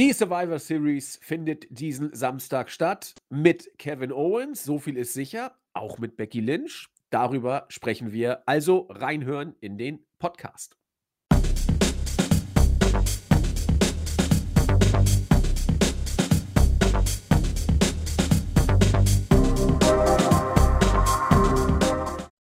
[0.00, 5.98] Die Survivor Series findet diesen Samstag statt mit Kevin Owens, so viel ist sicher, auch
[5.98, 6.88] mit Becky Lynch.
[7.10, 8.42] Darüber sprechen wir.
[8.48, 10.79] Also reinhören in den Podcast.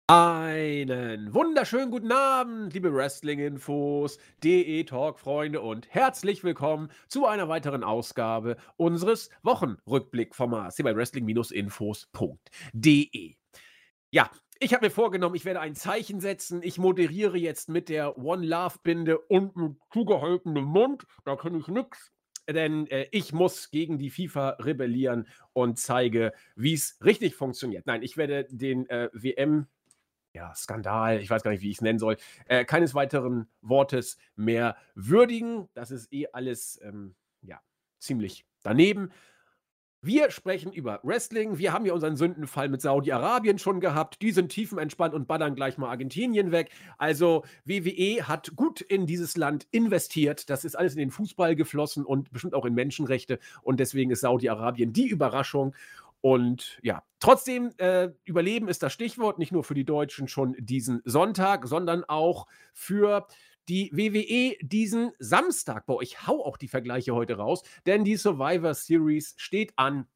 [0.08, 9.30] Einen wunderschönen guten Abend, liebe Wrestling-Infos, DE-Talk-Freunde und herzlich willkommen zu einer weiteren Ausgabe unseres
[9.44, 13.36] Wochenrückblick-Formats hier bei Wrestling-Infos.de.
[14.10, 16.64] Ja, ich habe mir vorgenommen, ich werde ein Zeichen setzen.
[16.64, 21.04] Ich moderiere jetzt mit der One Love-Binde und mit zugehaltenem Mund.
[21.24, 22.10] Da kann ich nichts
[22.48, 27.86] denn äh, ich muss gegen die FIFA rebellieren und zeige, wie es richtig funktioniert.
[27.86, 29.68] Nein, ich werde den äh, WM
[30.34, 34.16] ja, Skandal, ich weiß gar nicht, wie ich es nennen soll, äh, keines weiteren Wortes
[34.34, 35.68] mehr würdigen.
[35.74, 37.60] Das ist eh alles, ähm, ja,
[37.98, 39.10] ziemlich daneben.
[40.04, 41.58] Wir sprechen über Wrestling.
[41.58, 44.20] Wir haben ja unseren Sündenfall mit Saudi-Arabien schon gehabt.
[44.20, 46.70] Die sind tiefenentspannt und ballern gleich mal Argentinien weg.
[46.98, 50.50] Also WWE hat gut in dieses Land investiert.
[50.50, 53.38] Das ist alles in den Fußball geflossen und bestimmt auch in Menschenrechte.
[53.62, 55.72] Und deswegen ist Saudi-Arabien die Überraschung.
[56.22, 61.02] Und ja, trotzdem, äh, Überleben ist das Stichwort, nicht nur für die Deutschen schon diesen
[61.04, 63.26] Sonntag, sondern auch für
[63.68, 65.84] die WWE diesen Samstag.
[65.86, 70.06] Boah, ich hau auch die Vergleiche heute raus, denn die Survivor Series steht an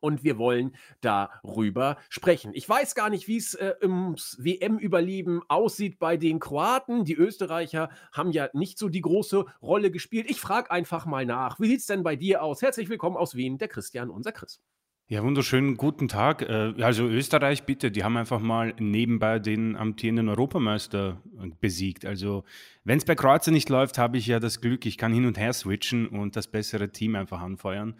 [0.00, 2.52] und wir wollen darüber sprechen.
[2.52, 7.06] Ich weiß gar nicht, wie es äh, ums WM-Überleben aussieht bei den Kroaten.
[7.06, 10.28] Die Österreicher haben ja nicht so die große Rolle gespielt.
[10.28, 11.58] Ich frage einfach mal nach.
[11.58, 12.60] Wie sieht es denn bei dir aus?
[12.60, 14.60] Herzlich willkommen aus Wien, der Christian, unser Chris.
[15.06, 16.40] Ja, wunderschönen guten Tag.
[16.40, 22.06] Äh, also Österreich, bitte, die haben einfach mal nebenbei den amtierenden Europameister äh, besiegt.
[22.06, 22.44] Also
[22.84, 25.36] wenn es bei Kroatien nicht läuft, habe ich ja das Glück, ich kann hin und
[25.36, 27.96] her switchen und das bessere Team einfach anfeuern.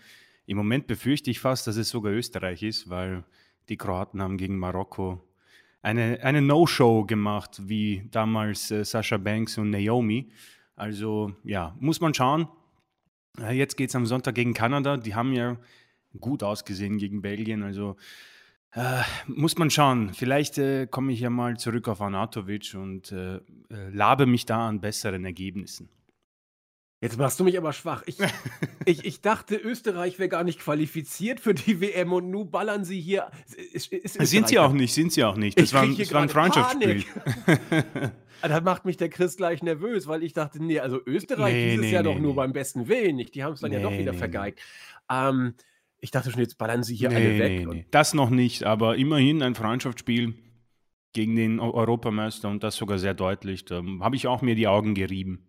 [0.47, 3.25] Im Moment befürchte ich fast, dass es sogar Österreich ist, weil
[3.69, 5.23] die Kroaten haben gegen Marokko
[5.83, 10.31] eine, eine No-Show gemacht, wie damals äh, Sascha Banks und Naomi.
[10.75, 12.49] Also ja, muss man schauen.
[13.39, 14.97] Äh, jetzt geht es am Sonntag gegen Kanada.
[14.97, 15.59] Die haben ja
[16.21, 17.63] gut ausgesehen gegen Belgien.
[17.63, 17.97] Also
[18.73, 20.13] äh, muss man schauen.
[20.15, 23.41] Vielleicht äh, komme ich ja mal zurück auf Anatovic und äh, äh,
[23.93, 25.89] labe mich da an besseren Ergebnissen.
[27.01, 28.03] Jetzt machst du mich aber schwach.
[28.07, 28.17] Ich,
[28.87, 33.01] ich, ich dachte, Österreich wäre gar nicht qualifiziert für die WM und nun ballern sie
[33.01, 33.31] hier.
[33.73, 35.61] Ist, ist sind sie auch nicht, sind sie auch nicht.
[35.61, 37.05] Das, war, ein, das war ein Freundschaftsspiel.
[38.43, 41.87] da macht mich der Chris gleich nervös, weil ich dachte, nee, also Österreich nee, dieses
[41.87, 43.35] nee, Jahr nee, doch nur beim besten Willen nicht.
[43.35, 44.61] Die haben es dann ja doch wieder vergeigt.
[45.11, 45.55] Ähm,
[46.05, 47.67] ich dachte schon, jetzt ballern sie hier nee, alle weg.
[47.67, 47.87] Nee, nee.
[47.91, 50.35] Das noch nicht, aber immerhin ein Freundschaftsspiel
[51.15, 53.65] gegen den Europameister und das sogar sehr deutlich.
[53.65, 55.47] Da habe ich auch mir die Augen gerieben.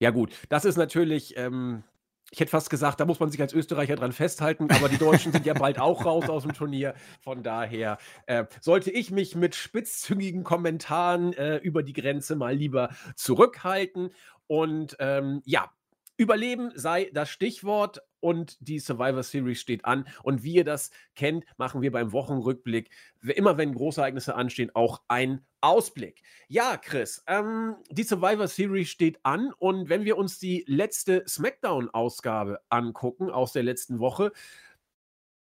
[0.00, 1.36] Ja, gut, das ist natürlich.
[1.36, 1.84] Ähm,
[2.32, 5.30] ich hätte fast gesagt, da muss man sich als Österreicher dran festhalten, aber die Deutschen
[5.30, 6.94] sind ja bald auch raus aus dem Turnier.
[7.20, 12.90] Von daher äh, sollte ich mich mit spitzzüngigen Kommentaren äh, über die Grenze mal lieber
[13.14, 14.10] zurückhalten.
[14.48, 15.70] Und ähm, ja,
[16.20, 20.06] Überleben sei das Stichwort und die Survivor Series steht an.
[20.22, 22.90] Und wie ihr das kennt, machen wir beim Wochenrückblick,
[23.22, 26.20] immer wenn Großereignisse anstehen, auch einen Ausblick.
[26.46, 32.60] Ja, Chris, ähm, die Survivor Series steht an und wenn wir uns die letzte SmackDown-Ausgabe
[32.68, 34.30] angucken aus der letzten Woche,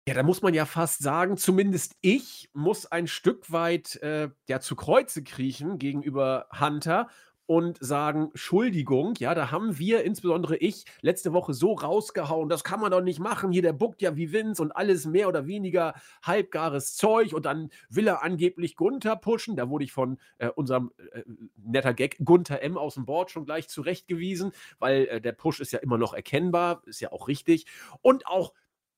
[0.06, 4.60] ja, da muss man ja fast sagen, zumindest ich muss ein Stück weit äh, ja,
[4.60, 7.08] zu Kreuze kriechen gegenüber Hunter
[7.48, 12.78] und sagen, Entschuldigung, ja, da haben wir, insbesondere ich, letzte Woche so rausgehauen, das kann
[12.78, 15.94] man doch nicht machen, hier der buckt ja wie Vince und alles mehr oder weniger
[16.22, 20.92] halbgares Zeug und dann will er angeblich Gunther pushen, da wurde ich von äh, unserem
[21.12, 21.22] äh,
[21.56, 22.76] netter Gag Gunther M.
[22.76, 26.82] aus dem Board schon gleich zurechtgewiesen, weil äh, der Push ist ja immer noch erkennbar,
[26.84, 27.64] ist ja auch richtig.
[28.02, 28.52] Und auch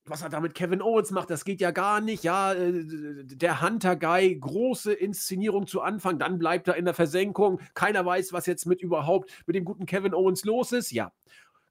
[0.05, 2.23] was er da mit Kevin Owens macht, das geht ja gar nicht.
[2.23, 2.83] Ja, äh,
[3.23, 7.59] der Hunter-Guy, große Inszenierung zu Anfang, dann bleibt er in der Versenkung.
[7.73, 10.91] Keiner weiß, was jetzt mit überhaupt mit dem guten Kevin Owens los ist.
[10.91, 11.11] Ja,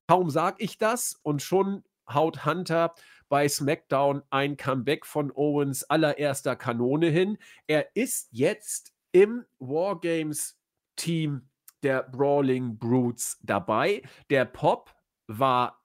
[0.07, 2.95] kaum sag ich das und schon haut Hunter
[3.28, 7.39] bei SmackDown ein Comeback von Owens allererster Kanone hin.
[7.66, 11.49] Er ist jetzt im Wargames-Team
[11.83, 14.03] der Brawling Brutes dabei.
[14.28, 14.95] Der Pop
[15.27, 15.79] war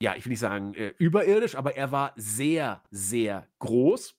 [0.00, 4.16] ja, ich will nicht sagen äh, überirdisch, aber er war sehr, sehr groß.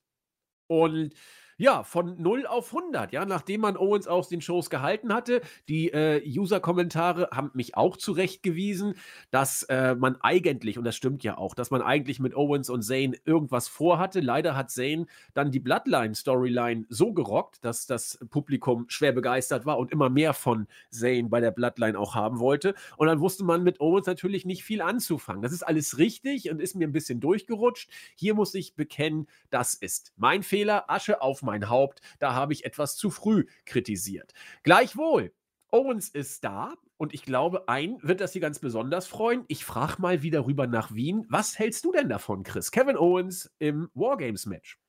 [0.67, 1.13] Und
[1.61, 5.41] Ja, von 0 auf 100, ja, nachdem man Owens aus den Shows gehalten hatte.
[5.67, 8.93] Die äh, User-Kommentare haben mich auch zurechtgewiesen,
[9.29, 12.81] dass äh, man eigentlich, und das stimmt ja auch, dass man eigentlich mit Owens und
[12.83, 14.21] Zane irgendwas vorhatte.
[14.21, 19.91] Leider hat Zane dann die Bloodline-Storyline so gerockt, dass das Publikum schwer begeistert war und
[19.91, 22.73] immer mehr von Zane bei der Bloodline auch haben wollte.
[22.95, 25.41] Und dann wusste man mit Owens natürlich nicht viel anzufangen.
[25.41, 27.89] Das ist alles richtig und ist mir ein bisschen durchgerutscht.
[28.15, 30.89] Hier muss ich bekennen, das ist mein Fehler.
[30.89, 34.33] Asche auf mein Haupt, da habe ich etwas zu früh kritisiert.
[34.63, 35.33] Gleichwohl,
[35.71, 39.45] Owens ist da und ich glaube, ein wird das hier ganz besonders freuen.
[39.47, 41.25] Ich frage mal wieder rüber nach Wien.
[41.29, 42.71] Was hältst du denn davon, Chris?
[42.71, 44.79] Kevin Owens im Wargames-Match.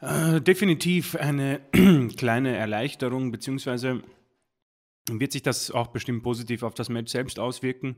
[0.00, 1.60] Äh, definitiv eine
[2.16, 4.02] kleine Erleichterung, beziehungsweise
[5.10, 7.96] wird sich das auch bestimmt positiv auf das Match selbst auswirken,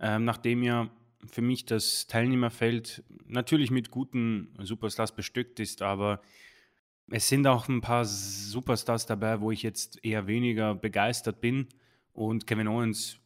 [0.00, 0.90] äh, nachdem ja
[1.26, 6.20] für mich das Teilnehmerfeld natürlich mit guten Superstars bestückt ist, aber
[7.10, 11.68] es sind auch ein paar Superstars dabei, wo ich jetzt eher weniger begeistert bin.
[12.12, 13.18] Und Kevin Owens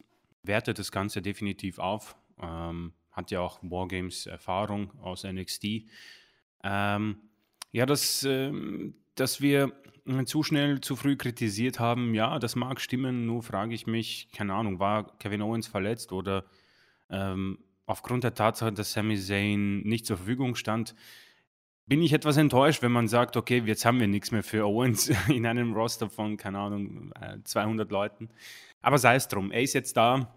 [0.43, 2.15] wertet das Ganze definitiv auf.
[2.41, 5.85] Ähm, hat ja auch Wargames-Erfahrung aus NXT.
[6.63, 7.17] Ähm,
[7.71, 9.71] ja, dass, ähm, dass wir
[10.25, 14.53] zu schnell, zu früh kritisiert haben, ja, das mag stimmen, nur frage ich mich, keine
[14.53, 16.45] Ahnung, war Kevin Owens verletzt oder
[17.09, 20.95] ähm, aufgrund der Tatsache, dass Sami Zayn nicht zur Verfügung stand,
[21.87, 25.09] bin ich etwas enttäuscht, wenn man sagt, okay, jetzt haben wir nichts mehr für Owens
[25.29, 27.11] in einem Roster von, keine Ahnung,
[27.43, 28.29] 200 äh, Leuten.
[28.81, 30.33] Aber sei es drum, er ist jetzt da.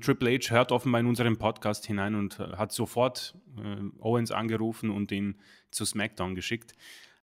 [0.00, 4.90] Triple H hört offenbar in unseren Podcast hinein und äh, hat sofort äh, Owens angerufen
[4.90, 5.36] und ihn
[5.70, 6.74] zu SmackDown geschickt.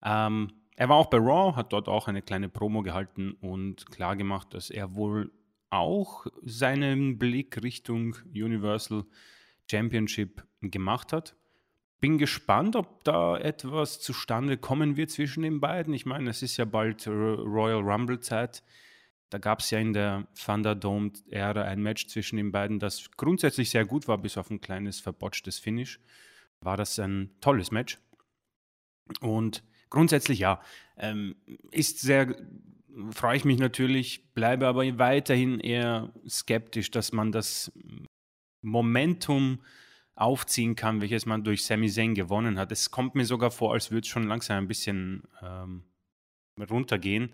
[0.02, 4.16] Ähm, er war auch bei Raw, hat dort auch eine kleine Promo gehalten und klar
[4.16, 5.32] gemacht, dass er wohl
[5.70, 9.04] auch seinen Blick Richtung Universal
[9.70, 11.34] Championship gemacht hat
[12.04, 15.94] bin gespannt, ob da etwas zustande kommen wird zwischen den beiden.
[15.94, 18.62] Ich meine, es ist ja bald Royal Rumble-Zeit.
[19.30, 23.86] Da gab es ja in der Thunderdome-Ära ein Match zwischen den beiden, das grundsätzlich sehr
[23.86, 25.98] gut war, bis auf ein kleines verbotschtes Finish.
[26.60, 27.98] War das ein tolles Match.
[29.22, 30.60] Und grundsätzlich ja,
[30.98, 31.36] ähm,
[31.70, 32.36] ist sehr,
[33.12, 37.72] freue ich mich natürlich, bleibe aber weiterhin eher skeptisch, dass man das
[38.60, 39.60] Momentum
[40.16, 42.70] aufziehen kann, welches man durch Sami Zayn gewonnen hat.
[42.72, 45.84] Es kommt mir sogar vor, als würde es schon langsam ein bisschen ähm,
[46.58, 47.30] runtergehen,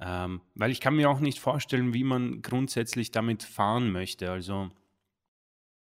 [0.00, 4.30] ähm, weil ich kann mir auch nicht vorstellen, wie man grundsätzlich damit fahren möchte.
[4.30, 4.70] Also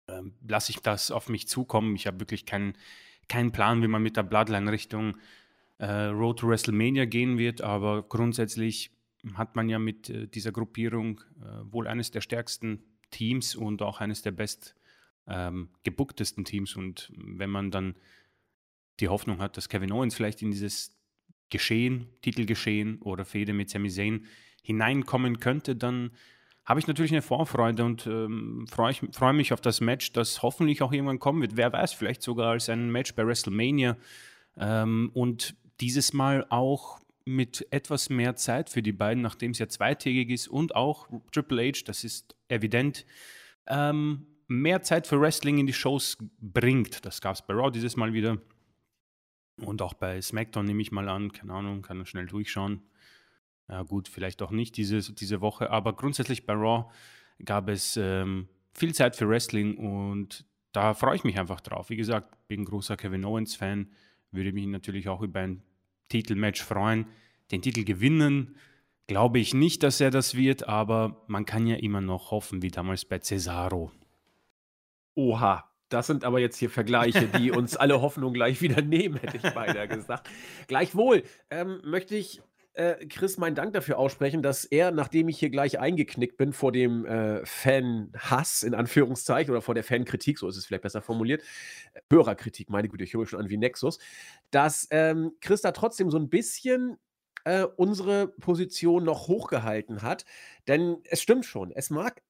[0.08, 1.96] ähm, lasse ich das auf mich zukommen.
[1.96, 2.76] Ich habe wirklich keinen
[3.28, 5.18] kein Plan, wie man mit der Bloodline Richtung
[5.78, 8.92] äh, Road to WrestleMania gehen wird, aber grundsätzlich
[9.36, 14.02] hat man ja mit äh, dieser Gruppierung äh, wohl eines der stärksten Teams und auch
[14.02, 14.76] eines der best
[15.28, 16.76] ähm, gebucktesten Teams.
[16.76, 17.96] Und wenn man dann
[19.00, 20.98] die Hoffnung hat, dass Kevin Owens vielleicht in dieses
[21.50, 24.26] Geschehen, Titelgeschehen oder Fehde mit Sami Zayn
[24.64, 26.12] hineinkommen könnte, dann
[26.64, 30.82] habe ich natürlich eine Vorfreude und ähm, freue freu mich auf das Match, das hoffentlich
[30.82, 31.58] auch irgendwann kommen wird.
[31.58, 33.98] Wer weiß, vielleicht sogar als ein Match bei WrestleMania
[34.58, 39.68] ähm, und dieses Mal auch mit etwas mehr Zeit für die beiden, nachdem es ja
[39.68, 43.06] zweitägig ist und auch Triple H, das ist evident,
[43.68, 47.06] ähm, mehr Zeit für Wrestling in die Shows bringt.
[47.06, 48.38] Das gab es bei Raw dieses Mal wieder.
[49.58, 51.32] Und auch bei SmackDown nehme ich mal an.
[51.32, 52.82] Keine Ahnung, kann schnell durchschauen.
[53.70, 55.70] Ja, gut, vielleicht auch nicht diese, diese Woche.
[55.70, 56.92] Aber grundsätzlich bei Raw
[57.46, 61.90] gab es ähm, viel Zeit für Wrestling und da freue ich mich einfach drauf.
[61.90, 63.90] Wie gesagt, bin großer Kevin Owens-Fan.
[64.32, 65.62] Würde mich natürlich auch über ein
[66.10, 67.08] Titelmatch freuen.
[67.52, 68.56] Den Titel gewinnen
[69.08, 72.70] glaube ich nicht, dass er das wird, aber man kann ja immer noch hoffen, wie
[72.70, 73.92] damals bei Cesaro.
[75.22, 79.38] Oha, das sind aber jetzt hier Vergleiche, die uns alle Hoffnung gleich wieder nehmen, hätte
[79.38, 80.28] ich beinahe gesagt.
[80.68, 82.42] Gleichwohl ähm, möchte ich
[82.74, 86.72] äh, Chris meinen Dank dafür aussprechen, dass er, nachdem ich hier gleich eingeknickt bin vor
[86.72, 91.44] dem äh, Fan-Hass, in Anführungszeichen, oder vor der Fankritik, so ist es vielleicht besser formuliert,
[91.94, 94.00] äh, Hörerkritik, meine Güte, ich höre schon an wie Nexus,
[94.50, 96.98] dass ähm, Chris da trotzdem so ein bisschen
[97.44, 100.26] äh, unsere Position noch hochgehalten hat.
[100.68, 102.24] Denn es stimmt schon, es mag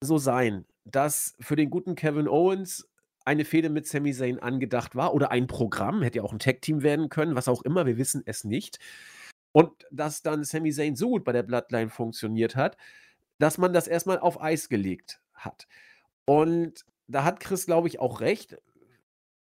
[0.00, 2.88] so sein, dass für den guten Kevin Owens
[3.24, 6.82] eine Fehde mit Sami Zayn angedacht war oder ein Programm, hätte ja auch ein Tag-Team
[6.82, 8.78] werden können, was auch immer, wir wissen es nicht.
[9.52, 12.76] Und dass dann Sami Zayn so gut bei der Bloodline funktioniert hat,
[13.38, 15.66] dass man das erstmal auf Eis gelegt hat.
[16.24, 18.56] Und da hat Chris, glaube ich, auch recht.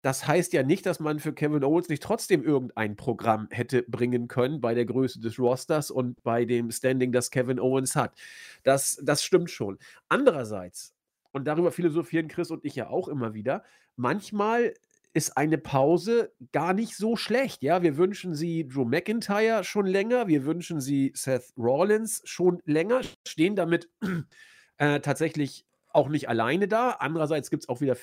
[0.02, 4.28] Das heißt ja nicht, dass man für Kevin Owens nicht trotzdem irgendein Programm hätte bringen
[4.28, 8.14] können bei der Größe des Rosters und bei dem Standing, das Kevin Owens hat.
[8.62, 9.78] Das, das stimmt schon.
[10.08, 10.94] Andererseits
[11.32, 13.64] und darüber philosophieren Chris und ich ja auch immer wieder,
[13.96, 14.74] manchmal
[15.12, 17.62] ist eine Pause gar nicht so schlecht.
[17.62, 23.00] Ja, wir wünschen sie Drew McIntyre schon länger, wir wünschen sie Seth Rollins schon länger,
[23.26, 23.88] stehen damit
[24.76, 26.90] äh, tatsächlich auch nicht alleine da.
[26.90, 27.96] Andererseits gibt es auch wieder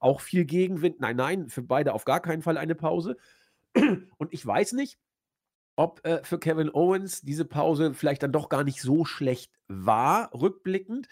[0.00, 1.00] auch viel Gegenwind.
[1.00, 3.16] Nein, nein, für beide auf gar keinen Fall eine Pause.
[3.74, 4.98] Und ich weiß nicht,
[5.76, 10.34] ob äh, für Kevin Owens diese Pause vielleicht dann doch gar nicht so schlecht war,
[10.34, 11.08] rückblickend.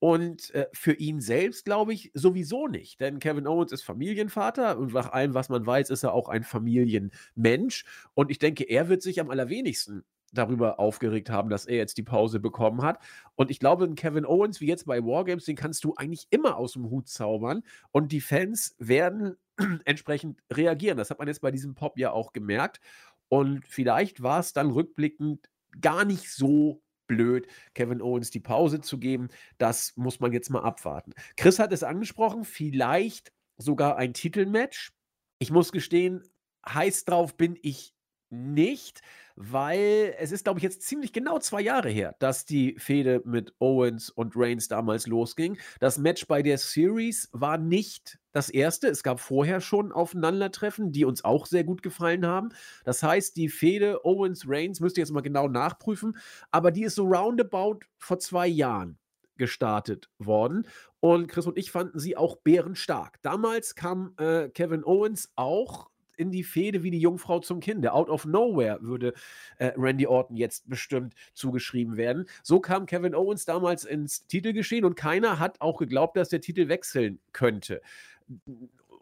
[0.00, 4.92] Und äh, für ihn selbst glaube ich sowieso nicht, denn Kevin Owens ist Familienvater und
[4.92, 7.84] nach allem, was man weiß, ist er auch ein Familienmensch.
[8.14, 12.02] Und ich denke, er wird sich am allerwenigsten darüber aufgeregt haben, dass er jetzt die
[12.02, 12.98] Pause bekommen hat.
[13.34, 16.74] Und ich glaube, Kevin Owens, wie jetzt bei Wargames, den kannst du eigentlich immer aus
[16.74, 17.62] dem Hut zaubern.
[17.90, 19.36] Und die Fans werden
[19.84, 20.98] entsprechend reagieren.
[20.98, 22.80] Das hat man jetzt bei diesem Pop ja auch gemerkt.
[23.28, 25.48] Und vielleicht war es dann rückblickend
[25.80, 29.28] gar nicht so blöd, Kevin Owens die Pause zu geben.
[29.58, 31.12] Das muss man jetzt mal abwarten.
[31.36, 34.92] Chris hat es angesprochen, vielleicht sogar ein Titelmatch.
[35.40, 36.22] Ich muss gestehen,
[36.68, 37.94] heiß drauf bin ich
[38.30, 39.00] nicht,
[39.36, 43.54] weil es ist, glaube ich, jetzt ziemlich genau zwei Jahre her, dass die Fehde mit
[43.58, 45.58] Owens und Reigns damals losging.
[45.80, 48.88] Das Match bei der Series war nicht das erste.
[48.88, 52.50] Es gab vorher schon Aufeinandertreffen, die uns auch sehr gut gefallen haben.
[52.84, 56.16] Das heißt, die Fehde Owens-Reigns müsst ihr jetzt mal genau nachprüfen,
[56.50, 58.98] aber die ist so roundabout vor zwei Jahren
[59.36, 60.66] gestartet worden.
[61.00, 63.22] Und Chris und ich fanden sie auch bärenstark.
[63.22, 67.92] Damals kam äh, Kevin Owens auch in die Fehde wie die Jungfrau zum Kinde.
[67.92, 69.14] Out of nowhere würde
[69.58, 72.26] äh, Randy Orton jetzt bestimmt zugeschrieben werden.
[72.42, 76.68] So kam Kevin Owens damals ins Titelgeschehen und keiner hat auch geglaubt, dass der Titel
[76.68, 77.80] wechseln könnte.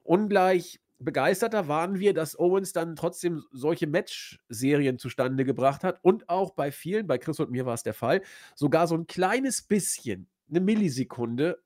[0.05, 6.51] Ungleich begeisterter waren wir, dass Owens dann trotzdem solche Match-Serien zustande gebracht hat und auch
[6.51, 8.23] bei vielen, bei Chris und mir war es der Fall,
[8.55, 11.59] sogar so ein kleines bisschen, eine Millisekunde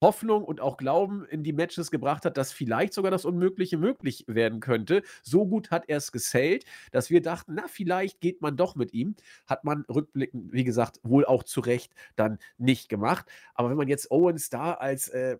[0.00, 4.24] Hoffnung und auch Glauben in die Matches gebracht hat, dass vielleicht sogar das Unmögliche möglich
[4.26, 5.02] werden könnte.
[5.22, 8.92] So gut hat er es gesellt, dass wir dachten, na, vielleicht geht man doch mit
[8.94, 9.14] ihm.
[9.46, 13.26] Hat man rückblickend, wie gesagt, wohl auch zu Recht dann nicht gemacht.
[13.54, 15.38] Aber wenn man jetzt Owens da als äh,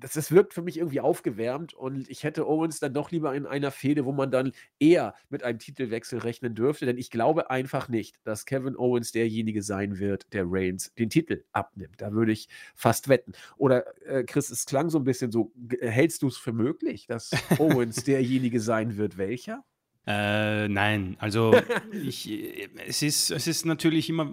[0.00, 3.46] das, das wirkt für mich irgendwie aufgewärmt und ich hätte Owens dann doch lieber in
[3.46, 7.88] einer Fehde, wo man dann eher mit einem Titelwechsel rechnen dürfte, denn ich glaube einfach
[7.88, 12.00] nicht, dass Kevin Owens derjenige sein wird, der Reigns den Titel abnimmt.
[12.00, 13.32] Da würde ich fast wetten.
[13.56, 17.30] Oder äh, Chris, es klang so ein bisschen so, hältst du es für möglich, dass
[17.58, 19.18] Owens derjenige sein wird?
[19.18, 19.64] Welcher?
[20.06, 21.54] Äh, nein, also
[21.92, 24.32] ich, äh, es, ist, es ist natürlich immer,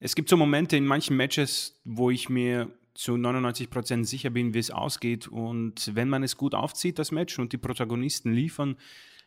[0.00, 4.54] es gibt so Momente in manchen Matches, wo ich mir zu 99 Prozent sicher bin,
[4.54, 5.28] wie es ausgeht.
[5.28, 8.76] Und wenn man es gut aufzieht, das Match, und die Protagonisten liefern,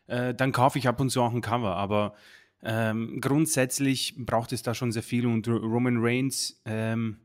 [0.07, 1.75] äh, dann kaufe ich ab und zu auch ein Cover.
[1.75, 2.15] Aber
[2.63, 5.25] ähm, grundsätzlich braucht es da schon sehr viel.
[5.25, 7.19] Und Roman Reigns, ähm,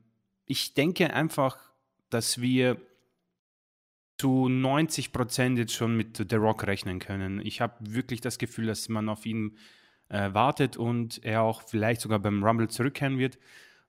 [0.45, 1.59] ich denke einfach,
[2.11, 2.77] dass wir
[4.19, 7.41] zu 90 Prozent jetzt schon mit The Rock rechnen können.
[7.45, 9.57] Ich habe wirklich das Gefühl, dass man auf ihn
[10.09, 13.39] äh, wartet und er auch vielleicht sogar beim Rumble zurückkehren wird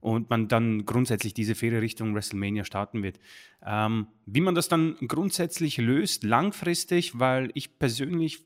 [0.06, 3.18] und man dann grundsätzlich diese faire Richtung WrestleMania starten wird.
[3.64, 8.44] Ähm, wie man das dann grundsätzlich löst, langfristig, weil ich persönlich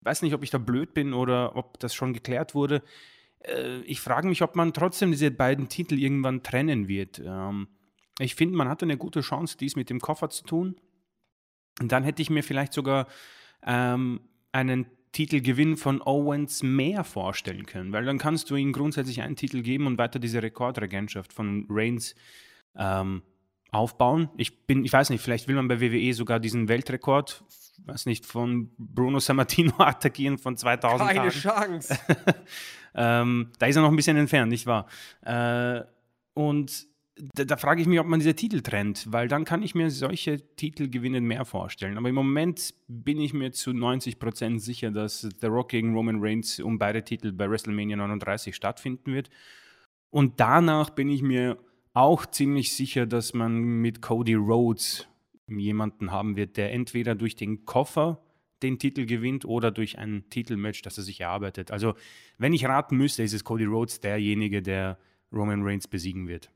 [0.00, 2.82] weiß nicht, ob ich da blöd bin oder ob das schon geklärt wurde.
[3.40, 7.20] Äh, ich frage mich, ob man trotzdem diese beiden Titel irgendwann trennen wird.
[7.22, 7.68] Ähm,
[8.18, 10.76] ich finde, man hatte eine gute Chance, dies mit dem Koffer zu tun.
[11.78, 13.06] Und dann hätte ich mir vielleicht sogar
[13.66, 19.36] ähm, einen Titelgewinn von Owens mehr vorstellen können, weil dann kannst du ihm grundsätzlich einen
[19.36, 22.14] Titel geben und weiter diese Rekordregentschaft von Reigns
[22.76, 23.22] ähm,
[23.72, 24.30] aufbauen.
[24.36, 27.44] Ich bin, ich weiß nicht, vielleicht will man bei WWE sogar diesen Weltrekord,
[27.86, 31.80] weiß nicht, von Bruno Sammartino attackieren von 2000 Keine Tagen.
[31.80, 31.98] Chance.
[32.94, 34.86] ähm, da ist er noch ein bisschen entfernt, nicht wahr?
[35.22, 35.82] Äh,
[36.34, 36.89] und
[37.34, 39.90] da, da frage ich mich, ob man diese Titel trennt, weil dann kann ich mir
[39.90, 41.98] solche Titelgewinne mehr vorstellen.
[41.98, 46.60] Aber im Moment bin ich mir zu 90% sicher, dass The Rock gegen Roman Reigns
[46.60, 49.30] um beide Titel bei WrestleMania 39 stattfinden wird.
[50.10, 51.58] Und danach bin ich mir
[51.92, 55.08] auch ziemlich sicher, dass man mit Cody Rhodes
[55.48, 58.22] jemanden haben wird, der entweder durch den Koffer
[58.62, 61.70] den Titel gewinnt oder durch ein Titelmatch, das er sich erarbeitet.
[61.70, 61.94] Also,
[62.38, 64.98] wenn ich raten müsste, ist es Cody Rhodes derjenige, der
[65.32, 66.50] Roman Reigns besiegen wird.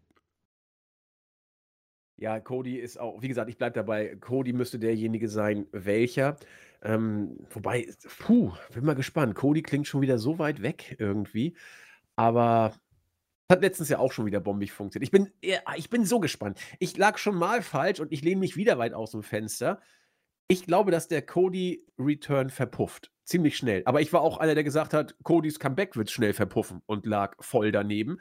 [2.17, 6.37] Ja, Cody ist auch, wie gesagt, ich bleibe dabei, Cody müsste derjenige sein, welcher.
[6.83, 9.35] Ähm, wobei, puh, bin mal gespannt.
[9.35, 11.57] Cody klingt schon wieder so weit weg irgendwie.
[12.17, 12.75] Aber
[13.51, 15.07] hat letztens ja auch schon wieder bombig funktioniert.
[15.07, 15.31] Ich bin,
[15.77, 16.59] ich bin so gespannt.
[16.79, 19.81] Ich lag schon mal falsch und ich lehne mich wieder weit aus dem Fenster.
[20.47, 23.11] Ich glaube, dass der Cody-Return verpufft.
[23.25, 23.83] Ziemlich schnell.
[23.87, 27.35] Aber ich war auch einer, der gesagt hat, Codys Comeback wird schnell verpuffen und lag
[27.41, 28.19] voll daneben.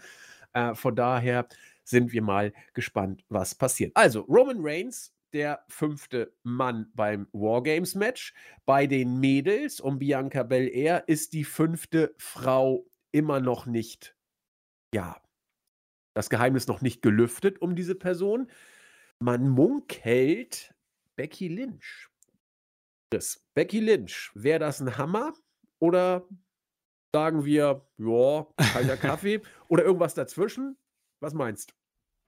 [0.53, 1.47] Äh, von daher
[1.83, 3.91] sind wir mal gespannt, was passiert.
[3.95, 8.33] Also, Roman Reigns der fünfte Mann beim Wargames-Match.
[8.65, 14.15] Bei den Mädels um Bianca Belair ist die fünfte Frau immer noch nicht,
[14.93, 15.19] ja,
[16.15, 18.49] das Geheimnis noch nicht gelüftet um diese Person.
[19.19, 20.73] Man munkelt
[21.15, 22.09] Becky Lynch.
[23.09, 25.33] Das Becky Lynch, wäre das ein Hammer
[25.79, 26.27] oder
[27.13, 30.77] sagen wir, ja, kalter Kaffee oder irgendwas dazwischen?
[31.23, 31.71] Was meinst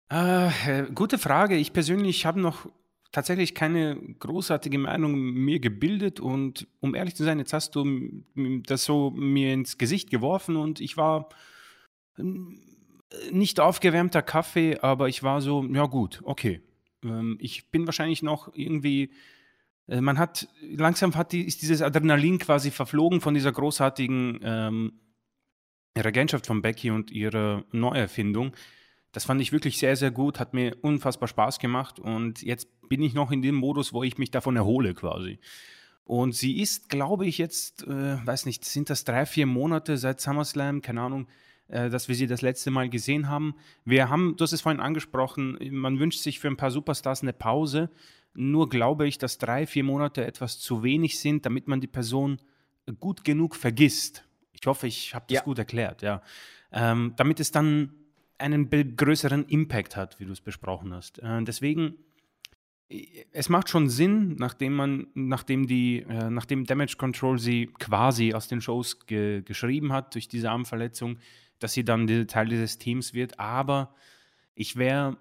[0.10, 0.16] du?
[0.16, 1.58] Äh, gute Frage.
[1.58, 2.70] Ich persönlich habe noch
[3.12, 8.24] tatsächlich keine großartige Meinung mir gebildet und um ehrlich zu sein, jetzt hast du
[8.66, 11.28] das so mir ins Gesicht geworfen und ich war
[13.32, 16.62] nicht aufgewärmter Kaffee, aber ich war so, ja gut, okay.
[17.04, 19.12] Ähm, ich bin wahrscheinlich noch irgendwie
[19.88, 24.94] äh, man hat, langsam hat die, ist dieses Adrenalin quasi verflogen von dieser großartigen ähm,
[25.98, 28.54] Regentschaft von Becky und ihrer Neuerfindung.
[29.16, 33.02] Das fand ich wirklich sehr, sehr gut, hat mir unfassbar Spaß gemacht und jetzt bin
[33.02, 35.40] ich noch in dem Modus, wo ich mich davon erhole quasi.
[36.04, 40.20] Und sie ist, glaube ich, jetzt, äh, weiß nicht, sind das drei, vier Monate seit
[40.20, 41.28] SummerSlam, keine Ahnung,
[41.70, 43.56] äh, dass wir sie das letzte Mal gesehen haben.
[43.86, 47.32] Wir haben, du hast es vorhin angesprochen, man wünscht sich für ein paar Superstars eine
[47.32, 47.90] Pause.
[48.34, 52.42] Nur glaube ich, dass drei, vier Monate etwas zu wenig sind, damit man die Person
[53.00, 54.26] gut genug vergisst.
[54.52, 55.42] Ich hoffe, ich habe das ja.
[55.44, 56.22] gut erklärt, ja.
[56.74, 57.94] Ähm, damit es dann
[58.38, 61.20] einen größeren Impact hat, wie du es besprochen hast.
[61.20, 61.96] Äh, deswegen,
[63.32, 68.48] es macht schon Sinn, nachdem man, nachdem die, äh, nachdem Damage Control sie quasi aus
[68.48, 71.18] den Shows ge geschrieben hat durch diese Armverletzung,
[71.60, 73.40] dass sie dann Teil dieses Teams wird.
[73.40, 73.96] Aber
[74.54, 75.18] ich wäre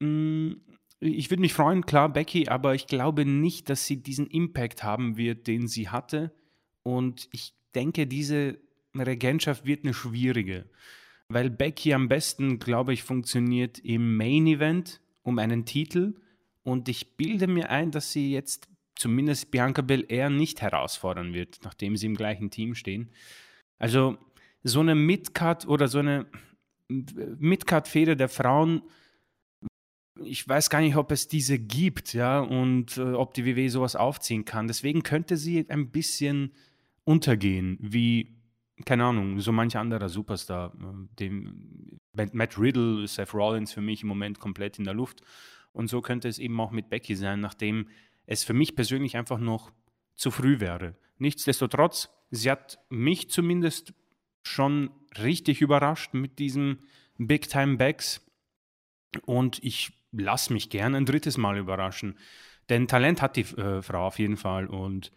[0.00, 0.52] mm,
[1.00, 5.16] ich würde mich freuen, klar, Becky, aber ich glaube nicht, dass sie diesen Impact haben
[5.16, 6.32] wird, den sie hatte.
[6.82, 8.58] Und ich denke, diese
[8.96, 10.66] Regentschaft wird eine schwierige,
[11.28, 16.14] weil Becky am besten, glaube ich, funktioniert im Main Event um einen Titel.
[16.62, 21.96] Und ich bilde mir ein, dass sie jetzt zumindest Bianca Belair nicht herausfordern wird, nachdem
[21.96, 23.10] sie im gleichen Team stehen.
[23.78, 24.16] Also
[24.62, 26.26] so eine Midcard oder so eine
[26.88, 28.82] Midcard-Fehde der Frauen
[30.24, 33.96] ich weiß gar nicht, ob es diese gibt, ja, und äh, ob die WWE sowas
[33.96, 34.66] aufziehen kann.
[34.66, 36.52] Deswegen könnte sie ein bisschen
[37.04, 38.35] untergehen, wie,
[38.84, 40.72] keine Ahnung, so manch anderer Superstar.
[40.74, 41.98] Äh, dem,
[42.32, 45.22] Matt Riddle, Seth Rollins für mich im Moment komplett in der Luft.
[45.72, 47.88] Und so könnte es eben auch mit Becky sein, nachdem
[48.26, 49.72] es für mich persönlich einfach noch
[50.14, 50.96] zu früh wäre.
[51.18, 53.94] Nichtsdestotrotz, sie hat mich zumindest
[54.42, 56.82] schon richtig überrascht mit diesen
[57.18, 58.24] Big Time Backs.
[59.24, 62.18] Und ich lass mich gerne ein drittes Mal überraschen.
[62.68, 64.66] Denn Talent hat die äh, Frau auf jeden Fall.
[64.66, 65.12] Und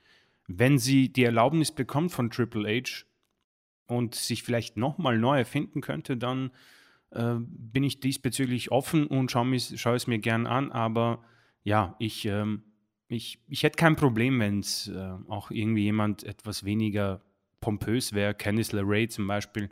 [0.48, 3.06] wenn sie die Erlaubnis bekommt von Triple H
[3.90, 6.52] und sich vielleicht nochmal neu erfinden könnte, dann
[7.12, 10.72] äh, bin ich diesbezüglich offen und schaue, schaue es mir gern an.
[10.72, 11.24] Aber
[11.64, 12.64] ja, ich, ähm,
[13.08, 17.22] ich, ich hätte kein Problem, wenn es äh, auch irgendwie jemand etwas weniger
[17.62, 18.36] pompös wäre.
[18.36, 19.70] Candice LeRae zum Beispiel.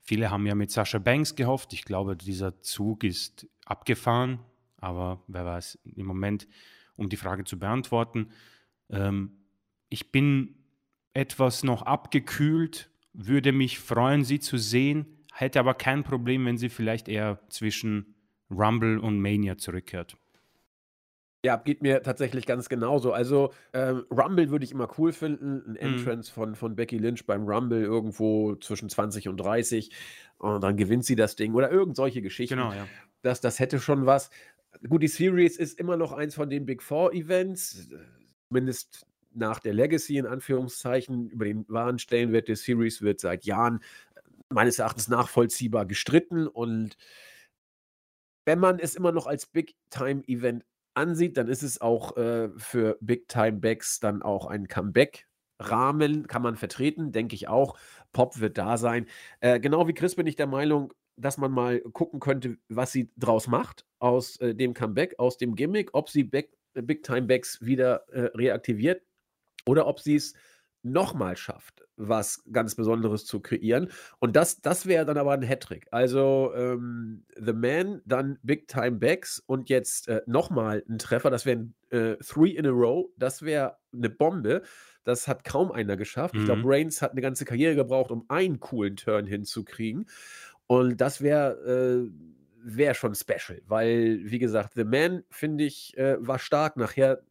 [0.00, 1.72] Viele haben ja mit Sascha Banks gehofft.
[1.72, 4.38] Ich glaube, dieser Zug ist abgefahren.
[4.76, 6.46] Aber wer weiß, im Moment,
[6.94, 8.30] um die Frage zu beantworten,
[8.90, 9.32] ähm,
[9.88, 10.54] ich bin
[11.14, 16.68] etwas noch abgekühlt, würde mich freuen, sie zu sehen, hätte aber kein Problem, wenn sie
[16.68, 18.14] vielleicht eher zwischen
[18.50, 20.16] Rumble und Mania zurückkehrt.
[21.44, 23.12] Ja, geht mir tatsächlich ganz genauso.
[23.12, 25.62] Also, ähm, Rumble würde ich immer cool finden.
[25.66, 25.76] Ein mhm.
[25.76, 29.90] Entrance von, von Becky Lynch beim Rumble irgendwo zwischen 20 und 30
[30.38, 32.56] und dann gewinnt sie das Ding oder irgend solche Geschichten.
[32.56, 32.86] Genau, ja.
[33.22, 34.30] Das, das hätte schon was.
[34.88, 37.88] Gut, die Series ist immer noch eins von den Big Four Events,
[38.48, 41.28] zumindest nach der Legacy in Anführungszeichen.
[41.28, 43.80] Über den wahren Stellenwert der Series wird seit Jahren
[44.48, 46.46] meines Erachtens nachvollziehbar gestritten.
[46.46, 46.96] Und
[48.44, 52.48] wenn man es immer noch als Big Time Event ansieht, dann ist es auch äh,
[52.56, 55.26] für Big Time Backs dann auch ein Comeback.
[55.58, 57.78] Rahmen kann man vertreten, denke ich auch.
[58.12, 59.06] Pop wird da sein.
[59.40, 63.10] Äh, genau wie Chris bin ich der Meinung, dass man mal gucken könnte, was sie
[63.16, 67.64] draus macht aus äh, dem Comeback, aus dem Gimmick, ob sie äh, Big Time Backs
[67.64, 69.02] wieder äh, reaktiviert
[69.66, 70.34] oder ob sie es
[70.82, 73.90] nochmal schafft, was ganz Besonderes zu kreieren.
[74.20, 75.86] Und das, das wäre dann aber ein Hattrick.
[75.90, 81.30] Also ähm, The Man, dann Big Time Backs und jetzt äh, nochmal ein Treffer.
[81.30, 83.06] Das wären äh, Three in a Row.
[83.16, 84.62] Das wäre eine Bombe.
[85.04, 86.34] Das hat kaum einer geschafft.
[86.34, 86.40] Mhm.
[86.40, 90.06] Ich glaube, Reigns hat eine ganze Karriere gebraucht, um einen coolen Turn hinzukriegen.
[90.66, 92.10] Und das wäre äh,
[92.62, 96.76] wär schon special, weil, wie gesagt, The Man, finde ich, äh, war stark.
[96.76, 97.22] Nachher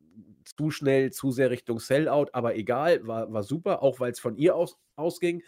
[0.44, 4.38] zu schnell, zu sehr Richtung Sellout, aber egal, war, war super, auch weil es von
[4.38, 5.44] ihr aus, ausging.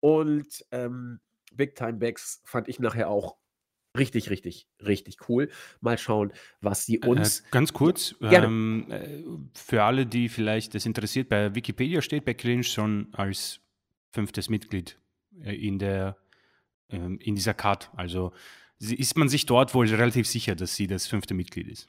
[0.00, 1.20] Und ähm,
[1.52, 3.36] Big Time Backs fand ich nachher auch
[3.96, 5.50] Richtig, richtig, richtig cool.
[5.80, 9.22] Mal schauen, was sie Äh, uns ganz kurz, ähm, äh,
[9.54, 13.60] für alle, die vielleicht das interessiert, bei Wikipedia steht Becky Lynch schon als
[14.12, 14.98] fünftes Mitglied
[15.42, 16.16] äh, in der
[16.90, 17.90] ähm, in dieser Card.
[17.96, 18.32] Also
[18.78, 21.88] ist man sich dort wohl relativ sicher, dass sie das fünfte Mitglied ist.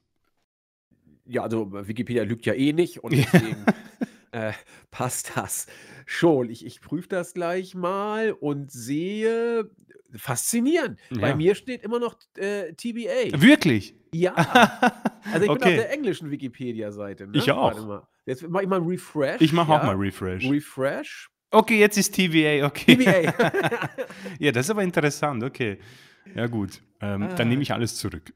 [1.27, 3.65] Ja, also Wikipedia lügt ja eh nicht und deswegen
[4.31, 4.53] äh,
[4.91, 5.67] passt das
[6.05, 6.49] schon.
[6.49, 9.69] Ich, ich prüfe das gleich mal und sehe
[10.15, 10.99] faszinierend.
[11.09, 11.35] Bei Ja.
[11.35, 13.41] mir steht immer noch äh, TBA.
[13.41, 13.93] Wirklich?
[14.13, 14.33] Ja,
[15.33, 15.75] also ich bin auf okay.
[15.75, 17.27] der englischen Wikipedia-Seite.
[17.27, 17.37] Ne?
[17.37, 17.73] Ich auch.
[17.73, 18.07] Warte mal.
[18.25, 19.41] Jetzt mache ich mal einen Refresh.
[19.41, 19.85] Ich mache auch ja.
[19.85, 20.49] mal Refresh.
[20.49, 21.29] Refresh.
[21.51, 22.95] Okay, jetzt ist TVA, okay.
[22.95, 23.33] TBA.
[24.39, 25.77] ja, das ist aber interessant, okay.
[26.35, 26.81] Ja, gut.
[26.99, 27.35] Ähm, Ah.
[27.35, 28.33] Dann nehme ich alles zurück.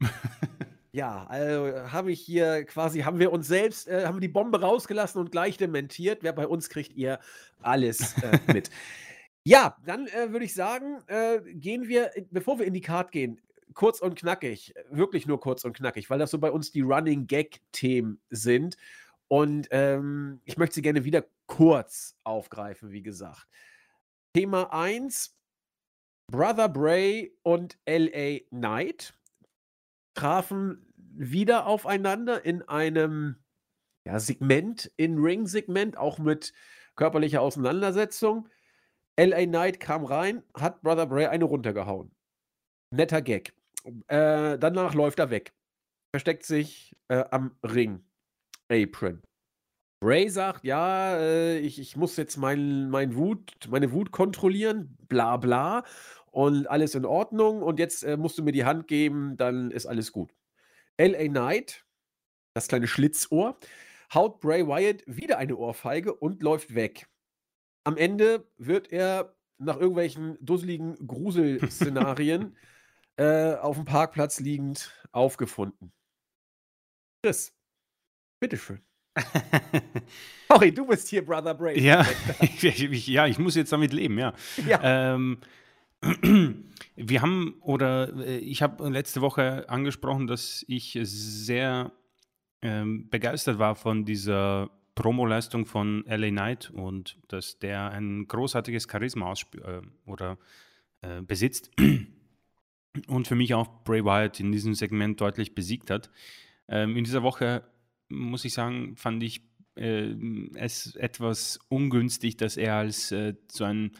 [0.93, 4.59] Ja, also habe ich hier quasi, haben wir uns selbst, äh, haben wir die Bombe
[4.59, 6.19] rausgelassen und gleich dementiert.
[6.21, 7.19] Wer bei uns kriegt ihr
[7.61, 8.69] alles äh, mit.
[9.43, 13.41] Ja, dann äh, würde ich sagen, äh, gehen wir, bevor wir in die Card gehen,
[13.73, 17.25] kurz und knackig, wirklich nur kurz und knackig, weil das so bei uns die Running
[17.25, 18.77] Gag-Themen sind.
[19.29, 23.47] Und ähm, ich möchte sie gerne wieder kurz aufgreifen, wie gesagt.
[24.35, 25.35] Thema 1,
[26.27, 29.13] Brother Bray und LA Knight
[30.13, 33.35] trafen wieder aufeinander in einem
[34.05, 36.53] ja, Segment, in Ring-Segment, auch mit
[36.95, 38.47] körperlicher Auseinandersetzung.
[39.19, 42.11] LA Knight kam rein, hat Brother Bray eine runtergehauen.
[42.91, 43.53] Netter Gag.
[44.07, 45.53] Äh, danach läuft er weg.
[46.13, 48.03] Versteckt sich äh, am Ring.
[48.71, 49.21] Apron.
[50.01, 55.37] Bray sagt, ja, äh, ich, ich muss jetzt mein, mein Wut, meine Wut kontrollieren, bla
[55.37, 55.83] bla.
[56.31, 57.61] Und alles in Ordnung.
[57.61, 60.33] Und jetzt äh, musst du mir die Hand geben, dann ist alles gut.
[60.97, 61.85] LA Knight,
[62.53, 63.57] das kleine Schlitzohr,
[64.13, 67.07] haut Bray Wyatt wieder eine Ohrfeige und läuft weg.
[67.83, 72.55] Am Ende wird er nach irgendwelchen dusseligen Gruselszenarien
[73.17, 75.91] äh, auf dem Parkplatz liegend aufgefunden.
[77.23, 77.53] Chris,
[78.39, 78.81] bitteschön.
[80.49, 81.79] Sorry, du bist hier Brother Bray.
[81.79, 82.05] ja,
[82.39, 84.33] ich, ja, ich muss jetzt damit leben, ja.
[84.67, 85.13] Ja.
[85.13, 85.39] Ähm,
[86.01, 91.91] wir haben, oder äh, ich habe letzte Woche angesprochen, dass ich sehr
[92.61, 99.33] ähm, begeistert war von dieser Promoleistung von LA Knight und dass der ein großartiges Charisma
[99.63, 100.37] äh, oder
[101.01, 101.71] äh, besitzt
[103.07, 106.11] und für mich auch Bray Wyatt in diesem Segment deutlich besiegt hat.
[106.67, 107.63] Ähm, in dieser Woche
[108.09, 109.41] muss ich sagen, fand ich
[109.75, 110.13] äh,
[110.55, 113.91] es etwas ungünstig, dass er als äh, so ein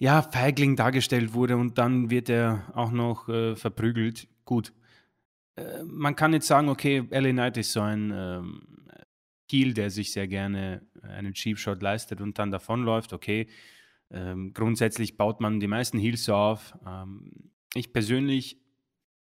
[0.00, 4.26] ja, Feigling dargestellt wurde und dann wird er auch noch äh, verprügelt.
[4.46, 4.72] Gut.
[5.56, 8.62] Äh, man kann jetzt sagen, okay, LA Knight ist so ein ähm,
[9.50, 13.12] Heel, der sich sehr gerne einen Cheap Shot leistet und dann davonläuft.
[13.12, 13.48] Okay,
[14.10, 16.74] ähm, grundsätzlich baut man die meisten Heels so auf.
[16.86, 18.58] Ähm, ich persönlich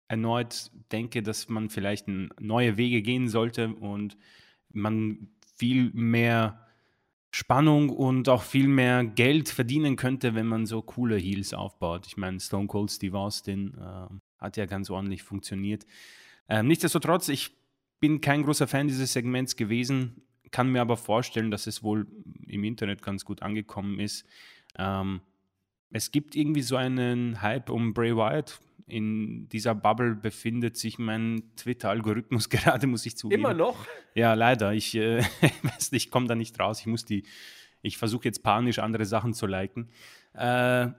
[0.07, 4.17] erneut denke, dass man vielleicht neue Wege gehen sollte und
[4.69, 6.65] man viel mehr
[7.35, 12.05] Spannung und auch viel mehr Geld verdienen könnte, wenn man so coole Heels aufbaut.
[12.05, 15.83] Ich meine, Stone Cold Steve Austin äh, hat ja ganz ordentlich funktioniert.
[16.47, 17.57] Ähm, nichtsdestotrotz, ich
[17.99, 22.05] bin kein großer Fan dieses Segments gewesen, kann mir aber vorstellen, dass es wohl
[22.45, 24.27] im Internet ganz gut angekommen ist.
[24.77, 25.21] Ähm,
[25.89, 28.59] es gibt irgendwie so einen Hype um Bray Wyatt.
[28.85, 33.41] In dieser Bubble befindet sich mein Twitter-Algorithmus gerade, muss ich zugeben.
[33.41, 33.85] Immer noch?
[34.13, 34.73] Ja, leider.
[34.73, 35.23] Ich, äh,
[35.91, 36.79] ich komme da nicht raus.
[36.79, 37.23] Ich muss die,
[37.81, 39.89] ich versuche jetzt panisch andere Sachen zu liken.
[40.33, 40.89] Äh,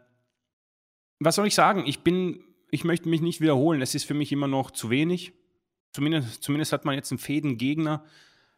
[1.21, 1.85] was soll ich sagen?
[1.87, 3.83] Ich bin, ich möchte mich nicht wiederholen.
[3.83, 5.33] Es ist für mich immer noch zu wenig.
[5.93, 8.05] Zumindest, zumindest hat man jetzt einen Fädengegner.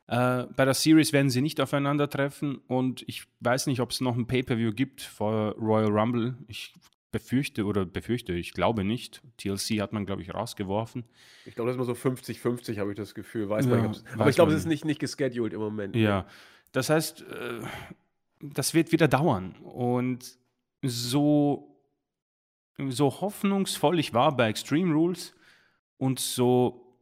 [0.06, 4.16] Äh, bei der Series werden sie nicht aufeinandertreffen und ich weiß nicht, ob es noch
[4.16, 6.38] ein Pay-Per-View gibt vor Royal Rumble.
[6.46, 6.74] Ich
[7.12, 9.22] befürchte oder befürchte, ich glaube nicht.
[9.38, 11.04] TLC hat man, glaube ich, rausgeworfen.
[11.44, 13.48] Ich glaube, das ist immer so 50-50, habe ich das Gefühl.
[13.48, 15.94] Weiß Ja, man ob's- aber weiß ich glaube, es ist nicht, nicht gescheduled im Moment.
[15.94, 16.00] ne?
[16.02, 16.26] Ja,
[16.72, 17.60] das heißt, äh,
[18.40, 19.54] das wird wieder dauern.
[19.62, 20.36] Und
[20.82, 21.76] so,
[22.88, 25.34] so hoffnungsvoll ich war bei Extreme Rules
[25.98, 26.98] und so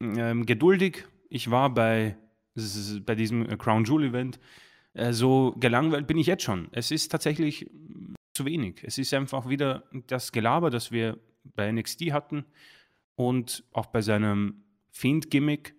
[0.00, 2.16] ähm, geduldig ich war bei,
[3.06, 4.38] bei diesem Crown Jewel Event,
[4.94, 6.68] äh, so gelangweilt bin ich jetzt schon.
[6.72, 7.70] Es ist tatsächlich
[8.32, 8.82] zu wenig.
[8.82, 12.44] Es ist einfach wieder das Gelaber, das wir bei NXT hatten
[13.14, 15.74] und auch bei seinem Fiend-Gimmick.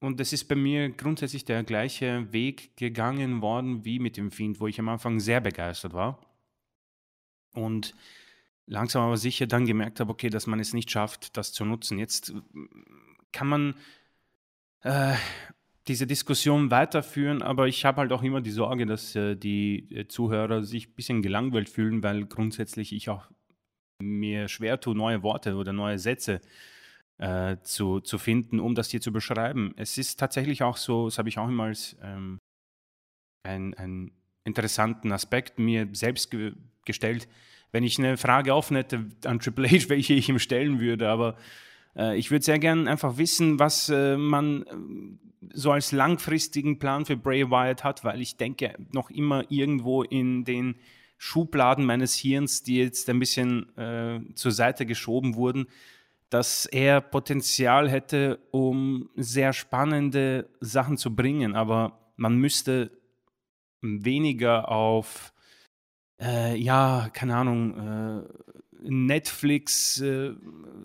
[0.00, 4.60] Und es ist bei mir grundsätzlich der gleiche Weg gegangen worden wie mit dem Fiend,
[4.60, 6.20] wo ich am Anfang sehr begeistert war.
[7.54, 7.94] Und
[8.66, 11.98] langsam aber sicher dann gemerkt habe, okay, dass man es nicht schafft, das zu nutzen.
[11.98, 12.34] Jetzt
[13.32, 13.74] kann man
[14.82, 15.14] äh,
[15.86, 20.08] diese Diskussion weiterführen, aber ich habe halt auch immer die Sorge, dass äh, die äh,
[20.08, 23.30] Zuhörer sich ein bisschen gelangweilt fühlen, weil grundsätzlich ich auch
[24.02, 26.40] mir schwer tue, neue Worte oder neue Sätze
[27.18, 29.74] äh, zu, zu finden, um das hier zu beschreiben.
[29.76, 32.38] Es ist tatsächlich auch so, das habe ich auch immer als ähm,
[33.46, 34.12] einen
[34.44, 36.54] interessanten Aspekt mir selbst ge
[36.86, 37.28] gestellt,
[37.72, 41.36] wenn ich eine Frage offen hätte an Triple H, welche ich ihm stellen würde, aber
[42.16, 47.16] ich würde sehr gerne einfach wissen, was äh, man äh, so als langfristigen Plan für
[47.16, 50.76] Bray Wyatt hat, weil ich denke noch immer irgendwo in den
[51.18, 55.66] Schubladen meines Hirns, die jetzt ein bisschen äh, zur Seite geschoben wurden,
[56.30, 62.90] dass er Potenzial hätte, um sehr spannende Sachen zu bringen, aber man müsste
[63.80, 65.32] weniger auf,
[66.20, 68.22] äh, ja, keine Ahnung, äh,
[68.86, 70.32] Netflix äh,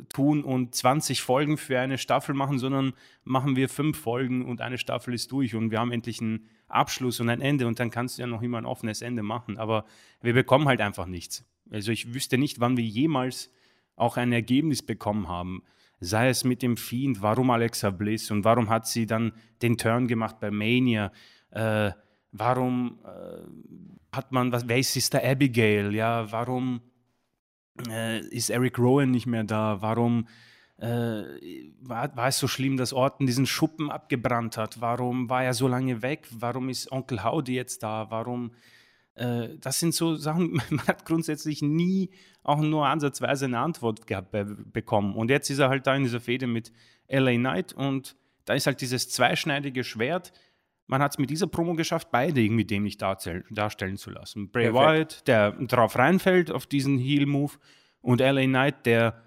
[0.10, 4.78] tun und 20 Folgen für eine Staffel machen, sondern machen wir fünf Folgen und eine
[4.78, 8.18] Staffel ist durch und wir haben endlich einen Abschluss und ein Ende und dann kannst
[8.18, 9.58] du ja noch immer ein offenes Ende machen.
[9.58, 9.86] Aber
[10.22, 11.46] wir bekommen halt einfach nichts.
[11.70, 13.52] Also ich wüsste nicht, wann wir jemals
[13.96, 15.64] auch ein Ergebnis bekommen haben.
[16.00, 20.08] Sei es mit dem Fiend, warum Alexa Bliss und warum hat sie dann den Turn
[20.08, 21.12] gemacht bei Mania?
[21.52, 21.92] Äh,
[22.32, 25.94] warum äh, hat man, was, wer ist Sister Abigail?
[25.94, 26.82] Ja, warum
[27.90, 29.82] äh, ist Eric Rowan nicht mehr da?
[29.82, 30.28] Warum
[30.78, 31.24] äh,
[31.82, 34.82] war, war, es so schlimm, dass Orton diesen Schuppen abgebrannt hat?
[34.82, 36.28] Warum war er so lange weg?
[36.32, 38.08] Warum ist Onkel Howdy jetzt da?
[38.10, 38.52] Warum?
[39.16, 42.12] Äh, das sind so Sachen, man hat grundsätzlich nie
[42.44, 45.16] auch nur ansatzweise eine Antwort gehabt, be bekommen.
[45.16, 46.72] Und jetzt ist er halt da in dieser Fehde mit
[47.10, 48.16] LA Knight und
[48.46, 50.32] da ist halt dieses zweischneidige Schwert.
[50.90, 54.50] Man hat es mit dieser Promo geschafft, beide irgendwie dämlich darstellen zu lassen.
[54.50, 54.74] Bray.
[54.74, 57.54] Wyatt, der drauf reinfällt auf diesen Heel-Move
[58.02, 59.22] und LA Knight, der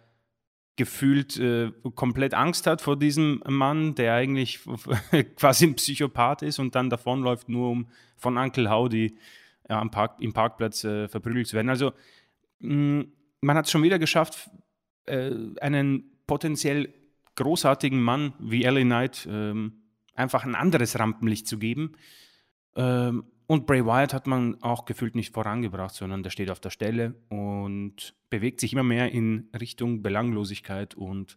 [0.75, 4.59] gefühlt äh, komplett Angst hat vor diesem Mann, der eigentlich
[5.37, 9.17] quasi ein Psychopath ist und dann davonläuft, nur um von Uncle Howdy
[9.71, 11.69] ja, am Park, im Parkplatz äh, verprügelt zu werden.
[11.69, 11.93] Also
[12.59, 14.51] mh, mm, man hat es schon wieder geschafft,
[15.07, 16.93] äh, einen potenziell
[17.37, 19.82] großartigen Mann wie Ellie Knight ähm,
[20.15, 21.93] einfach ein anderes Rampenlicht zu geben.
[22.77, 26.71] Ähm, und Bray Wyatt hat man auch gefühlt nicht vorangebracht, sondern der steht auf der
[26.71, 31.37] Stelle und bewegt sich immer mehr in Richtung Belanglosigkeit und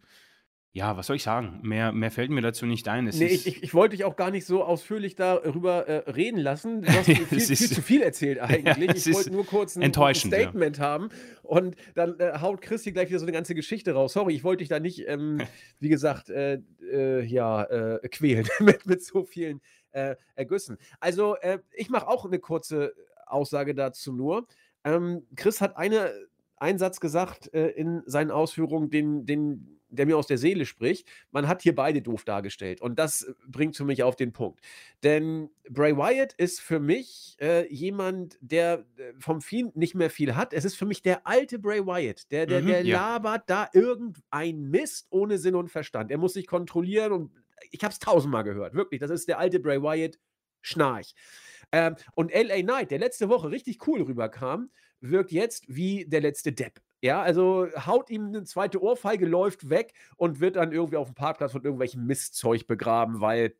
[0.75, 1.57] ja, was soll ich sagen?
[1.61, 3.07] Mehr, mehr fällt mir dazu nicht ein.
[3.07, 6.37] Es nee, ich, ich, ich, wollte dich auch gar nicht so ausführlich darüber äh, reden
[6.37, 6.81] lassen.
[6.81, 8.89] Du hast viel, viel, viel, zu viel erzählt eigentlich.
[8.89, 10.83] Ja, ich wollte nur kurz ein, ein Statement ja.
[10.83, 11.09] haben
[11.43, 14.11] und dann äh, haut Christi gleich wieder so eine ganze Geschichte raus.
[14.11, 15.37] Sorry, ich wollte dich da nicht, ähm,
[15.79, 16.59] wie gesagt, äh,
[16.91, 19.61] äh ja, äh, quälen mit, mit so vielen
[19.93, 20.77] äh, Ergüssen.
[20.99, 21.37] Also,
[21.71, 22.93] ich mache auch eine kurze
[23.27, 24.45] Aussage dazu nur.
[24.83, 26.11] Ähm, Chris hat eine,
[26.57, 31.07] einen Satz gesagt in seinen Ausführungen, den, den der mir aus der Seele spricht.
[31.31, 32.81] Man hat hier beide doof dargestellt.
[32.81, 34.59] Und das äh, bringt für mich auf den Punkt.
[35.03, 40.35] Denn Bray Wyatt ist für mich äh, jemand, der äh, vom Fiend nicht mehr viel
[40.35, 40.53] hat.
[40.53, 42.31] Es ist für mich der alte Bray Wyatt.
[42.31, 42.99] Der, der, mhm, der ja.
[42.99, 46.11] labert da irgendein Mist ohne Sinn und Verstand.
[46.11, 47.31] Er muss sich kontrollieren und
[47.71, 48.73] ich habe es tausendmal gehört.
[48.73, 50.19] Wirklich, das ist der alte Bray Wyatt.
[50.65, 51.13] Schnarch.
[51.71, 56.51] Ähm, und LA Knight, der letzte Woche richtig cool rüberkam, wirkt jetzt wie der letzte
[56.51, 56.81] Depp.
[57.05, 61.13] Ja, also haut ihm eine zweite Ohrfeige, läuft weg und wird dann irgendwie auf dem
[61.13, 63.53] Parkplatz von irgendwelchem Mistzeug begraben, weil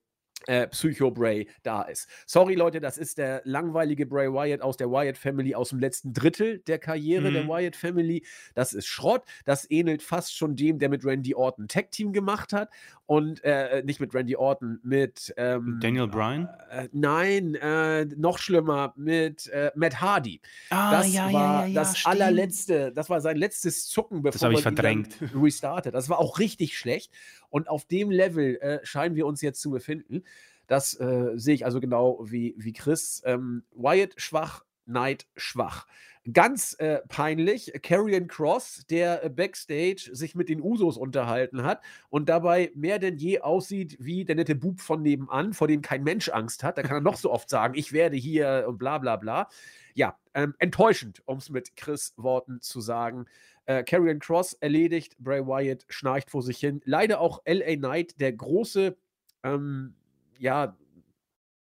[0.47, 2.07] äh, Psycho Bray da ist.
[2.25, 6.13] Sorry, Leute, das ist der langweilige Bray Wyatt aus der Wyatt Family aus dem letzten
[6.13, 7.33] Drittel der Karriere mhm.
[7.33, 8.25] der Wyatt Family.
[8.53, 9.23] Das ist Schrott.
[9.45, 12.69] Das ähnelt fast schon dem, der mit Randy Orton Tag Team gemacht hat.
[13.07, 16.49] Und äh, nicht mit Randy Orton, mit ähm, Daniel Bryan?
[16.71, 20.41] Äh, nein, äh, noch schlimmer, mit äh, Matt Hardy.
[20.71, 22.15] Ah, das ja, war ja, ja, das stimmt.
[22.15, 25.17] allerletzte, das war sein letztes Zucken, bevor das man ich verdrängt.
[25.35, 25.93] restartet.
[25.93, 27.11] Das war auch richtig schlecht.
[27.55, 30.23] Und auf dem Level äh, scheinen wir uns jetzt zu befinden.
[30.67, 33.21] Das äh, sehe ich also genau wie, wie Chris.
[33.23, 35.87] Ähm, Wyatt schwach, Knight schwach.
[36.33, 42.27] Ganz äh, peinlich, Karrion Cross, der äh, backstage sich mit den Usos unterhalten hat und
[42.27, 46.27] dabei mehr denn je aussieht wie der nette Bub von nebenan, vor dem kein Mensch
[46.27, 46.77] Angst hat.
[46.77, 49.47] Da kann er noch so oft sagen, ich werde hier und bla bla bla.
[49.93, 53.27] Ja, ähm, enttäuschend, um es mit Chris Worten zu sagen.
[53.65, 56.81] Äh, Karrion Cross erledigt, Bray Wyatt schnarcht vor sich hin.
[56.85, 58.97] Leider auch LA Knight, der große
[59.43, 59.95] ähm,
[60.39, 60.77] ja,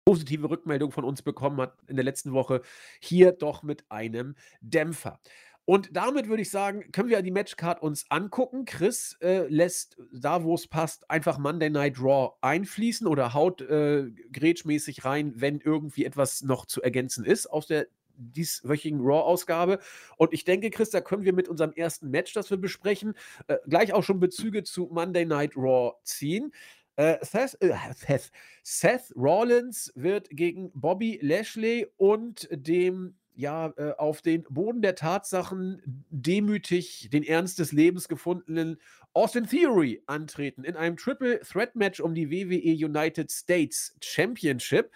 [0.06, 2.62] positive Rückmeldung von uns bekommen hat in der letzten Woche,
[3.00, 5.20] hier doch mit einem Dämpfer.
[5.66, 8.66] Und damit würde ich sagen, können wir die Matchcard uns angucken.
[8.66, 14.10] Chris äh, lässt da, wo es passt, einfach Monday Night Raw einfließen oder haut äh,
[14.32, 17.88] grätschmäßig rein, wenn irgendwie etwas noch zu ergänzen ist aus der
[18.22, 19.80] dieswöchigen Raw-Ausgabe.
[20.18, 23.16] Und ich denke, Chris, da können wir mit unserem ersten Match, das wir besprechen,
[23.48, 26.54] äh, gleich auch schon Bezüge zu Monday Night Raw ziehen.
[26.96, 28.32] Äh, Seth, äh, Seth,
[28.64, 35.82] Seth Rollins wird gegen Bobby Lashley und dem ja äh, auf den Boden der Tatsachen
[36.10, 38.78] demütig den Ernst des Lebens gefundenen
[39.14, 44.92] Austin Theory antreten in einem Triple Threat Match um die WWE United States Championship.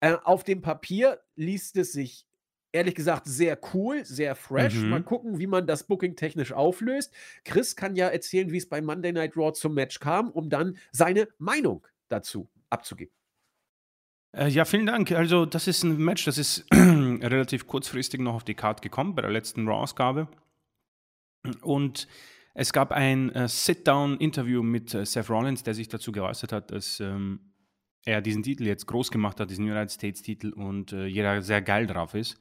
[0.00, 2.26] Äh, auf dem Papier liest es sich
[2.72, 4.74] ehrlich gesagt sehr cool, sehr fresh.
[4.74, 4.88] Mhm.
[4.88, 7.12] Mal gucken, wie man das Booking technisch auflöst.
[7.44, 10.76] Chris kann ja erzählen, wie es bei Monday Night Raw zum Match kam, um dann
[10.92, 13.14] seine Meinung dazu abzugeben.
[14.32, 15.10] Äh, ja, vielen Dank.
[15.12, 19.22] Also, das ist ein Match, das ist relativ kurzfristig noch auf die Karte gekommen bei
[19.22, 20.28] der letzten Raw-Ausgabe.
[21.62, 22.06] Und
[22.54, 27.00] es gab ein äh, Sit-Down-Interview mit äh, Seth Rollins, der sich dazu geäußert hat, dass
[27.00, 27.49] ähm,
[28.04, 31.86] er diesen Titel jetzt groß gemacht hat, diesen United States-Titel, und äh, jeder sehr geil
[31.86, 32.40] drauf ist.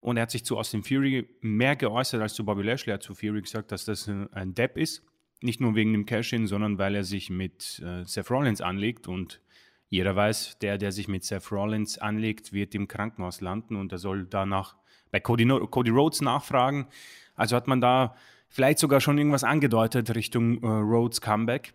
[0.00, 2.92] Und er hat sich zu Austin Fury mehr geäußert als zu Bobby Lashley.
[2.92, 5.02] Er hat zu Fury gesagt, dass das äh, ein Depp ist.
[5.42, 9.40] Nicht nur wegen dem Cash-In, sondern weil er sich mit äh, Seth Rollins anlegt und
[9.88, 13.98] jeder weiß, der, der sich mit Seth Rollins anlegt, wird im Krankenhaus landen und er
[13.98, 14.76] soll danach
[15.10, 16.86] bei Cody, Cody Rhodes nachfragen.
[17.34, 18.16] Also hat man da
[18.48, 21.74] vielleicht sogar schon irgendwas angedeutet Richtung äh, Rhodes Comeback.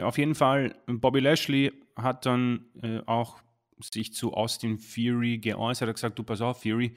[0.00, 3.40] Auf jeden Fall, Bobby Lashley hat dann äh, auch
[3.80, 6.94] sich zu Austin Fury geäußert, Er hat gesagt, du pass auf, Fury,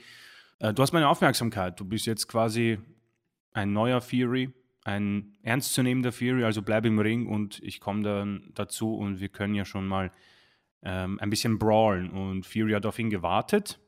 [0.60, 2.80] äh, du hast meine Aufmerksamkeit, du bist jetzt quasi
[3.54, 4.52] ein neuer Fury,
[4.84, 9.56] ein ernstzunehmender Fury, also bleib im Ring und ich komme dann dazu und wir können
[9.56, 10.12] ja schon mal
[10.84, 12.10] ähm, ein bisschen brawlen.
[12.10, 13.80] Und Fury hat auf ihn gewartet,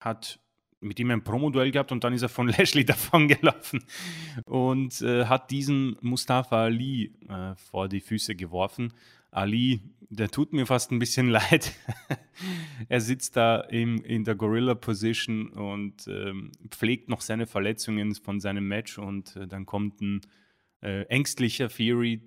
[0.00, 0.40] hat
[0.84, 3.84] mit ihm ein Promo-Duell gehabt und dann ist er von Lashley davon gelaufen
[4.44, 8.92] und äh, hat diesen Mustafa Ali äh, vor die Füße geworfen.
[9.30, 11.72] Ali, der tut mir fast ein bisschen leid.
[12.88, 18.68] er sitzt da im, in der Gorilla-Position und ähm, pflegt noch seine Verletzungen von seinem
[18.68, 20.20] Match und äh, dann kommt ein
[20.82, 22.20] äh, ängstlicher Fury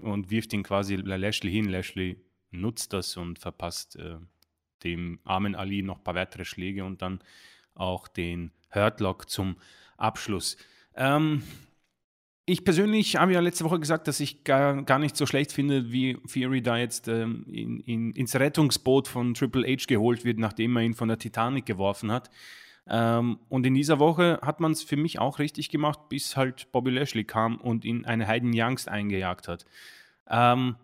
[0.00, 1.66] und wirft ihn quasi Lashley hin.
[1.66, 2.16] Lashley
[2.50, 4.16] nutzt das und verpasst äh,
[4.84, 7.20] dem armen Ali noch ein paar weitere Schläge und dann
[7.76, 9.56] auch den Hurtlock zum
[9.96, 10.56] Abschluss.
[10.94, 11.42] Ähm,
[12.48, 15.90] ich persönlich habe ja letzte Woche gesagt, dass ich gar, gar nicht so schlecht finde,
[15.90, 20.76] wie Fury da jetzt ähm, in, in, ins Rettungsboot von Triple H geholt wird, nachdem
[20.76, 22.30] er ihn von der Titanic geworfen hat.
[22.88, 26.70] Ähm, und in dieser Woche hat man es für mich auch richtig gemacht, bis halt
[26.70, 29.66] Bobby Lashley kam und ihn eine Heidenjangst eingejagt hat.
[30.28, 30.76] Ähm,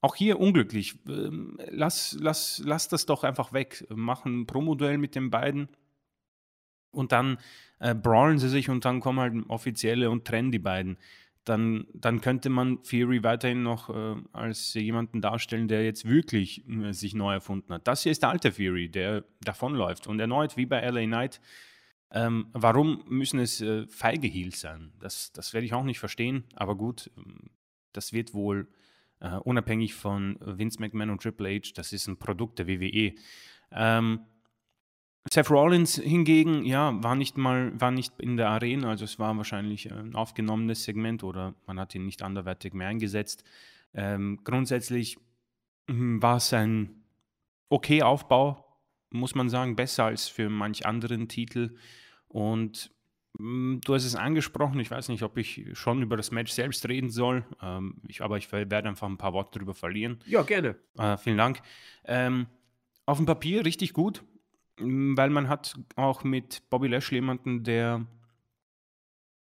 [0.00, 0.98] auch hier unglücklich.
[1.06, 3.86] Ähm, lass, lass, lass das doch einfach weg.
[3.90, 5.68] Mach ein Promoduell mit den beiden
[6.92, 7.38] und dann
[7.78, 10.98] äh, brawlen sie sich und dann kommen halt Offizielle und trennen die beiden.
[11.44, 16.92] Dann, dann könnte man Fury weiterhin noch äh, als jemanden darstellen, der jetzt wirklich äh,
[16.92, 17.88] sich neu erfunden hat.
[17.88, 20.06] Das hier ist der alte Fury, der davonläuft.
[20.06, 21.40] Und erneut, wie bei LA Knight,
[22.12, 24.92] ähm, warum müssen es äh, feige Heels sein?
[25.00, 27.10] Das, das werde ich auch nicht verstehen, aber gut,
[27.92, 28.68] das wird wohl
[29.20, 33.14] äh, unabhängig von Vince McMahon und Triple H, das ist ein Produkt der WWE.
[33.72, 34.20] Ähm,
[35.28, 39.36] Seth Rollins hingegen, ja, war nicht mal, war nicht in der Arena, also es war
[39.36, 43.44] wahrscheinlich ein aufgenommenes Segment oder man hat ihn nicht anderweitig mehr eingesetzt.
[43.92, 45.18] Ähm, grundsätzlich
[45.88, 47.04] hm, war es ein
[47.68, 48.64] okay Aufbau,
[49.10, 51.76] muss man sagen, besser als für manch anderen Titel.
[52.28, 52.90] Und
[53.38, 56.88] hm, du hast es angesprochen, ich weiß nicht, ob ich schon über das Match selbst
[56.88, 60.18] reden soll, ähm, ich, aber ich werde einfach ein paar Worte darüber verlieren.
[60.24, 60.76] Ja, gerne.
[60.96, 61.60] Äh, vielen Dank.
[62.04, 62.46] Ähm,
[63.04, 64.24] auf dem Papier richtig gut,
[64.80, 68.06] weil man hat auch mit Bobby Lashley jemanden, der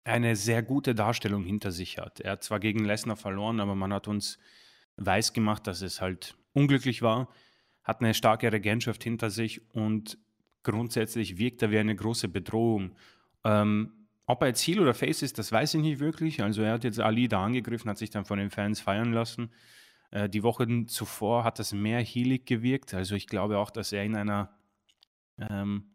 [0.04, 2.19] eine sehr gute Darstellung hinter sich hat.
[2.19, 4.38] Er hat zwar gegen Lesnar verloren, aber man hat uns
[4.98, 7.30] weiß gemacht, dass es halt unglücklich war,
[7.84, 10.17] hat eine starke Regentschaft hinter sich und
[10.63, 12.95] grundsätzlich wirkt er wie eine große Bedrohung.
[13.43, 16.41] Ähm, ob er jetzt Heel oder Face ist, das weiß ich nicht wirklich.
[16.41, 19.52] Also er hat jetzt Ali da angegriffen, hat sich dann von den Fans feiern lassen.
[20.12, 22.93] Äh, die Wochen zuvor hat das mehr heelig gewirkt.
[22.93, 24.50] Also ich glaube auch, dass er in einer
[25.38, 25.86] ähm,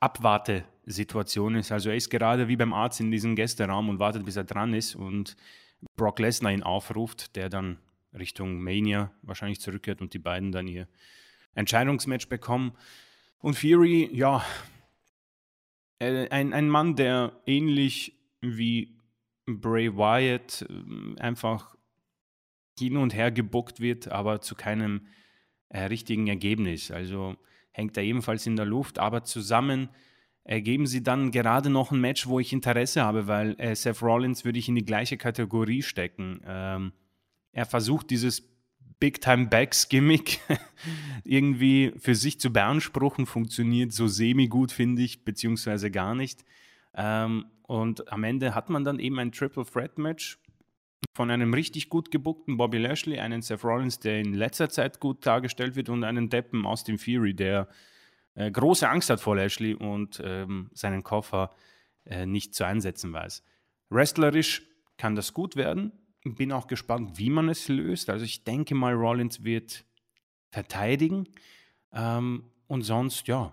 [0.00, 1.72] Abwartesituation ist.
[1.72, 4.74] Also er ist gerade wie beim Arzt in diesem Gästeraum und wartet, bis er dran
[4.74, 5.36] ist und
[5.96, 7.78] Brock Lesnar ihn aufruft, der dann
[8.12, 10.88] Richtung Mania wahrscheinlich zurückkehrt und die beiden dann ihr
[11.54, 12.72] Entscheidungsmatch bekommen.
[13.38, 14.44] Und Fury, ja,
[15.98, 18.96] äh, ein, ein Mann, der ähnlich wie
[19.46, 21.76] Bray Wyatt äh, einfach
[22.78, 25.06] hin und her gebuckt wird, aber zu keinem
[25.68, 26.90] äh, richtigen Ergebnis.
[26.90, 27.36] Also
[27.72, 29.88] hängt er ebenfalls in der Luft, aber zusammen
[30.44, 34.44] ergeben sie dann gerade noch ein Match, wo ich Interesse habe, weil äh, Seth Rollins
[34.44, 36.40] würde ich in die gleiche Kategorie stecken.
[36.46, 36.92] Ähm,
[37.52, 38.52] er versucht dieses
[38.98, 40.40] Big-Time-Backs-Gimmick
[41.24, 46.44] irgendwie für sich zu beanspruchen, funktioniert so semi-gut, finde ich, beziehungsweise gar nicht.
[46.94, 50.38] Ähm, und am Ende hat man dann eben ein Triple Threat Match
[51.14, 55.26] von einem richtig gut gebuckten Bobby Lashley, einen Seth Rollins, der in letzter Zeit gut
[55.26, 57.68] dargestellt wird, und einen Deppen aus dem Fury, der
[58.34, 61.54] äh, große Angst hat vor Lashley und ähm, seinen Koffer
[62.04, 63.42] äh, nicht zu einsetzen weiß.
[63.90, 64.62] Wrestlerisch
[64.96, 65.92] kann das gut werden.
[66.24, 68.08] Bin auch gespannt, wie man es löst.
[68.08, 69.84] Also ich denke mal, Rollins wird
[70.50, 71.28] verteidigen.
[71.92, 73.52] Ähm, und sonst, ja,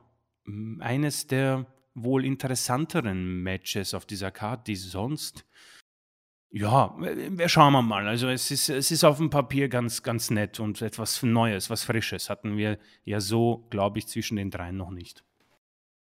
[0.79, 5.45] eines der wohl interessanteren Matches auf dieser Karte, die sonst
[6.51, 8.07] ja, wir schauen wir mal.
[8.07, 11.83] Also es ist, es ist auf dem Papier ganz, ganz nett und etwas Neues, was
[11.83, 15.23] Frisches hatten wir ja so, glaube ich, zwischen den dreien noch nicht.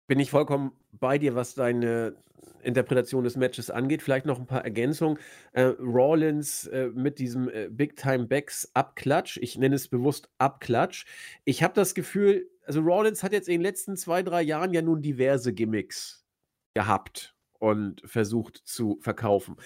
[0.07, 2.16] Bin ich vollkommen bei dir, was deine
[2.62, 4.03] Interpretation des Matches angeht.
[4.03, 5.18] Vielleicht noch ein paar Ergänzungen.
[5.53, 9.39] Äh, Rawlins äh, mit diesem äh, Big Time Backs Abklatsch.
[9.39, 11.05] Ich nenne es bewusst Abklatsch.
[11.45, 14.82] Ich habe das Gefühl, also Rawlins hat jetzt in den letzten zwei, drei Jahren ja
[14.82, 16.26] nun diverse Gimmicks
[16.74, 19.57] gehabt und versucht zu verkaufen.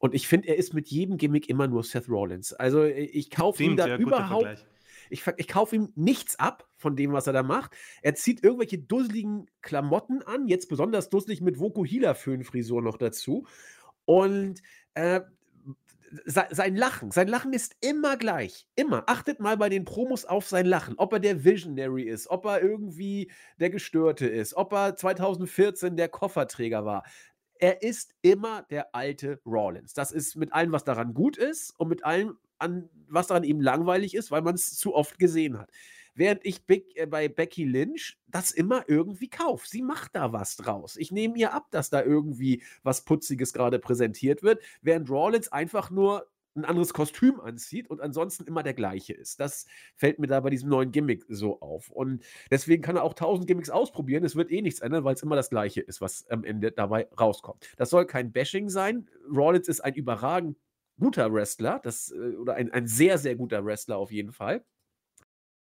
[0.00, 2.54] Und ich finde, er ist mit jedem Gimmick immer nur Seth Rollins.
[2.54, 4.66] Also äh, ich kaufe ihm da überhaupt.
[5.10, 7.72] Ich, ich kaufe ihm nichts ab von dem, was er da macht.
[8.00, 13.46] Er zieht irgendwelche dusseligen Klamotten an, jetzt besonders dusselig mit Vokuhila-Föhnfrisur noch dazu.
[14.06, 14.62] Und
[14.94, 15.20] äh,
[16.24, 18.66] sein Lachen, sein Lachen ist immer gleich.
[18.74, 19.04] Immer.
[19.06, 20.94] Achtet mal bei den Promos auf sein Lachen.
[20.96, 23.30] Ob er der Visionary ist, ob er irgendwie
[23.60, 27.04] der Gestörte ist, ob er 2014 der Kofferträger war
[27.60, 29.92] er ist immer der alte Rawlins.
[29.92, 33.60] Das ist mit allem, was daran gut ist und mit allem, an, was daran eben
[33.60, 35.70] langweilig ist, weil man es zu oft gesehen hat.
[36.14, 39.68] Während ich Big, äh, bei Becky Lynch das immer irgendwie kaufe.
[39.68, 40.96] Sie macht da was draus.
[40.96, 45.90] Ich nehme ihr ab, dass da irgendwie was Putziges gerade präsentiert wird, während Rawlins einfach
[45.90, 46.26] nur
[46.56, 49.38] ein anderes Kostüm anzieht und ansonsten immer der gleiche ist.
[49.38, 51.90] Das fällt mir da bei diesem neuen Gimmick so auf.
[51.90, 54.24] Und deswegen kann er auch tausend Gimmicks ausprobieren.
[54.24, 57.08] Es wird eh nichts ändern, weil es immer das gleiche ist, was am Ende dabei
[57.18, 57.68] rauskommt.
[57.76, 59.08] Das soll kein Bashing sein.
[59.32, 60.56] Rollins ist ein überragend
[60.98, 64.64] guter Wrestler, das, äh, oder ein, ein sehr, sehr guter Wrestler auf jeden Fall.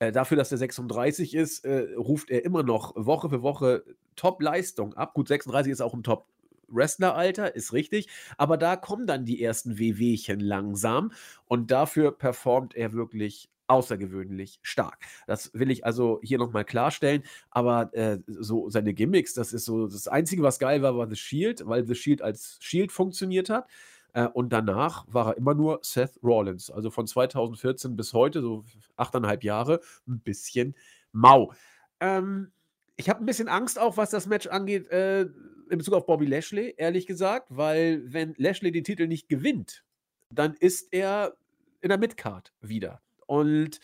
[0.01, 4.95] Äh, dafür, dass er 36 ist, äh, ruft er immer noch Woche für Woche Top-Leistung
[4.95, 5.15] ab.
[5.15, 6.29] Gut, 36 ist auch ein Top
[6.69, 8.09] Wrestleralter, ist richtig.
[8.37, 11.13] Aber da kommen dann die ersten Wehwehchen langsam
[11.47, 14.99] und dafür performt er wirklich außergewöhnlich stark.
[15.27, 17.23] Das will ich also hier nochmal klarstellen.
[17.51, 21.17] Aber äh, so seine Gimmicks, das ist so das Einzige, was geil war, war The
[21.17, 23.67] Shield, weil The Shield als Shield funktioniert hat.
[24.15, 26.71] Äh, und danach war er immer nur Seth Rollins.
[26.71, 28.65] Also von 2014 bis heute, so
[28.97, 30.75] achteinhalb Jahre, ein bisschen
[31.13, 31.53] mau.
[32.01, 32.51] Ähm,
[32.97, 35.27] ich habe ein bisschen Angst auch, was das Match angeht, äh,
[35.71, 39.85] in Bezug auf Bobby Lashley, ehrlich gesagt, weil wenn Lashley den Titel nicht gewinnt,
[40.31, 41.37] dann ist er
[41.81, 43.01] in der Midcard wieder.
[43.27, 43.81] Und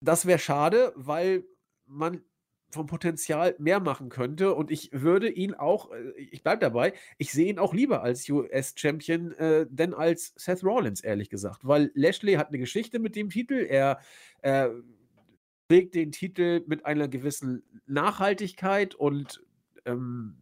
[0.00, 1.44] das wäre schade, weil
[1.86, 2.22] man
[2.74, 4.54] vom Potenzial mehr machen könnte.
[4.54, 8.28] Und ich würde ihn auch, äh, ich bleibe dabei, ich sehe ihn auch lieber als
[8.28, 11.60] US-Champion, äh, denn als Seth Rollins, ehrlich gesagt.
[11.62, 13.54] Weil Lashley hat eine Geschichte mit dem Titel.
[13.54, 14.00] Er
[14.42, 14.68] äh,
[15.68, 19.42] trägt den Titel mit einer gewissen Nachhaltigkeit und
[19.86, 20.36] ähm,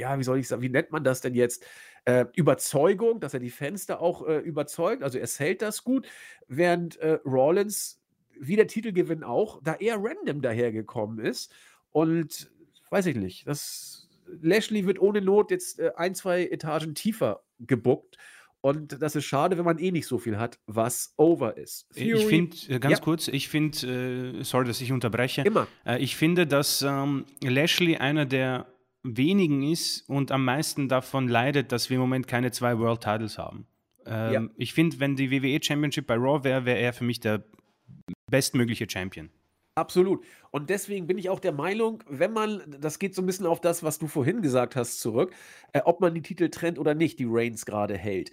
[0.00, 1.64] ja, wie soll ich sagen, wie nennt man das denn jetzt?
[2.06, 5.02] Äh, Überzeugung, dass er die Fans da auch äh, überzeugt.
[5.02, 6.08] Also er hält das gut,
[6.48, 8.00] während äh, Rollins,
[8.38, 11.52] wie der Titelgewinn auch, da eher random dahergekommen ist.
[11.92, 12.50] Und
[12.88, 14.08] weiß ich nicht, das
[14.40, 18.16] Lashley wird ohne Not jetzt äh, ein, zwei Etagen tiefer gebuckt.
[18.62, 21.86] Und das ist schade, wenn man eh nicht so viel hat, was over ist.
[21.94, 23.04] Theory, ich finde, äh, ganz ja.
[23.04, 25.42] kurz, ich finde, äh, sorry, dass ich unterbreche.
[25.42, 25.66] Immer.
[25.98, 28.66] Ich finde, dass ähm, Lashley einer der
[29.02, 33.38] wenigen ist und am meisten davon leidet, dass wir im Moment keine zwei World Titles
[33.38, 33.66] haben.
[34.06, 34.48] Ähm, ja.
[34.56, 37.44] Ich finde, wenn die WWE Championship bei Raw wäre, wäre er für mich der
[38.30, 39.30] bestmögliche Champion.
[39.76, 40.24] Absolut.
[40.50, 43.60] Und deswegen bin ich auch der Meinung, wenn man, das geht so ein bisschen auf
[43.60, 45.32] das, was du vorhin gesagt hast, zurück,
[45.72, 48.30] äh, ob man die Titel trennt oder nicht, die Reigns gerade hält.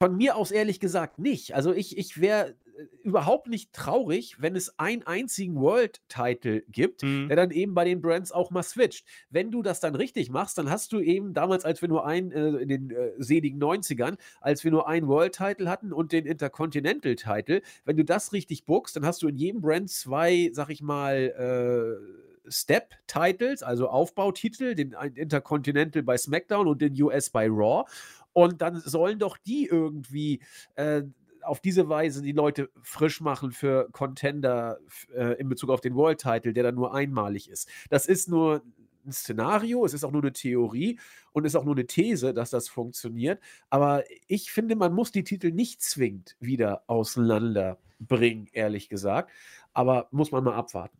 [0.00, 1.54] Von mir aus ehrlich gesagt nicht.
[1.54, 2.54] Also ich, ich wäre
[3.02, 7.28] überhaupt nicht traurig, wenn es einen einzigen World-Title gibt, mhm.
[7.28, 9.06] der dann eben bei den Brands auch mal switcht.
[9.30, 12.30] Wenn du das dann richtig machst, dann hast du eben damals, als wir nur einen,
[12.32, 17.62] äh, in den äh, seligen 90ern, als wir nur einen World-Title hatten und den Intercontinental-Title,
[17.84, 21.98] wenn du das richtig bookst, dann hast du in jedem Brand zwei, sag ich mal,
[21.98, 27.84] äh, Step-Titles, also Aufbautitel, den Intercontinental bei SmackDown und den US bei Raw.
[28.32, 30.40] Und dann sollen doch die irgendwie
[30.76, 31.02] äh,
[31.42, 34.78] auf diese Weise die Leute frisch machen für Contender
[35.14, 37.68] äh, in Bezug auf den World Title, der dann nur einmalig ist.
[37.90, 38.62] Das ist nur
[39.06, 40.98] ein Szenario, es ist auch nur eine Theorie
[41.32, 43.40] und ist auch nur eine These, dass das funktioniert.
[43.70, 49.30] Aber ich finde, man muss die Titel nicht zwingend wieder auseinanderbringen, ehrlich gesagt.
[49.72, 50.96] Aber muss man mal abwarten.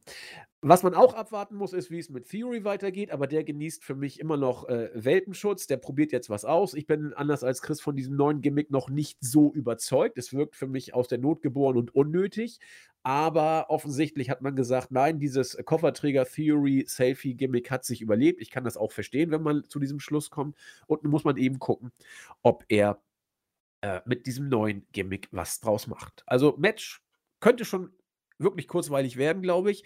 [0.60, 3.94] Was man auch abwarten muss, ist, wie es mit Theory weitergeht, aber der genießt für
[3.94, 5.68] mich immer noch äh, Welpenschutz.
[5.68, 6.74] Der probiert jetzt was aus.
[6.74, 10.18] Ich bin anders als Chris von diesem neuen Gimmick noch nicht so überzeugt.
[10.18, 12.58] Es wirkt für mich aus der Not geboren und unnötig.
[13.04, 18.40] Aber offensichtlich hat man gesagt, nein, dieses Kofferträger Theory Selfie Gimmick hat sich überlebt.
[18.42, 20.56] Ich kann das auch verstehen, wenn man zu diesem Schluss kommt.
[20.88, 21.92] Und nun muss man eben gucken,
[22.42, 23.00] ob er
[23.82, 26.24] äh, mit diesem neuen Gimmick was draus macht.
[26.26, 27.00] Also Match
[27.38, 27.92] könnte schon
[28.38, 29.84] wirklich kurzweilig werden, glaube ich.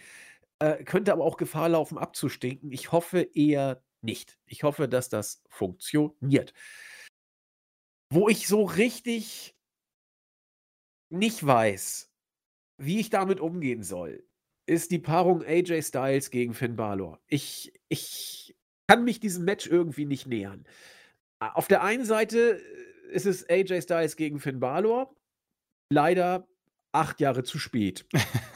[0.62, 2.70] Äh, könnte aber auch Gefahr laufen, abzustinken.
[2.70, 4.38] Ich hoffe eher nicht.
[4.46, 6.54] Ich hoffe, dass das funktioniert.
[8.12, 9.56] Wo ich so richtig
[11.10, 12.12] nicht weiß,
[12.78, 14.24] wie ich damit umgehen soll,
[14.66, 17.20] ist die Paarung AJ Styles gegen Finn Balor.
[17.26, 18.56] Ich, ich
[18.86, 20.64] kann mich diesem Match irgendwie nicht nähern.
[21.40, 25.12] Auf der einen Seite äh, ist es AJ Styles gegen Finn Balor.
[25.90, 26.46] Leider
[26.92, 28.06] acht Jahre zu spät.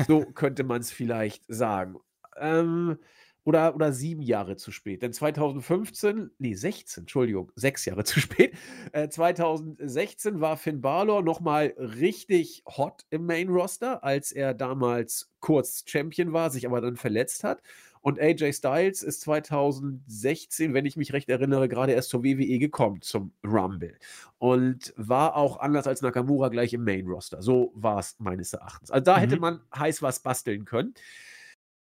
[0.06, 1.96] So könnte man es vielleicht sagen.
[2.38, 2.98] Ähm,
[3.46, 5.02] oder, oder sieben Jahre zu spät.
[5.02, 8.56] Denn 2015, nee, 16, Entschuldigung, sechs Jahre zu spät.
[8.92, 15.84] Äh, 2016 war Finn Balor nochmal richtig hot im Main Roster, als er damals kurz
[15.86, 17.62] Champion war, sich aber dann verletzt hat.
[18.06, 23.02] Und AJ Styles ist 2016, wenn ich mich recht erinnere, gerade erst zur WWE gekommen,
[23.02, 23.98] zum Rumble.
[24.38, 27.42] Und war auch anders als Nakamura gleich im Main Roster.
[27.42, 28.92] So war es meines Erachtens.
[28.92, 29.20] Also da mhm.
[29.22, 30.94] hätte man heiß was basteln können.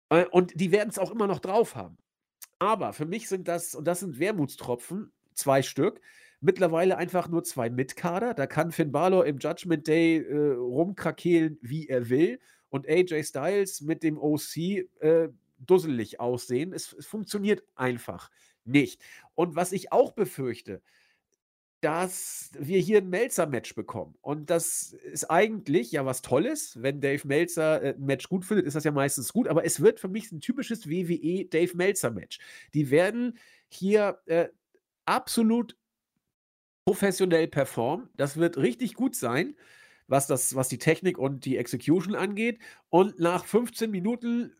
[0.08, 1.96] Äh, und die werden es auch immer noch drauf haben.
[2.58, 6.00] Aber für mich sind das, und das sind Wermutstropfen, zwei Stück,
[6.40, 8.34] mittlerweile einfach nur zwei Mitkader.
[8.34, 12.40] Da kann Finn Balor im Judgment Day äh, rumkrakehlen, wie er will.
[12.70, 14.56] Und AJ Styles mit dem OC
[14.98, 15.28] äh,
[15.58, 16.72] dusselig aussehen.
[16.72, 18.30] Es, es funktioniert einfach
[18.64, 19.00] nicht.
[19.34, 20.82] Und was ich auch befürchte,
[21.80, 24.16] dass wir hier ein Melzer-Match bekommen.
[24.20, 26.82] Und das ist eigentlich ja was Tolles.
[26.82, 29.46] Wenn Dave Melzer äh, ein Match gut findet, ist das ja meistens gut.
[29.46, 32.40] Aber es wird für mich ein typisches WWE Dave Melzer-Match.
[32.74, 33.38] Die werden
[33.68, 34.48] hier äh,
[35.04, 35.76] absolut
[36.84, 38.08] professionell performen.
[38.16, 39.54] Das wird richtig gut sein,
[40.08, 42.58] was, das, was die Technik und die Execution angeht.
[42.88, 44.52] Und nach 15 Minuten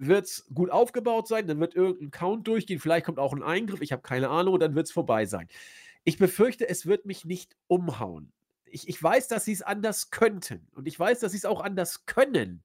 [0.00, 3.82] wird es gut aufgebaut sein, dann wird irgendein Count durchgehen, vielleicht kommt auch ein Eingriff,
[3.82, 5.48] ich habe keine Ahnung, und dann wird es vorbei sein.
[6.04, 8.32] Ich befürchte, es wird mich nicht umhauen.
[8.64, 11.60] Ich, ich weiß, dass sie es anders könnten und ich weiß, dass sie es auch
[11.60, 12.62] anders können.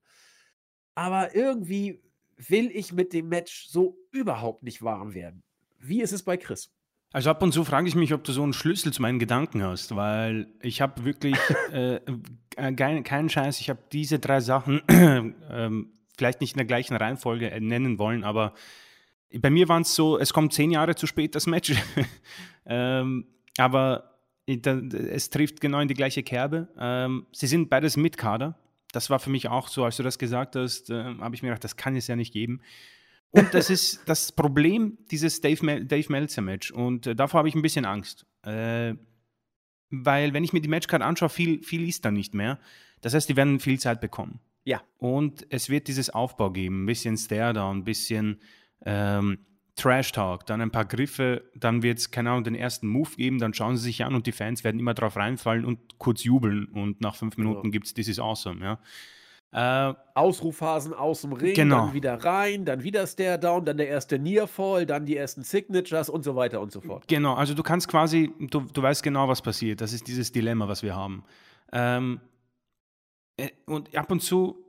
[0.94, 2.02] Aber irgendwie
[2.38, 5.44] will ich mit dem Match so überhaupt nicht warm werden.
[5.80, 6.72] Wie ist es bei Chris?
[7.12, 9.64] Also ab und zu frage ich mich, ob du so einen Schlüssel zu meinen Gedanken
[9.64, 11.38] hast, weil ich habe wirklich
[11.72, 12.00] äh,
[12.56, 17.52] äh keinen Scheiß, ich habe diese drei Sachen ähm, vielleicht nicht in der gleichen Reihenfolge
[17.52, 18.54] äh, nennen wollen, aber
[19.40, 21.74] bei mir waren es so, es kommt zehn Jahre zu spät, das Match.
[22.66, 26.68] ähm, aber es trifft genau in die gleiche Kerbe.
[26.78, 28.58] Ähm, sie sind beides mit Kader.
[28.92, 31.50] Das war für mich auch so, als du das gesagt hast, äh, habe ich mir
[31.50, 32.62] gedacht, das kann es ja nicht geben.
[33.32, 36.72] Und das ist das Problem dieses Dave, Mel Dave Meltzer-Match.
[36.72, 38.26] Und äh, davor habe ich ein bisschen Angst.
[38.44, 38.96] Äh,
[39.90, 42.60] weil, wenn ich mir die Matchcard anschaue, viel, viel ist da nicht mehr.
[43.02, 44.40] Das heißt, die werden viel Zeit bekommen.
[44.66, 44.82] Ja.
[44.98, 48.42] Und es wird dieses Aufbau geben, ein bisschen Stare-Down, ein bisschen
[48.86, 49.38] ähm,
[49.76, 53.54] Trash-Talk, dann ein paar Griffe, dann wird es, keine Ahnung, den ersten Move geben, dann
[53.54, 57.02] schauen sie sich an und die Fans werden immer drauf reinfallen und kurz jubeln und
[57.02, 57.72] nach fünf Minuten ja.
[57.72, 58.80] gibt es This is awesome, ja.
[59.52, 61.86] Äh, Ausrufphasen aus dem Ring, genau.
[61.86, 66.10] dann wieder rein, dann wieder Stare Down, dann der erste Nearfall, dann die ersten Signatures
[66.10, 67.08] und so weiter und so fort.
[67.08, 69.80] Genau, also du kannst quasi, du, du weißt genau, was passiert.
[69.80, 71.24] Das ist dieses Dilemma, was wir haben.
[71.72, 72.35] Ähm, äh,
[73.66, 74.66] und ab und zu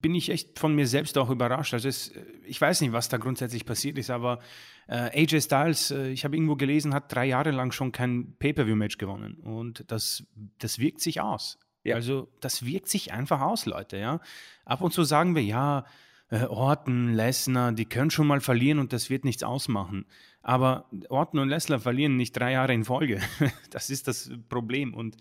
[0.00, 1.74] bin ich echt von mir selbst auch überrascht.
[1.74, 2.12] Also es,
[2.44, 4.40] ich weiß nicht, was da grundsätzlich passiert ist, aber
[4.88, 8.98] äh, AJ Styles, äh, ich habe irgendwo gelesen, hat drei Jahre lang schon kein Pay-per-view-Match
[8.98, 10.24] gewonnen und das,
[10.58, 11.58] das wirkt sich aus.
[11.84, 11.96] Ja.
[11.96, 13.98] Also das wirkt sich einfach aus, Leute.
[13.98, 14.20] Ja,
[14.64, 15.84] ab und zu sagen wir ja.
[16.32, 20.06] Äh, Orton, Lesnar, die können schon mal verlieren und das wird nichts ausmachen.
[20.42, 23.20] Aber Orton und Lesnar verlieren nicht drei Jahre in Folge.
[23.70, 24.94] das ist das Problem.
[24.94, 25.16] Und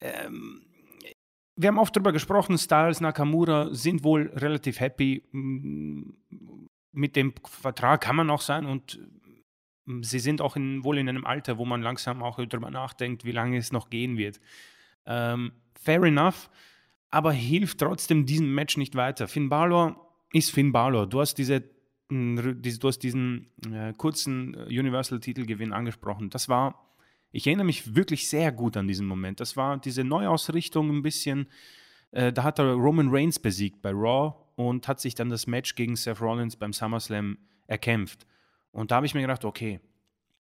[0.00, 0.66] ähm,
[1.56, 6.10] wir haben oft darüber gesprochen, Styles, Nakamura sind wohl relativ happy mm,
[6.92, 8.98] mit dem Vertrag, kann man auch sein und
[9.84, 13.24] mm, sie sind auch in, wohl in einem Alter, wo man langsam auch darüber nachdenkt,
[13.24, 14.40] wie lange es noch gehen wird.
[15.04, 16.50] Ähm, fair enough,
[17.10, 19.28] aber hilft trotzdem diesem Match nicht weiter.
[19.28, 19.96] Finn Balor
[20.32, 21.06] ist Finn Balor.
[21.06, 21.62] Du hast diese
[22.08, 26.30] mm, du hast diesen äh, kurzen Universal-Titelgewinn angesprochen.
[26.30, 26.91] Das war
[27.32, 29.40] ich erinnere mich wirklich sehr gut an diesen Moment.
[29.40, 31.48] Das war diese Neuausrichtung ein bisschen.
[32.10, 35.74] Äh, da hat er Roman Reigns besiegt bei Raw und hat sich dann das Match
[35.74, 38.26] gegen Seth Rollins beim SummerSlam erkämpft.
[38.70, 39.80] Und da habe ich mir gedacht, okay,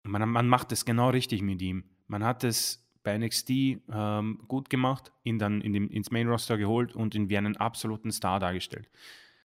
[0.04, 1.84] man, man macht es genau richtig mit ihm.
[2.08, 6.58] Man hat es bei NXT ähm, gut gemacht, ihn dann in dem, ins Main Roster
[6.58, 8.90] geholt und ihn wie einen absoluten Star dargestellt.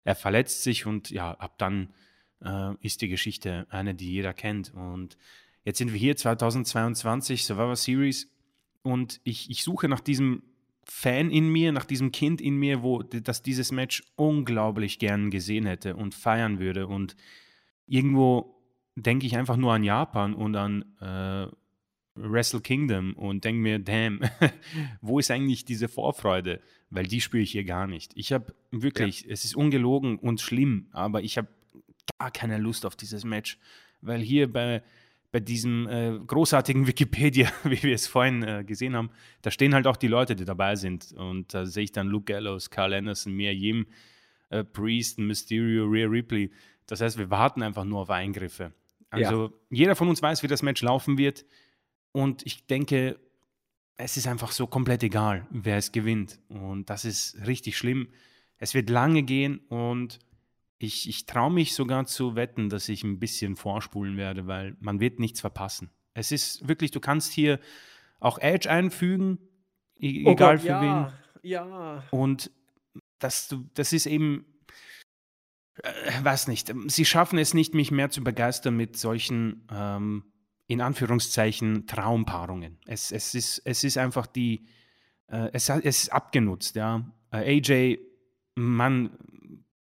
[0.04, 1.92] er verletzt sich und ja, ab dann
[2.44, 4.72] äh, ist die Geschichte eine, die jeder kennt.
[4.74, 5.16] Und
[5.64, 8.28] jetzt sind wir hier 2022, Survivor Series,
[8.82, 10.42] und ich, ich suche nach diesem
[10.84, 15.66] Fan in mir, nach diesem Kind in mir, wo das dieses Match unglaublich gern gesehen
[15.66, 16.86] hätte und feiern würde.
[16.86, 17.14] Und
[17.86, 18.60] irgendwo
[18.96, 21.46] denke ich einfach nur an Japan und an äh,
[22.16, 24.20] Wrestle Kingdom und denke mir, damn,
[25.00, 26.60] wo ist eigentlich diese Vorfreude?
[26.90, 28.12] Weil die spüre ich hier gar nicht.
[28.16, 29.28] Ich habe wirklich, ja.
[29.30, 31.48] es ist ungelogen und schlimm, aber ich habe
[32.18, 33.58] gar keine Lust auf dieses Match,
[34.00, 34.82] weil hier bei,
[35.32, 39.10] bei diesem äh, großartigen Wikipedia, wie wir es vorhin äh, gesehen haben,
[39.42, 41.12] da stehen halt auch die Leute, die dabei sind.
[41.12, 43.86] Und da sehe ich dann Luke Gallows, Carl Anderson, Mia Yim,
[44.50, 46.50] äh, Priest, Mysterio, Rhea Ripley.
[46.86, 48.72] Das heißt, wir warten einfach nur auf Eingriffe.
[49.10, 49.52] Also ja.
[49.70, 51.44] jeder von uns weiß, wie das Match laufen wird.
[52.12, 53.18] Und ich denke,
[53.96, 56.40] es ist einfach so komplett egal, wer es gewinnt.
[56.48, 58.08] Und das ist richtig schlimm.
[58.58, 60.18] Es wird lange gehen und
[60.82, 64.98] ich, ich traue mich sogar zu wetten, dass ich ein bisschen vorspulen werde, weil man
[64.98, 65.90] wird nichts verpassen.
[66.14, 67.60] Es ist wirklich, du kannst hier
[68.18, 69.38] auch Edge einfügen,
[69.98, 71.50] e oh egal Gott, für ja, wen.
[71.50, 72.04] Ja.
[72.10, 72.50] Und
[73.18, 74.46] das, das ist eben,
[75.82, 80.24] äh, weiß nicht, sie schaffen es nicht, mich mehr zu begeistern mit solchen ähm,
[80.66, 82.78] in Anführungszeichen Traumpaarungen.
[82.86, 84.66] Es, es, ist, es ist einfach die,
[85.26, 87.04] äh, es, es ist abgenutzt, ja.
[87.32, 87.98] Äh, AJ,
[88.54, 89.10] Mann,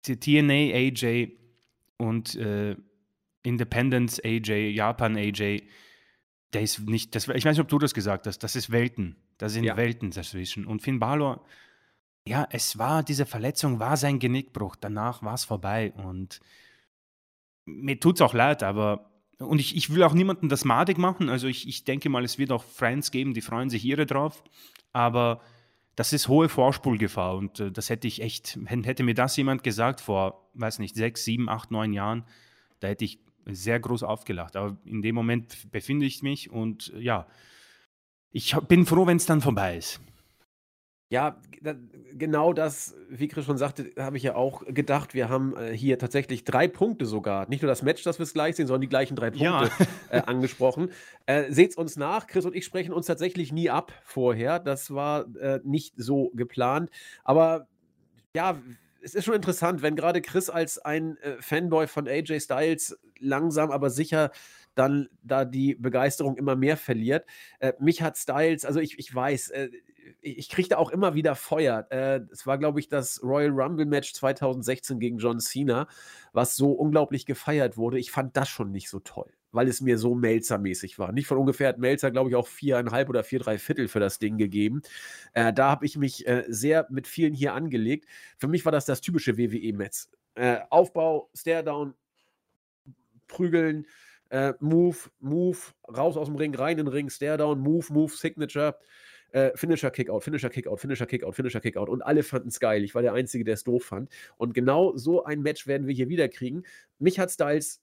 [0.01, 1.37] TNA AJ
[1.97, 2.75] und äh,
[3.43, 5.63] Independence AJ, Japan AJ,
[6.53, 9.15] der ist nicht, das, ich weiß nicht, ob du das gesagt hast, das ist Welten.
[9.37, 9.77] Da sind ja.
[9.77, 10.65] Welten dazwischen.
[10.65, 11.43] Und Finn Balor,
[12.27, 14.75] ja, es war, diese Verletzung war sein Genickbruch.
[14.75, 15.93] Danach war es vorbei.
[15.93, 16.39] Und
[17.65, 19.07] mir tut es auch leid, aber
[19.39, 21.29] und ich, ich will auch niemandem das madig machen.
[21.29, 24.43] Also ich, ich denke mal, es wird auch Friends geben, die freuen sich ihre drauf.
[24.93, 25.41] Aber
[25.95, 27.35] das ist hohe Vorspulgefahr.
[27.35, 31.23] Und äh, das hätte ich echt, hätte mir das jemand gesagt vor, weiß nicht, sechs,
[31.23, 32.25] sieben, acht, neun Jahren,
[32.79, 34.55] da hätte ich sehr groß aufgelacht.
[34.55, 37.27] Aber in dem Moment befinde ich mich und ja,
[38.31, 39.99] ich bin froh, wenn es dann vorbei ist.
[41.11, 41.75] Ja, da,
[42.13, 45.13] genau das, wie Chris schon sagte, habe ich ja auch gedacht.
[45.13, 47.49] Wir haben äh, hier tatsächlich drei Punkte sogar.
[47.49, 49.69] Nicht nur das Match, das wir es gleich sehen, sondern die gleichen drei Punkte ja.
[50.09, 50.89] äh, angesprochen.
[51.25, 52.27] Äh, Seht uns nach.
[52.27, 54.59] Chris und ich sprechen uns tatsächlich nie ab vorher.
[54.59, 56.89] Das war äh, nicht so geplant.
[57.25, 57.67] Aber
[58.33, 58.61] ja,
[59.03, 63.69] es ist schon interessant, wenn gerade Chris als ein äh, Fanboy von AJ Styles langsam,
[63.69, 64.31] aber sicher
[64.75, 67.25] dann da die Begeisterung immer mehr verliert.
[67.59, 69.69] Äh, mich hat Styles, also ich, ich weiß, äh,
[70.21, 71.87] ich kriege da auch immer wieder Feuer.
[71.89, 75.87] Äh, es war, glaube ich, das Royal Rumble Match 2016 gegen John Cena,
[76.33, 77.99] was so unglaublich gefeiert wurde.
[77.99, 81.11] Ich fand das schon nicht so toll, weil es mir so Melzer-mäßig war.
[81.11, 84.19] Nicht von ungefähr hat Melzer, glaube ich, auch viereinhalb oder vier, drei Viertel für das
[84.19, 84.81] Ding gegeben.
[85.33, 88.05] Äh, da habe ich mich äh, sehr mit vielen hier angelegt.
[88.37, 90.07] Für mich war das das typische WWE-Match.
[90.35, 91.93] Äh, Aufbau, Stare-Down,
[93.27, 93.85] Prügeln,
[94.29, 98.77] äh, Move, Move, raus aus dem Ring, rein in den Ring, Stare-Down, Move, Move, Signature
[99.31, 102.83] äh, Finisher Kickout, Finisher Kickout, Finisher Kickout, Finisher Kickout und alle fanden es geil.
[102.83, 104.09] Ich war der Einzige, der es doof fand.
[104.37, 106.63] Und genau so ein Match werden wir hier wieder kriegen.
[106.99, 107.81] Mich hat Styles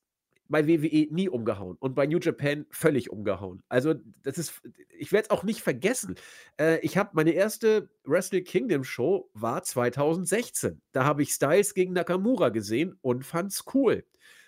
[0.49, 3.63] bei WWE nie umgehauen und bei New Japan völlig umgehauen.
[3.69, 4.63] Also, das ist,
[4.99, 6.17] ich werde es auch nicht vergessen.
[6.59, 10.81] Äh, ich habe meine erste Wrestle Kingdom Show war 2016.
[10.93, 14.05] Da habe ich Styles gegen Nakamura gesehen und fand es cool.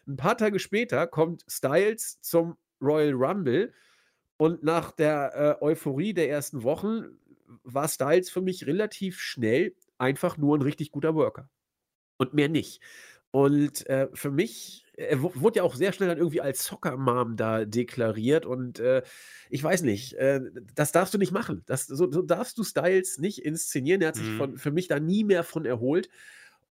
[0.06, 3.72] Ein paar Tage später kommt Styles zum Royal Rumble
[4.40, 7.18] und nach der äh, Euphorie der ersten Wochen
[7.62, 11.50] war Styles für mich relativ schnell einfach nur ein richtig guter Worker.
[12.16, 12.80] Und mehr nicht.
[13.32, 17.66] Und äh, für mich, er wurde ja auch sehr schnell dann irgendwie als Soccer-Mom da
[17.66, 18.46] deklariert.
[18.46, 19.02] Und äh,
[19.50, 20.40] ich weiß nicht, äh,
[20.74, 21.62] das darfst du nicht machen.
[21.66, 24.00] Das, so, so, darfst du Styles nicht inszenieren.
[24.00, 24.38] Er hat sich mhm.
[24.38, 26.08] von, für mich da nie mehr von erholt.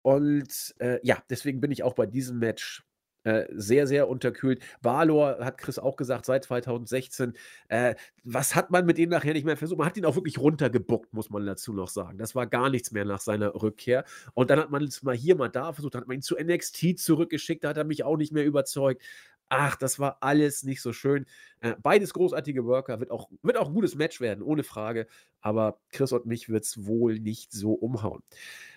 [0.03, 2.85] Und äh, ja, deswegen bin ich auch bei diesem Match
[3.27, 4.61] äh, sehr, sehr unterkühlt.
[4.81, 7.33] Balor hat Chris auch gesagt, seit 2016.
[7.67, 9.79] Äh, was hat man mit ihm nachher nicht mehr versucht?
[9.79, 12.17] Man hat ihn auch wirklich runtergebuckt, muss man dazu noch sagen.
[12.17, 14.05] Das war gar nichts mehr nach seiner Rückkehr.
[14.33, 16.37] Und dann hat man es mal hier, mal da versucht, dann hat man ihn zu
[16.37, 19.03] NXT zurückgeschickt, da hat er mich auch nicht mehr überzeugt.
[19.49, 21.25] Ach, das war alles nicht so schön.
[21.61, 25.07] Äh, beides großartige Worker, wird auch, wird auch ein gutes Match werden, ohne Frage.
[25.41, 28.23] Aber Chris und mich wird es wohl nicht so umhauen.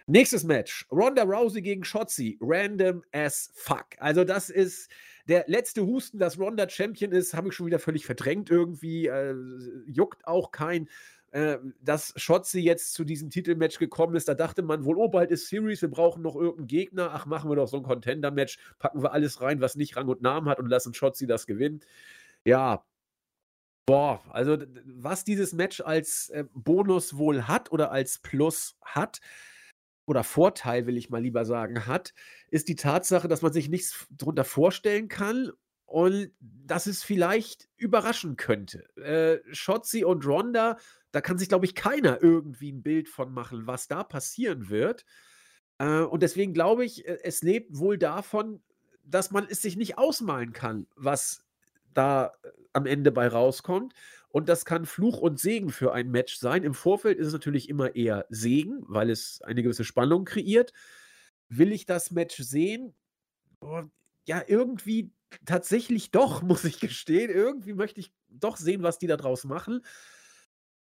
[0.06, 2.38] Nächstes Match: Ronda Rousey gegen Shotzi.
[2.40, 3.86] Random as fuck.
[3.98, 4.90] Also, das ist
[5.28, 9.06] der letzte Husten, dass Ronda Champion ist, habe ich schon wieder völlig verdrängt irgendwie.
[9.06, 9.34] Äh,
[9.86, 10.88] juckt auch kein.
[11.32, 15.30] Äh, dass Shotzi jetzt zu diesem Titelmatch gekommen ist, da dachte man wohl, oh, bald
[15.30, 17.10] ist Series, wir brauchen noch irgendeinen Gegner.
[17.12, 20.22] Ach, machen wir doch so ein Contender-Match, packen wir alles rein, was nicht Rang und
[20.22, 21.80] Namen hat und lassen Shotzi das gewinnen.
[22.44, 22.84] Ja,
[23.86, 29.20] Boah, also was dieses Match als äh, Bonus wohl hat oder als Plus hat,
[30.10, 32.14] oder Vorteil, will ich mal lieber sagen, hat,
[32.50, 35.52] ist die Tatsache, dass man sich nichts darunter vorstellen kann
[35.90, 38.84] und dass es vielleicht überraschen könnte.
[38.96, 40.76] Äh, Shotzi und Ronda,
[41.10, 45.04] da kann sich, glaube ich, keiner irgendwie ein Bild von machen, was da passieren wird.
[45.78, 48.62] Äh, und deswegen glaube ich, äh, es lebt wohl davon,
[49.04, 51.42] dass man es sich nicht ausmalen kann, was
[51.92, 53.92] da äh, am Ende bei rauskommt.
[54.28, 56.62] Und das kann Fluch und Segen für ein Match sein.
[56.62, 60.72] Im Vorfeld ist es natürlich immer eher Segen, weil es eine gewisse Spannung kreiert.
[61.48, 62.94] Will ich das Match sehen?
[63.60, 63.82] Oh,
[64.28, 65.10] ja, irgendwie
[65.46, 67.30] tatsächlich doch, muss ich gestehen.
[67.30, 69.82] Irgendwie möchte ich doch sehen, was die da draus machen.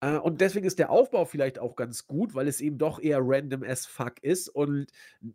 [0.01, 3.21] Äh, und deswegen ist der Aufbau vielleicht auch ganz gut, weil es eben doch eher
[3.23, 4.49] random as fuck ist.
[4.49, 4.87] Und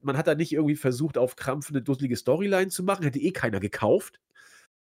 [0.01, 3.03] man hat da nicht irgendwie versucht, auf Krampf eine dusselige Storyline zu machen.
[3.03, 4.20] Hätte eh keiner gekauft.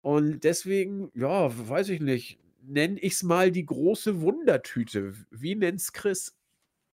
[0.01, 5.13] Und deswegen, ja, weiß ich nicht, nenne ich es mal die große Wundertüte.
[5.31, 6.35] Wie nennt's Chris?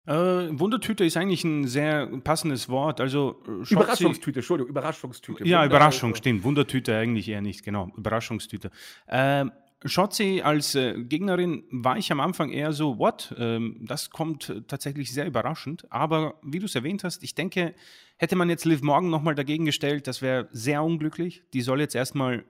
[0.07, 3.01] Äh, Wundertüte ist eigentlich ein sehr passendes Wort.
[3.01, 5.45] Also äh, Überraschungstüte, Entschuldigung, Überraschungstüte.
[5.45, 6.45] Ja, Überraschung, stimmt.
[6.45, 7.91] Wundertüte eigentlich eher nicht, genau.
[7.97, 8.71] Überraschungstüte.
[9.09, 9.51] Ähm,
[9.83, 13.35] Schotzi als äh, Gegnerin war ich am Anfang eher so, what?
[13.37, 15.85] Ähm, das kommt tatsächlich sehr überraschend.
[15.91, 17.75] Aber wie du es erwähnt hast, ich denke,
[18.15, 21.43] hätte man jetzt Liv Morgan nochmal dagegen gestellt, das wäre sehr unglücklich.
[21.53, 22.45] Die soll jetzt erstmal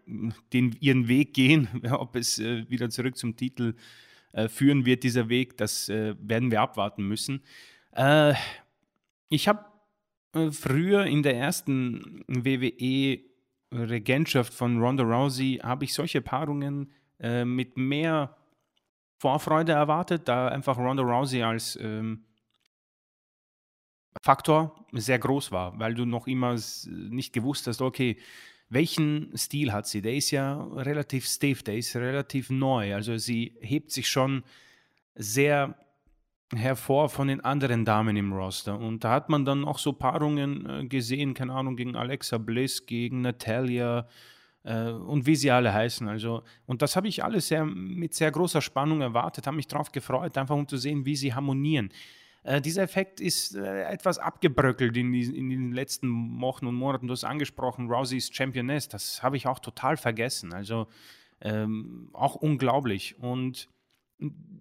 [0.54, 1.68] den, ihren Weg gehen.
[1.92, 4.07] Ob es äh, wieder zurück zum Titel äh,
[4.48, 7.44] führen wird, dieser Weg, das äh, werden wir abwarten müssen.
[7.92, 8.34] Äh,
[9.30, 9.66] ich habe
[10.34, 13.20] äh, früher in der ersten WWE
[13.74, 18.38] Regentschaft von Ronda Rousey habe ich solche Paarungen äh, mit mehr
[19.20, 22.24] Vorfreude erwartet, da einfach Ronda Rousey als ähm,
[24.24, 26.56] Faktor sehr groß war, weil du noch immer
[26.88, 28.18] nicht gewusst hast, okay,
[28.70, 30.02] welchen Stil hat sie?
[30.02, 32.94] Der ist ja relativ stiff, der ist relativ neu.
[32.94, 34.44] Also sie hebt sich schon
[35.16, 35.76] sehr
[36.56, 38.78] hervor von den anderen Damen im Roster.
[38.80, 42.86] Und da hat man dann auch so Paarungen äh, gesehen, keine Ahnung, gegen Alexa Bliss,
[42.86, 44.08] gegen Natalia,
[44.68, 46.08] äh, und wie sie alle heißen.
[46.08, 49.92] Also, und das habe ich alles sehr, mit sehr großer Spannung erwartet, habe mich darauf
[49.92, 51.90] gefreut, einfach um zu sehen, wie sie harmonieren.
[52.48, 57.08] Äh, dieser Effekt ist äh, etwas abgebröckelt in, die, in, den letzten Wochen und Monaten.
[57.08, 58.88] Du hast angesprochen, Rousey ist Championess.
[58.88, 60.54] Das habe ich auch total vergessen.
[60.54, 60.88] Also
[61.42, 63.20] ähm, auch unglaublich.
[63.20, 63.68] Und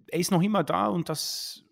[0.07, 1.63] er ist noch immer da und das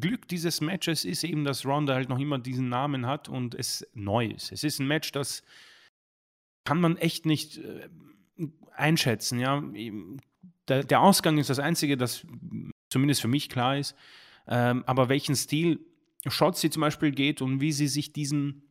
[0.00, 3.86] Glück dieses Matches ist eben, dass Ronda halt noch immer diesen Namen hat und es
[3.94, 4.50] neu ist.
[4.50, 5.44] Es ist ein Match, das
[6.64, 7.88] kann man echt nicht äh,
[8.74, 9.38] einschätzen.
[9.38, 9.62] Ja?
[10.66, 12.26] Der, der, Ausgang ist das Einzige, das
[12.88, 13.94] zumindest für mich klar ist.
[14.50, 15.80] Ähm, aber welchen Stil
[16.26, 18.64] Shotzi zum Beispiel geht und wie sie sich diesen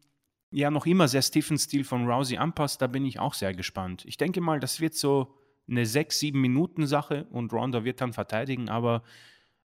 [0.51, 4.03] ja noch immer sehr stiffen Stil von Rousey anpasst, da bin ich auch sehr gespannt.
[4.05, 5.35] Ich denke mal, das wird so
[5.67, 9.03] eine 6-7 Minuten Sache und Ronda wird dann verteidigen, aber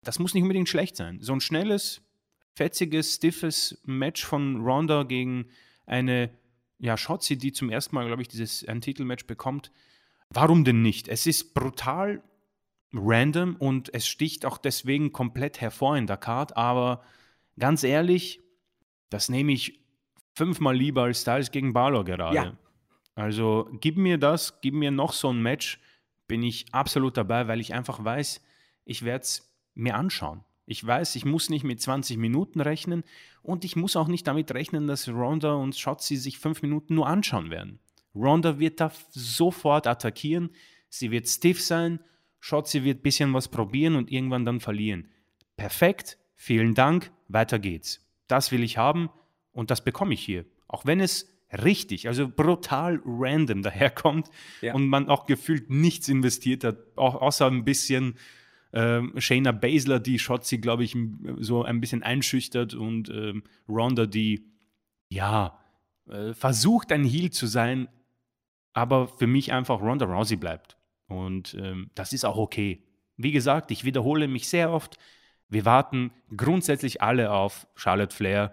[0.02, 1.18] das muss nicht unbedingt schlecht sein.
[1.20, 2.02] So ein schnelles,
[2.54, 5.46] fetziges, stiffes Match von Ronda gegen
[5.86, 6.30] eine
[6.78, 9.72] ja, Shotzi, die zum ersten Mal, glaube ich, dieses ein Titelmatch bekommt.
[10.28, 11.08] Warum denn nicht?
[11.08, 12.22] Es ist brutal
[12.92, 17.02] random und es sticht auch deswegen komplett hervor in der Card, aber
[17.58, 18.40] ganz ehrlich,
[19.10, 19.80] das nehme ich
[20.34, 22.34] fünfmal lieber als Styles gegen Balor gerade.
[22.34, 22.52] Ja.
[23.14, 25.80] Also gib mir das, gib mir noch so ein Match,
[26.28, 28.42] bin ich absolut dabei, weil ich einfach weiß,
[28.84, 30.44] ich werde es mir anschauen.
[30.66, 33.04] Ich weiß, ich muss nicht mit 20 Minuten rechnen
[33.42, 37.06] und ich muss auch nicht damit rechnen, dass Ronda und Shotzi sich fünf Minuten nur
[37.06, 37.78] anschauen werden.
[38.14, 40.50] Ronda wird da sofort attackieren,
[40.88, 42.00] sie wird stiff sein,
[42.46, 45.08] Shotzi wird ein bisschen was probieren und irgendwann dann verlieren.
[45.56, 48.06] Perfekt, vielen Dank, weiter geht's.
[48.28, 49.10] Das will ich haben
[49.50, 50.44] und das bekomme ich hier.
[50.68, 54.30] Auch wenn es richtig, also brutal random daherkommt
[54.60, 54.74] ja.
[54.74, 58.14] und man auch gefühlt nichts investiert hat, auch außer ein bisschen
[58.72, 60.96] ähm, Shayna Baszler, die Shotzi, glaube ich,
[61.38, 64.46] so ein bisschen einschüchtert und ähm, Ronda, die
[65.08, 65.58] ja
[66.08, 67.88] äh, versucht, ein Heel zu sein,
[68.72, 70.76] aber für mich einfach Ronda Rousey bleibt.
[71.08, 72.82] Und ähm, das ist auch okay.
[73.16, 74.98] Wie gesagt, ich wiederhole mich sehr oft.
[75.48, 78.52] Wir warten grundsätzlich alle auf Charlotte Flair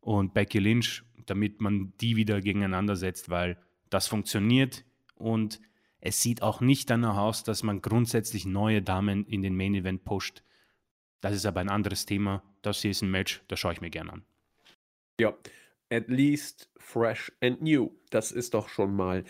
[0.00, 3.58] und Becky Lynch, damit man die wieder gegeneinander setzt, weil
[3.90, 4.84] das funktioniert
[5.16, 5.60] und
[6.00, 10.04] es sieht auch nicht danach aus, dass man grundsätzlich neue Damen in den Main Event
[10.04, 10.44] pusht.
[11.20, 12.42] Das ist aber ein anderes Thema.
[12.62, 14.24] Das hier ist ein Match, das schaue ich mir gerne an.
[15.20, 15.34] Ja,
[15.90, 17.90] at least fresh and new.
[18.10, 19.24] Das ist doch schon mal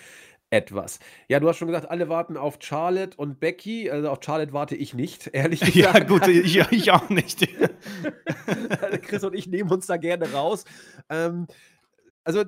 [0.50, 0.98] etwas.
[1.28, 3.90] Ja, du hast schon gesagt, alle warten auf Charlotte und Becky.
[3.90, 5.76] Also auf Charlotte warte ich nicht, ehrlich gesagt.
[5.98, 7.46] Ja, gut, ich, ich auch nicht.
[9.02, 10.64] Chris und ich nehmen uns da gerne raus.
[11.10, 11.46] Ähm,
[12.24, 12.44] also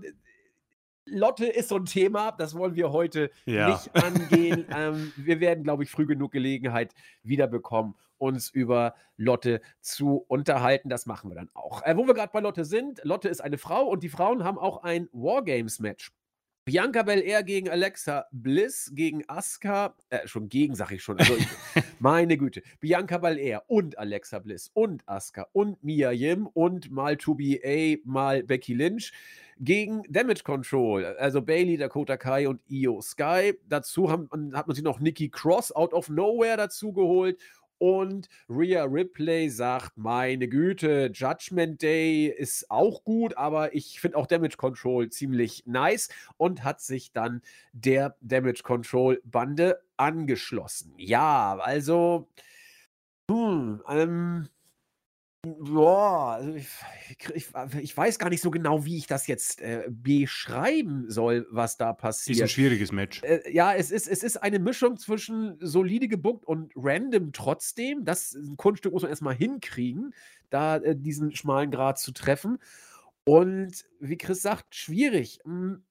[1.06, 3.68] Lotte ist so ein Thema, das wollen wir heute Ja.
[3.70, 4.66] nicht angehen.
[4.74, 10.88] ähm, wir werden, glaube ich, früh genug Gelegenheit wiederbekommen, uns über Lotte zu unterhalten.
[10.88, 11.82] Das machen wir dann auch.
[11.82, 14.58] Äh, wo wir gerade bei Lotte sind, Lotte ist eine Frau und die Frauen haben
[14.58, 16.12] auch ein Wargames-Match.
[16.70, 21.18] Bianca Belair gegen Alexa Bliss gegen Asuka, äh, schon gegen, sag ich schon.
[21.18, 21.48] Also ich,
[21.98, 22.62] meine Güte.
[22.78, 28.74] Bianca Belair und Alexa Bliss und Asuka und Mia Yim und mal 2BA, mal Becky
[28.74, 29.10] Lynch
[29.58, 31.04] gegen Damage Control.
[31.18, 33.54] Also Bailey, Dakota Kai und Io Sky.
[33.68, 37.40] Dazu haben, hat man sich noch Nikki Cross out of nowhere dazu geholt.
[37.80, 44.26] Und Rhea Ripley sagt, meine Güte, Judgment Day ist auch gut, aber ich finde auch
[44.26, 47.40] Damage Control ziemlich nice und hat sich dann
[47.72, 50.92] der Damage Control Bande angeschlossen.
[50.98, 52.28] Ja, also,
[53.30, 54.48] hm, ähm,
[55.42, 56.68] Boah, also ich,
[57.32, 57.48] ich,
[57.80, 61.94] ich, weiß gar nicht so genau, wie ich das jetzt äh, beschreiben soll, was da
[61.94, 62.36] passiert.
[62.36, 63.22] Ist ein schwieriges Match.
[63.22, 68.04] Äh, ja, es ist, es ist eine Mischung zwischen solide gebuckt und random trotzdem.
[68.04, 70.14] Das ein Kunststück muss man erstmal hinkriegen,
[70.50, 72.58] da äh, diesen schmalen Grad zu treffen.
[73.24, 75.38] Und wie Chris sagt, schwierig.
[75.44, 75.84] Hm,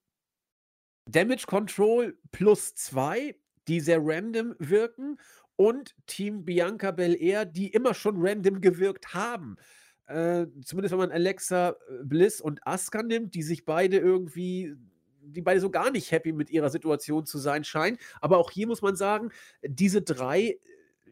[1.06, 3.34] Damage Control plus zwei,
[3.66, 5.18] die sehr random wirken
[5.60, 9.58] und Team Bianca Belair, die immer schon random gewirkt haben.
[10.06, 14.74] Äh, zumindest wenn man Alexa äh, Bliss und Asuka nimmt, die sich beide irgendwie,
[15.20, 17.98] die beide so gar nicht happy mit ihrer Situation zu sein scheinen.
[18.22, 19.32] Aber auch hier muss man sagen,
[19.62, 20.58] diese drei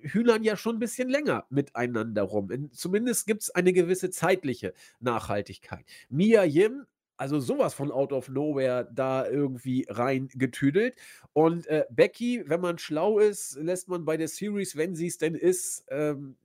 [0.00, 2.50] hühnern ja schon ein bisschen länger miteinander rum.
[2.50, 5.84] In, zumindest gibt es eine gewisse zeitliche Nachhaltigkeit.
[6.08, 6.86] Mia Yim
[7.18, 10.96] also sowas von out of nowhere da irgendwie reingetüdelt.
[11.32, 15.18] Und äh, Becky, wenn man schlau ist, lässt man bei der Series, wenn sie es
[15.18, 16.36] denn ist, ähm,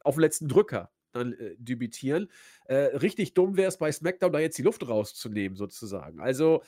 [0.00, 2.30] auf den letzten Drücker dann äh, debütieren.
[2.66, 6.20] Äh, richtig dumm wäre es bei SmackDown, da jetzt die Luft rauszunehmen, sozusagen.
[6.20, 6.62] Also,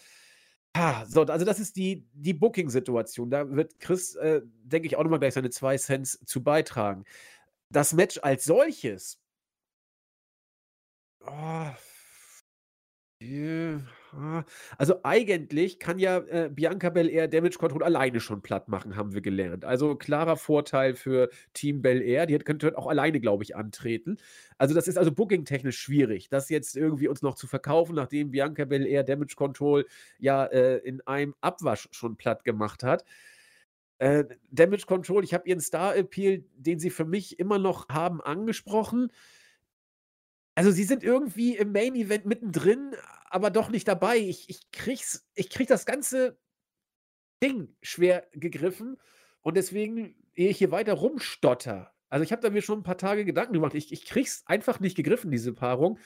[0.75, 3.31] ah, so, also das ist die, die Booking-Situation.
[3.31, 7.05] Da wird Chris, äh, denke ich, auch nochmal gleich seine zwei Cents zu beitragen.
[7.71, 9.21] Das Match als solches.
[11.27, 11.71] Oh,
[14.77, 19.23] also eigentlich kann ja, äh, Bianca Belair Damage Control alleine schon platt machen, haben wir
[19.23, 19.65] gelernt.
[19.65, 22.27] Also klarer Vorteil für Team Belair.
[22.27, 24.19] Die könnte auch alleine, glaube ich, antreten.
[24.59, 28.65] Also das ist also bookingtechnisch schwierig, das jetzt irgendwie uns noch zu verkaufen, nachdem Bianca
[28.65, 29.87] Belair Damage Control
[30.19, 33.05] ja äh, in einem Abwasch schon platt gemacht hat.
[33.99, 38.21] Äh, Damage Control, ich habe ihren Star Appeal, den sie für mich immer noch haben,
[38.21, 39.11] angesprochen.
[40.55, 42.95] Also, sie sind irgendwie im Main Event mittendrin,
[43.31, 44.19] aber doch nicht dabei.
[44.19, 46.39] Ich ich krieg's ich kriege das ganze
[47.43, 48.97] Ding schwer gegriffen
[49.43, 52.97] und deswegen, ehe ich hier weiter rumstotter also, ich habe da mir schon ein paar
[52.97, 53.75] Tage Gedanken gemacht.
[53.75, 55.99] Ich ich kriege es einfach nicht gegriffen, diese Paarung.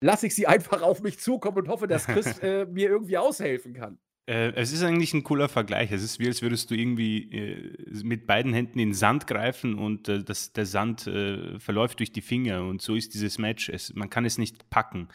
[0.00, 3.74] Lasse ich sie einfach auf mich zukommen und hoffe, dass Chris, äh, mir irgendwie aushelfen
[3.74, 3.98] kann.
[4.26, 5.90] Äh, es ist eigentlich ein cooler Vergleich.
[5.90, 9.74] Es ist wie, als würdest du irgendwie äh, mit beiden Händen in den Sand greifen
[9.74, 12.64] und äh, das, der Sand äh, verläuft durch die Finger.
[12.64, 13.68] Und so ist dieses Match.
[13.68, 15.08] Es, man kann es nicht packen.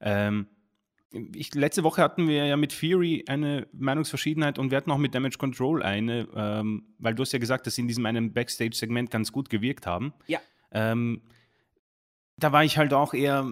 [0.00, 0.46] Ähm,
[1.34, 5.14] ich, letzte Woche hatten wir ja mit Fury eine Meinungsverschiedenheit und wir hatten auch mit
[5.14, 9.10] Damage Control eine, ähm, weil du hast ja gesagt, dass sie in diesem einen Backstage-Segment
[9.10, 10.12] ganz gut gewirkt haben.
[10.26, 10.40] Ja.
[10.72, 11.22] Ähm,
[12.36, 13.48] da war ich halt auch eher,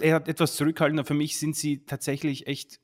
[0.00, 1.04] äh, eher etwas zurückhaltender.
[1.04, 2.80] Für mich sind sie tatsächlich echt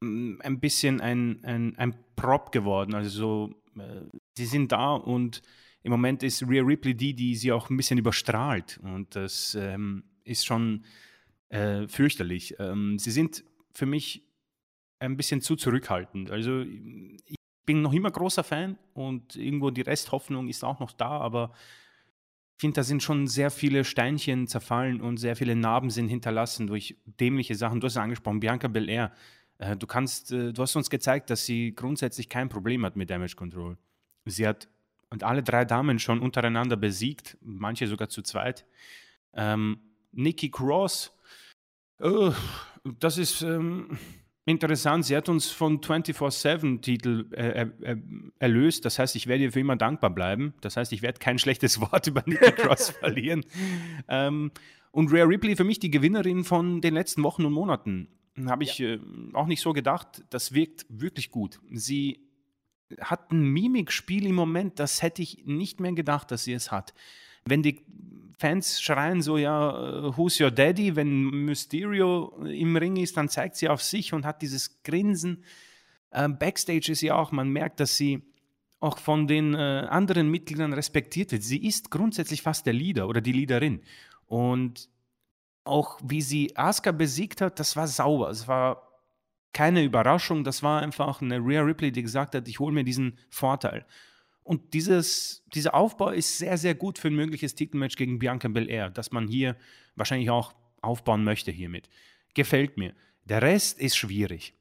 [0.00, 2.94] ein bisschen ein, ein, ein Prop geworden.
[2.94, 4.02] Also so, äh,
[4.36, 5.42] sie sind da und
[5.82, 8.80] im Moment ist Rhea Ripley die, die sie auch ein bisschen überstrahlt.
[8.82, 10.84] Und das ähm, ist schon
[11.50, 12.56] äh, fürchterlich.
[12.58, 14.26] Ähm, sie sind für mich
[14.98, 16.30] ein bisschen zu zurückhaltend.
[16.30, 17.36] Also ich
[17.66, 21.52] bin noch immer großer Fan und irgendwo die Resthoffnung ist auch noch da, aber
[22.56, 26.66] ich finde, da sind schon sehr viele Steinchen zerfallen und sehr viele Narben sind hinterlassen
[26.66, 27.80] durch dämliche Sachen.
[27.80, 29.12] Du hast es angesprochen, Bianca Belair
[29.58, 33.10] äh, du kannst, äh, du hast uns gezeigt, dass sie grundsätzlich kein Problem hat mit
[33.10, 33.76] Damage Control.
[34.24, 34.68] Sie hat
[35.10, 38.66] und alle drei Damen schon untereinander besiegt, manche sogar zu zweit.
[39.32, 39.78] Ähm,
[40.12, 41.16] Nikki Cross,
[42.00, 42.32] oh,
[42.98, 43.96] das ist ähm,
[44.44, 45.04] interessant.
[45.04, 47.96] Sie hat uns von 24-7-Titel äh, äh,
[48.38, 48.84] erlöst.
[48.84, 50.54] Das heißt, ich werde ihr für immer dankbar bleiben.
[50.60, 53.44] Das heißt, ich werde kein schlechtes Wort über Nikki Cross verlieren.
[54.08, 54.50] Ähm,
[54.90, 58.08] und Rhea Ripley für mich die Gewinnerin von den letzten Wochen und Monaten.
[58.46, 58.94] Habe ich ja.
[58.94, 59.00] äh,
[59.32, 60.24] auch nicht so gedacht.
[60.30, 61.60] Das wirkt wirklich gut.
[61.70, 62.20] Sie
[63.00, 66.94] hat ein Mimikspiel im Moment, das hätte ich nicht mehr gedacht, dass sie es hat.
[67.44, 67.84] Wenn die
[68.38, 70.96] Fans schreien so, ja, äh, who's your daddy?
[70.96, 75.44] Wenn Mysterio im Ring ist, dann zeigt sie auf sich und hat dieses Grinsen.
[76.12, 78.22] Ähm, Backstage ist ja auch, man merkt, dass sie
[78.80, 81.42] auch von den äh, anderen Mitgliedern respektiert wird.
[81.42, 83.80] Sie ist grundsätzlich fast der Leader oder die Leaderin.
[84.26, 84.90] Und
[85.64, 88.30] auch wie sie Asuka besiegt hat, das war sauber.
[88.30, 88.94] Es war
[89.52, 93.18] keine Überraschung, das war einfach eine Rhea Ripley, die gesagt hat, ich hole mir diesen
[93.30, 93.86] Vorteil.
[94.42, 98.90] Und dieses, dieser Aufbau ist sehr, sehr gut für ein mögliches Titelmatch gegen Bianca Belair,
[98.90, 99.56] das man hier
[99.96, 101.88] wahrscheinlich auch aufbauen möchte hiermit.
[102.34, 102.94] Gefällt mir.
[103.24, 104.54] Der Rest ist schwierig.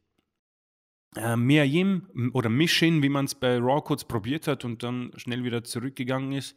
[1.17, 5.43] Äh, Miayim oder Mishin, wie man es bei Raw kurz probiert hat und dann schnell
[5.43, 6.55] wieder zurückgegangen ist,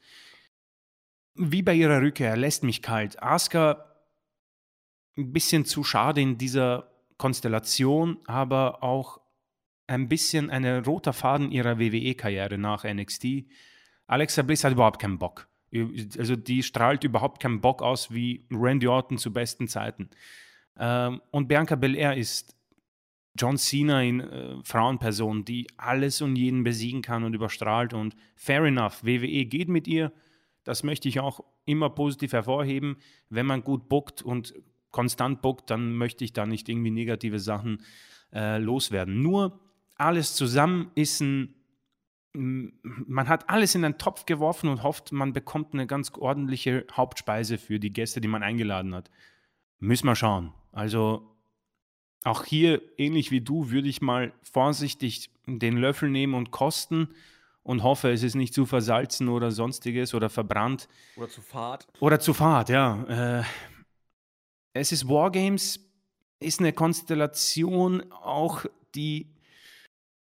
[1.35, 3.23] wie bei ihrer Rückkehr, lässt mich kalt.
[3.23, 3.86] Asuka
[5.17, 9.21] ein bisschen zu schade in dieser Konstellation, aber auch
[9.87, 13.45] ein bisschen ein roter Faden ihrer WWE-Karriere nach NXT.
[14.07, 15.49] Alexa Bliss hat überhaupt keinen Bock.
[16.19, 20.11] Also die strahlt überhaupt keinen Bock aus wie Randy Orton zu besten Zeiten.
[20.79, 22.55] Ähm, und Bianca Belair ist
[23.39, 27.95] John Cena in äh, Frauenperson, die alles und jeden besiegen kann und überstrahlt.
[27.95, 30.13] Und fair enough, WWE geht mit ihr.
[30.65, 32.97] Das möchte ich auch immer positiv hervorheben.
[33.29, 34.55] Wenn man gut bookt und
[34.97, 37.83] konstant bookt, dann möchte ich da nicht irgendwie negative Sachen
[38.33, 39.21] äh, loswerden.
[39.21, 39.61] Nur
[39.97, 41.55] alles zusammen ist ein,
[42.33, 47.59] man hat alles in einen Topf geworfen und hofft, man bekommt eine ganz ordentliche Hauptspeise
[47.59, 49.11] für die Gäste, die man eingeladen hat.
[49.81, 50.55] Müssen wir schauen.
[50.73, 51.31] Also
[52.25, 57.09] auch hier, ähnlich wie du, würde ich mal vorsichtig den Löffel nehmen und kosten
[57.63, 60.89] und hoffe, es ist nicht zu versalzen oder sonstiges oder verbrannt.
[61.17, 61.87] Oder zu fad.
[62.01, 63.41] Oder zu fad, ja.
[63.41, 63.45] Äh,
[64.77, 65.81] es ist Wargames,
[66.41, 69.35] ist eine Konstellation auch, die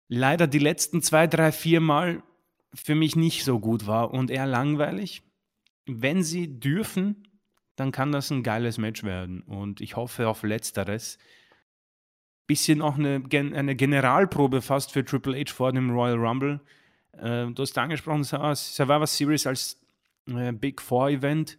[0.08, 2.22] leider die letzten zwei, drei, vier Mal
[2.72, 5.22] für mich nicht so gut war und eher langweilig.
[5.86, 7.28] Wenn sie dürfen,
[7.76, 9.42] dann kann das ein geiles Match werden.
[9.42, 11.18] Und ich hoffe auf Letzteres.
[12.46, 16.60] Bisschen auch eine, eine Generalprobe fast für Triple H vor dem Royal Rumble.
[17.12, 19.80] Äh, du hast angesprochen, Survivor Series als
[20.28, 21.58] äh, Big Four Event.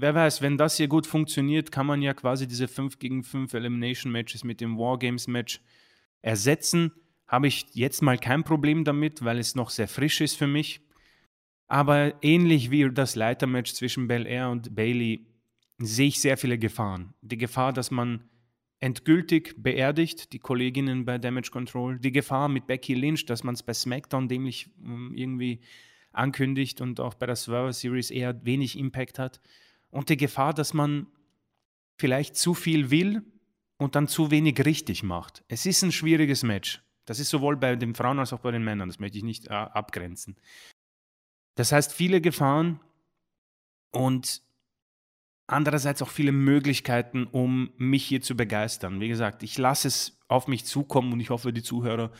[0.00, 3.52] Wer weiß, wenn das hier gut funktioniert, kann man ja quasi diese 5 gegen 5
[3.52, 5.60] Elimination Matches mit dem Wargames Match
[6.22, 6.90] ersetzen.
[7.26, 10.80] Habe ich jetzt mal kein Problem damit, weil es noch sehr frisch ist für mich.
[11.68, 15.26] Aber ähnlich wie das Leitermatch zwischen Bel Air und Bailey
[15.76, 17.12] sehe ich sehr viele Gefahren.
[17.20, 18.24] Die Gefahr, dass man
[18.78, 21.98] endgültig beerdigt, die Kolleginnen bei Damage Control.
[21.98, 25.60] Die Gefahr mit Becky Lynch, dass man es bei SmackDown dämlich ähm, irgendwie
[26.10, 29.42] ankündigt und auch bei der Survivor Series eher wenig Impact hat.
[29.90, 31.06] Und die Gefahr, dass man
[31.98, 33.22] vielleicht zu viel will
[33.76, 35.44] und dann zu wenig richtig macht.
[35.48, 36.82] Es ist ein schwieriges Match.
[37.04, 38.88] Das ist sowohl bei den Frauen als auch bei den Männern.
[38.88, 40.36] Das möchte ich nicht äh, abgrenzen.
[41.56, 42.80] Das heißt, viele Gefahren
[43.90, 44.42] und
[45.46, 49.00] andererseits auch viele Möglichkeiten, um mich hier zu begeistern.
[49.00, 52.12] Wie gesagt, ich lasse es auf mich zukommen und ich hoffe, die Zuhörer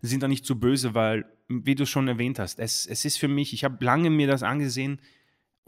[0.00, 3.28] sind da nicht zu böse, weil, wie du schon erwähnt hast, es, es ist für
[3.28, 5.00] mich, ich habe lange mir das angesehen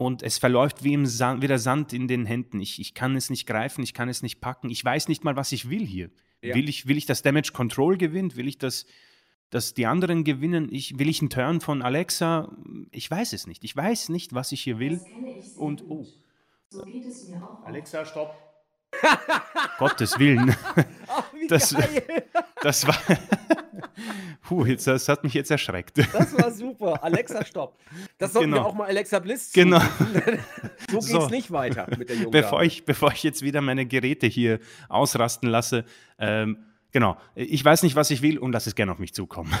[0.01, 2.59] und es verläuft wie, im Sand, wie der Sand in den Händen.
[2.59, 4.71] Ich, ich kann es nicht greifen, ich kann es nicht packen.
[4.71, 6.09] Ich weiß nicht mal, was ich will hier.
[6.41, 6.55] Ja.
[6.55, 8.35] Will, ich, will ich das Damage Control gewinnen?
[8.35, 8.87] Will ich das
[9.51, 10.69] dass die anderen gewinnen.
[10.71, 12.55] Ich, will ich einen Turn von Alexa?
[12.91, 13.63] Ich weiß es nicht.
[13.63, 15.01] Ich weiß nicht, was ich hier will.
[15.37, 16.07] Ich und oh,
[16.69, 17.63] so geht es mir auch.
[17.65, 18.33] Alexa, stopp.
[19.77, 20.55] Gottes Willen.
[21.07, 21.75] Ach, das,
[22.61, 22.97] das war.
[24.43, 25.97] Puh, jetzt, das hat mich jetzt erschreckt.
[25.97, 27.03] Das war super.
[27.03, 27.77] Alexa, stopp.
[28.17, 28.63] Das sollten genau.
[28.63, 29.79] wir auch mal Alexa Bliss Genau.
[29.79, 31.27] so geht es so.
[31.29, 35.49] nicht weiter mit der jungen bevor ich, bevor ich jetzt wieder meine Geräte hier ausrasten
[35.49, 35.85] lasse,
[36.19, 37.17] ähm, genau.
[37.35, 39.53] Ich weiß nicht, was ich will und lass es gerne auf mich zukommen.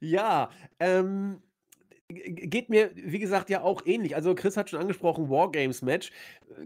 [0.00, 1.40] ja, ähm,
[2.10, 4.16] geht mir, wie gesagt, ja auch ähnlich.
[4.16, 6.10] Also Chris hat schon angesprochen, Wargames-Match.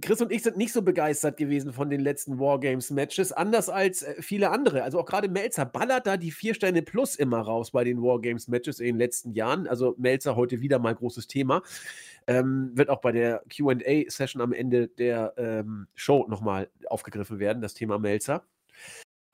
[0.01, 4.21] Chris und ich sind nicht so begeistert gewesen von den letzten Wargames-Matches, anders als äh,
[4.21, 4.83] viele andere.
[4.83, 8.81] Also auch gerade Melzer ballert da die vier Sterne plus immer raus bei den Wargames-Matches
[8.81, 9.67] in den letzten Jahren.
[9.67, 11.63] Also Melzer heute wieder mal großes Thema.
[12.27, 17.75] Ähm, wird auch bei der QA-Session am Ende der ähm, Show nochmal aufgegriffen werden, das
[17.75, 18.45] Thema Melzer.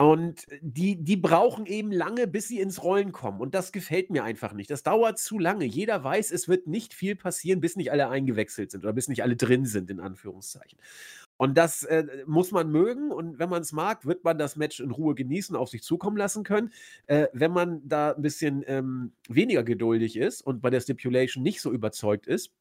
[0.01, 3.39] Und die, die brauchen eben lange, bis sie ins Rollen kommen.
[3.39, 4.71] Und das gefällt mir einfach nicht.
[4.71, 5.67] Das dauert zu lange.
[5.67, 9.23] Jeder weiß, es wird nicht viel passieren, bis nicht alle eingewechselt sind oder bis nicht
[9.23, 10.79] alle drin sind, in Anführungszeichen.
[11.37, 13.13] Und das äh, muss man mögen.
[13.13, 16.17] Und wenn man es mag, wird man das Match in Ruhe genießen, auf sich zukommen
[16.17, 16.73] lassen können.
[17.07, 21.61] Äh, wenn man da ein bisschen ähm, weniger geduldig ist und bei der Stipulation nicht
[21.61, 22.53] so überzeugt ist,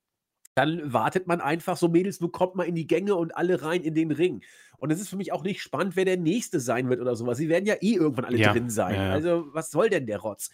[0.60, 3.82] dann wartet man einfach so, Mädels, nun kommt mal in die Gänge und alle rein
[3.82, 4.44] in den Ring.
[4.78, 7.38] Und es ist für mich auch nicht spannend, wer der Nächste sein wird oder sowas.
[7.38, 8.96] Sie werden ja eh irgendwann alle ja, drin sein.
[8.96, 9.12] Ja.
[9.12, 10.50] Also, was soll denn der Rotz?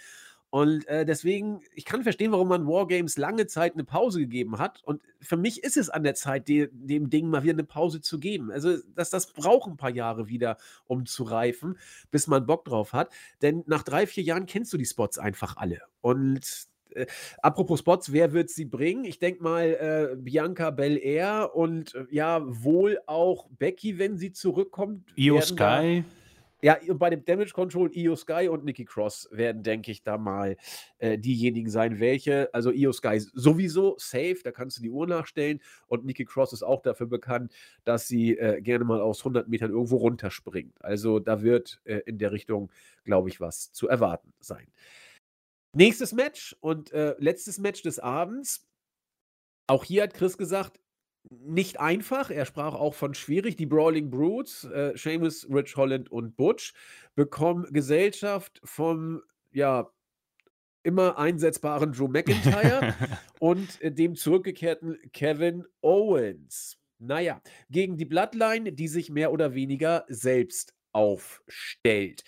[0.51, 4.83] Und äh, deswegen, ich kann verstehen, warum man Wargames lange Zeit eine Pause gegeben hat.
[4.83, 7.99] Und für mich ist es an der Zeit, de dem Ding mal wieder eine Pause
[7.99, 8.51] zu geben.
[8.51, 11.79] Also, dass das braucht ein paar Jahre wieder, um zu reifen,
[12.11, 13.11] bis man Bock drauf hat.
[13.41, 15.81] Denn nach drei, vier Jahren kennst du die Spots einfach alle.
[16.01, 17.05] Und äh,
[17.41, 19.05] apropos Spots, wer wird sie bringen?
[19.05, 25.13] Ich denke mal äh, Bianca Belair und äh, ja, wohl auch Becky, wenn sie zurückkommt.
[25.15, 26.03] Io Sky.
[26.65, 30.17] Ja, und bei dem Damage Control, Io Sky und Nikki Cross werden, denke ich, da
[30.17, 30.57] mal
[30.97, 32.49] äh, diejenigen sein, welche.
[32.53, 35.61] Also Io Sky sowieso safe, da kannst du die Uhr nachstellen.
[35.85, 39.69] Und Nikki Cross ist auch dafür bekannt, dass sie äh, gerne mal aus 100 Metern
[39.69, 40.73] irgendwo runterspringt.
[40.83, 42.71] Also da wird äh, in der Richtung,
[43.03, 44.65] glaube ich, was zu erwarten sein.
[45.75, 48.65] Nächstes Match und äh, letztes Match des Abends.
[49.67, 50.79] Auch hier hat Chris gesagt,
[51.29, 52.29] nicht einfach.
[52.31, 53.57] Er sprach auch von schwierig.
[53.57, 56.73] Die Brawling Brutes, äh, Seamus, Rich Holland und Butch,
[57.15, 59.21] bekommen Gesellschaft vom,
[59.51, 59.91] ja,
[60.83, 62.95] immer einsetzbaren Drew McIntyre
[63.39, 66.77] und äh, dem zurückgekehrten Kevin Owens.
[66.99, 72.23] Naja, gegen die Bloodline, die sich mehr oder weniger selbst aufstellt.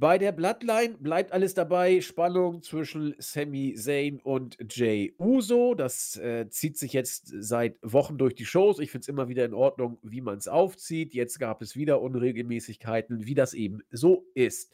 [0.00, 2.00] Bei der Bloodline bleibt alles dabei.
[2.00, 5.74] Spannung zwischen Sami Zayn und Jay Uso.
[5.74, 8.78] Das äh, zieht sich jetzt seit Wochen durch die Shows.
[8.78, 11.14] Ich finde es immer wieder in Ordnung, wie man es aufzieht.
[11.14, 14.72] Jetzt gab es wieder Unregelmäßigkeiten, wie das eben so ist.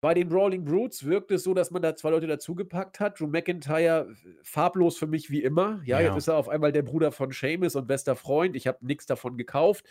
[0.00, 3.18] Bei den Brawling Brutes wirkt es so, dass man da zwei Leute dazugepackt hat.
[3.18, 5.80] Drew McIntyre, farblos für mich wie immer.
[5.84, 8.54] Ja, ja, jetzt ist er auf einmal der Bruder von Seamus und bester Freund.
[8.54, 9.84] Ich habe nichts davon gekauft.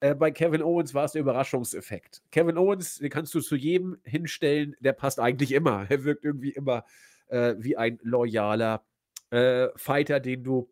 [0.00, 2.22] Äh, bei Kevin Owens war es der Überraschungseffekt.
[2.30, 5.86] Kevin Owens, den kannst du zu jedem hinstellen, der passt eigentlich immer.
[5.90, 6.84] Er wirkt irgendwie immer
[7.28, 8.84] äh, wie ein loyaler
[9.30, 10.70] äh, Fighter, den du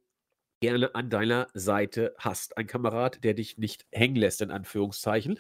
[0.61, 2.57] gerne an deiner Seite hast.
[2.57, 5.39] Ein Kamerad, der dich nicht hängen lässt, in Anführungszeichen.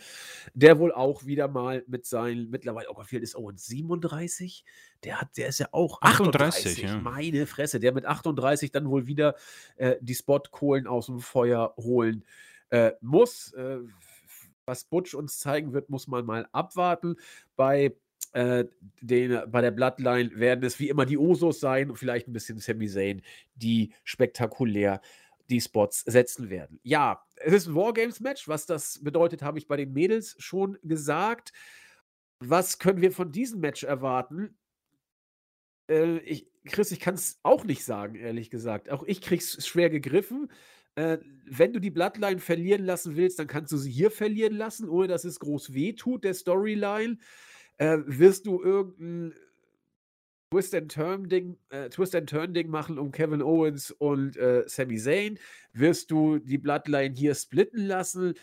[0.52, 3.66] Der wohl auch wieder mal mit seinen, mittlerweile, oh, wie alt ist Owens?
[3.66, 4.64] 37?
[5.04, 6.66] Der hat, der ist ja auch 38.
[6.66, 6.98] 38 ja.
[6.98, 9.36] Meine Fresse, der mit 38 dann wohl wieder
[9.76, 12.24] äh, die Spotkohlen aus dem Feuer holen
[12.70, 13.52] äh, muss.
[13.52, 13.80] Äh,
[14.66, 17.16] was Butch uns zeigen wird, muss man mal abwarten.
[17.54, 17.94] Bei,
[18.32, 18.64] äh,
[19.00, 22.58] den, bei der Bloodline werden es wie immer die Osos sein und vielleicht ein bisschen
[22.58, 23.22] Sami Zayn,
[23.54, 25.00] die spektakulär
[25.48, 26.80] die Spots setzen werden.
[26.82, 28.48] Ja, es ist ein Wargames-Match.
[28.48, 31.52] Was das bedeutet, habe ich bei den Mädels schon gesagt.
[32.40, 34.58] Was können wir von diesem Match erwarten?
[35.88, 38.90] Äh, ich, Chris, ich kann es auch nicht sagen, ehrlich gesagt.
[38.90, 40.50] Auch ich kriege es schwer gegriffen.
[40.96, 44.88] Äh, wenn du die Bloodline verlieren lassen willst, dann kannst du sie hier verlieren lassen,
[44.88, 47.18] ohne dass es groß wehtut, der Storyline.
[47.76, 49.34] Äh, wirst du irgendein
[50.50, 54.64] Twist and Turn Ding, äh, Twist and Turn Ding machen um Kevin Owens und äh,
[54.66, 55.38] Sami Zayn?
[55.72, 58.34] Wirst du die Bloodline hier splitten lassen?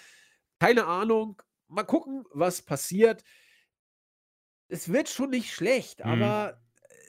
[0.60, 1.42] Keine Ahnung.
[1.68, 3.24] Mal gucken, was passiert.
[4.68, 6.12] Es wird schon nicht schlecht, mhm.
[6.12, 6.62] aber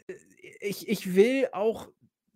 [0.07, 0.15] äh,
[0.61, 1.93] ich, ich will auch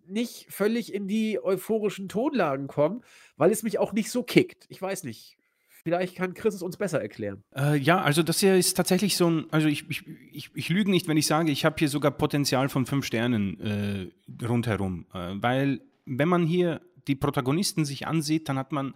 [0.09, 3.03] nicht völlig in die euphorischen Tonlagen kommen,
[3.37, 4.65] weil es mich auch nicht so kickt.
[4.69, 5.37] Ich weiß nicht.
[5.83, 7.41] Vielleicht kann Chris es uns besser erklären.
[7.55, 10.91] Äh, ja, also das hier ist tatsächlich so ein, also ich, ich, ich, ich lüge
[10.91, 15.05] nicht, wenn ich sage, ich habe hier sogar Potenzial von fünf Sternen äh, rundherum.
[15.13, 18.93] Äh, weil wenn man hier die Protagonisten sich ansieht, dann hat man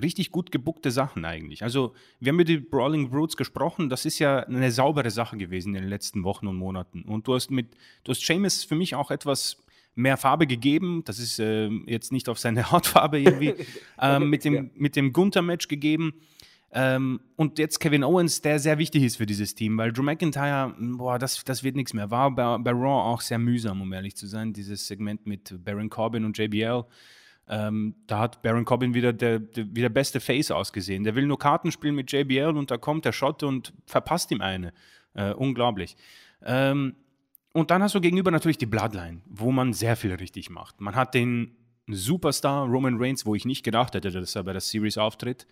[0.00, 1.62] richtig gut gebuckte Sachen eigentlich.
[1.62, 5.74] Also wir haben über die Brawling Brutes gesprochen, das ist ja eine saubere Sache gewesen
[5.74, 7.02] in den letzten Wochen und Monaten.
[7.02, 9.62] Und du hast mit, du hast Seamus für mich auch etwas
[9.94, 11.02] mehr Farbe gegeben.
[11.04, 13.54] Das ist äh, jetzt nicht auf seine Hautfarbe irgendwie
[14.00, 14.64] ähm, mit dem, ja.
[14.74, 16.14] mit dem Gunther-Match gegeben.
[16.76, 20.74] Ähm, und jetzt Kevin Owens, der sehr wichtig ist für dieses Team, weil Drew McIntyre,
[20.76, 22.10] boah, das, das wird nichts mehr.
[22.10, 25.88] War bei, bei Raw auch sehr mühsam, um ehrlich zu sein, dieses Segment mit Baron
[25.88, 26.84] Corbin und JBL.
[27.46, 31.04] Ähm, da hat Baron Corbin wieder der, der, wieder beste Face ausgesehen.
[31.04, 34.40] Der will nur Karten spielen mit JBL und da kommt der Schotte und verpasst ihm
[34.40, 34.72] eine.
[35.14, 35.96] Äh, unglaublich.
[36.44, 36.96] Ähm,
[37.54, 40.80] und dann hast du gegenüber natürlich die Bloodline, wo man sehr viel richtig macht.
[40.80, 44.60] Man hat den Superstar Roman Reigns, wo ich nicht gedacht hätte, dass er bei der
[44.60, 45.46] Series auftritt.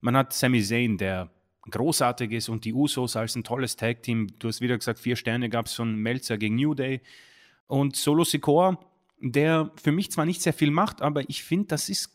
[0.00, 1.30] Man hat Sami Zayn, der
[1.70, 4.38] großartig ist und die Usos als ein tolles Tag-Team.
[4.38, 7.00] Du hast wieder gesagt, vier Sterne gab es von Melzer gegen New Day.
[7.66, 8.78] Und Solo Sikoa,
[9.20, 12.12] der für mich zwar nicht sehr viel macht, aber ich finde, das ist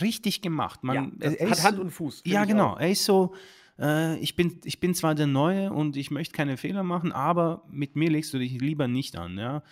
[0.00, 0.82] richtig gemacht.
[0.82, 2.22] Man, ja, hat Hand und Fuß.
[2.24, 2.70] Ja, genau.
[2.70, 2.80] Auch.
[2.80, 3.34] Er ist so,
[3.78, 7.64] äh, ich, bin, ich bin zwar der Neue und ich möchte keine Fehler machen, aber
[7.70, 9.38] mit mir legst du dich lieber nicht an.
[9.38, 9.62] Ja?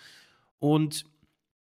[0.59, 1.05] Und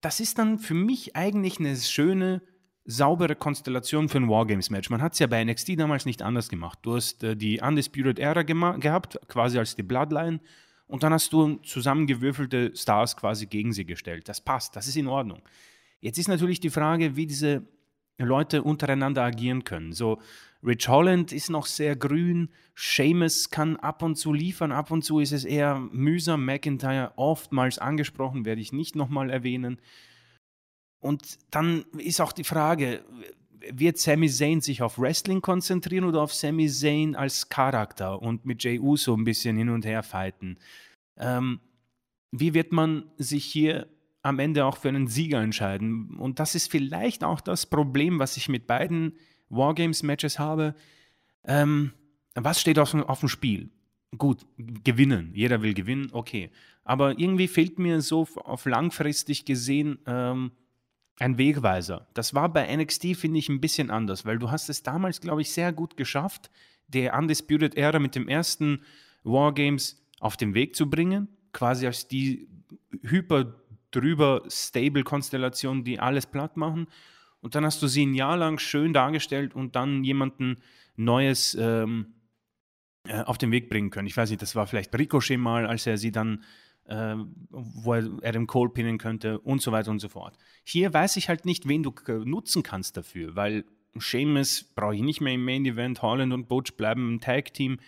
[0.02, 2.42] das ist dann für mich eigentlich eine schöne,
[2.86, 4.90] saubere Konstellation für ein Wargames-Match.
[4.90, 6.80] Man hat es ja bei NXT damals nicht anders gemacht.
[6.82, 10.40] Du hast äh, die Undisputed Era gehabt, quasi als die Bloodline,
[10.88, 14.28] und dann hast du zusammengewürfelte Stars quasi gegen sie gestellt.
[14.28, 15.44] Das passt, das ist in Ordnung.
[16.02, 17.62] Jetzt ist natürlich die Frage, wie diese
[18.18, 19.94] Leute untereinander agieren können.
[19.94, 20.20] So,
[20.66, 25.20] Rich Holland ist noch sehr grün, Seamus kann ab und zu liefern, ab und zu
[25.20, 26.46] ist es eher mühsam.
[26.46, 29.80] McIntyre oftmals angesprochen, werde ich nicht nochmal erwähnen.
[31.00, 33.06] Und dann ist auch die Frage,
[33.72, 38.64] wird Sami Zayn sich auf Wrestling konzentrieren oder auf Sami Zayn als Charakter und mit
[38.64, 40.58] Jey Uso ein bisschen hin und her fighten?
[41.18, 41.60] Ähm,
[42.32, 43.88] wie wird man sich hier
[44.22, 46.16] am Ende auch für einen Sieger entscheiden?
[46.18, 49.18] Und das ist vielleicht auch das Problem, was ich mit beiden
[49.50, 50.76] Wargames-Matches habe,
[51.46, 51.94] ähm,
[52.36, 53.70] was steht auf, auf dem Spiel?
[54.18, 55.32] Gut, gewinnen.
[55.34, 56.50] Jeder will gewinnen, okay.
[56.84, 60.52] Aber irgendwie fehlt mir so auf langfristig gesehen ähm,
[61.20, 62.08] ein Wegweiser.
[62.14, 65.42] Das war bei NXT, finde ich, ein bisschen anders, weil du hast es damals, glaube
[65.42, 66.50] ich, sehr gut geschafft,
[66.88, 68.82] der Undisputed Era mit dem ersten
[69.24, 72.48] Wargames auf den Weg zu bringen, quasi als die
[73.04, 73.54] hyper
[73.92, 76.88] drüber stable Konstellation, die alles platt machen.
[77.42, 80.58] Und dann hast du sie ein Jahr lang schön dargestellt und dann jemanden
[80.96, 82.14] Neues ähm,
[83.06, 84.08] äh, auf den Weg bringen können.
[84.08, 86.44] Ich weiß nicht, das war vielleicht Ricochet mal, als er sie dann,
[86.86, 87.16] äh,
[87.50, 90.38] wo er Adam Cole pinnen könnte und so weiter und so fort.
[90.66, 91.94] Hier weiß ich halt nicht, wen du
[92.26, 93.64] nutzen kannst dafür, weil
[93.96, 97.80] Seamus brauche ich nicht mehr im Main Event, Holland und Butch bleiben im Tag Team.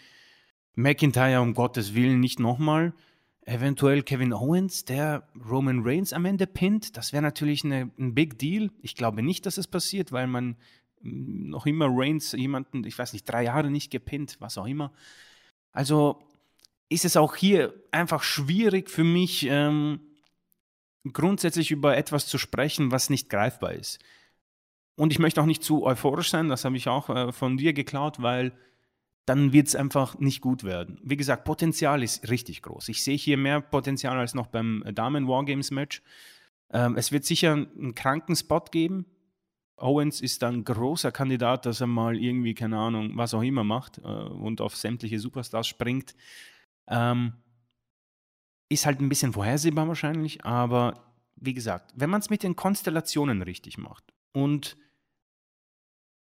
[0.76, 2.94] McIntyre, um Gottes Willen, nicht nochmal.
[3.43, 6.95] Eventuell Kevin Owens, der Roman Reigns am Ende pinnt.
[6.95, 8.69] Das wäre natürlich eine, ein Big Deal.
[8.81, 10.57] Ich glaube nicht, dass es passiert, weil man
[11.01, 14.93] noch immer Reigns jemanden, ich weiß nicht, drei Jahre nicht gepinnt, was auch immer.
[15.72, 16.22] Also
[16.89, 20.01] ist es auch hier einfach schwierig für mich, ähm,
[21.11, 23.99] grundsätzlich über etwas zu sprechen, was nicht greifbar ist.
[24.95, 27.73] Und ich möchte auch nicht zu euphorisch sein, das habe ich auch äh, von dir
[27.73, 28.53] geklaut, weil
[29.26, 30.99] dann wird es einfach nicht gut werden.
[31.03, 32.89] Wie gesagt, Potenzial ist richtig groß.
[32.89, 36.02] Ich sehe hier mehr Potenzial als noch beim Damen Wargames Match.
[36.72, 39.06] Ähm, es wird sicher einen kranken Spot geben,
[39.81, 43.98] Owens ist dann großer Kandidat, dass er mal irgendwie, keine Ahnung, was auch immer macht
[43.98, 46.15] äh, und auf sämtliche Superstars springt.
[46.88, 47.34] Ähm,
[48.69, 53.41] ist halt ein bisschen vorhersehbar wahrscheinlich, aber wie gesagt, wenn man es mit den Konstellationen
[53.41, 54.77] richtig macht und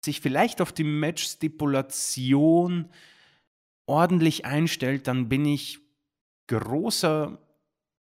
[0.03, 2.89] sich vielleicht auf die Match-Stipulation
[3.85, 5.79] ordentlich einstellt, dann bin ich
[6.47, 7.39] großer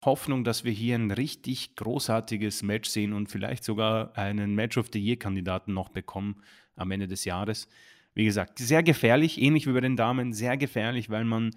[0.04, 4.90] Hoffnung, dass wir hier ein richtig großartiges Match sehen und vielleicht sogar einen Match of
[4.92, 6.42] the Year-Kandidaten noch bekommen
[6.76, 7.68] am Ende des Jahres.
[8.14, 11.52] Wie gesagt, sehr gefährlich, ähnlich wie bei den Damen, sehr gefährlich, weil man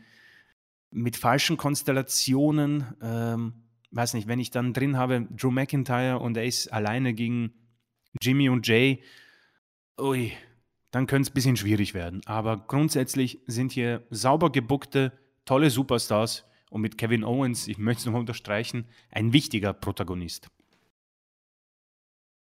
[0.91, 3.55] mit falschen Konstellationen, ähm,
[3.91, 7.55] weiß nicht, wenn ich dann drin habe, Drew McIntyre und ist alleine gegen
[8.21, 9.03] Jimmy und Jay,
[9.99, 10.33] ui,
[10.91, 12.21] dann könnte es ein bisschen schwierig werden.
[12.27, 15.13] Aber grundsätzlich sind hier sauber gebuckte,
[15.45, 20.49] tolle Superstars und mit Kevin Owens, ich möchte es nochmal unterstreichen, ein wichtiger Protagonist.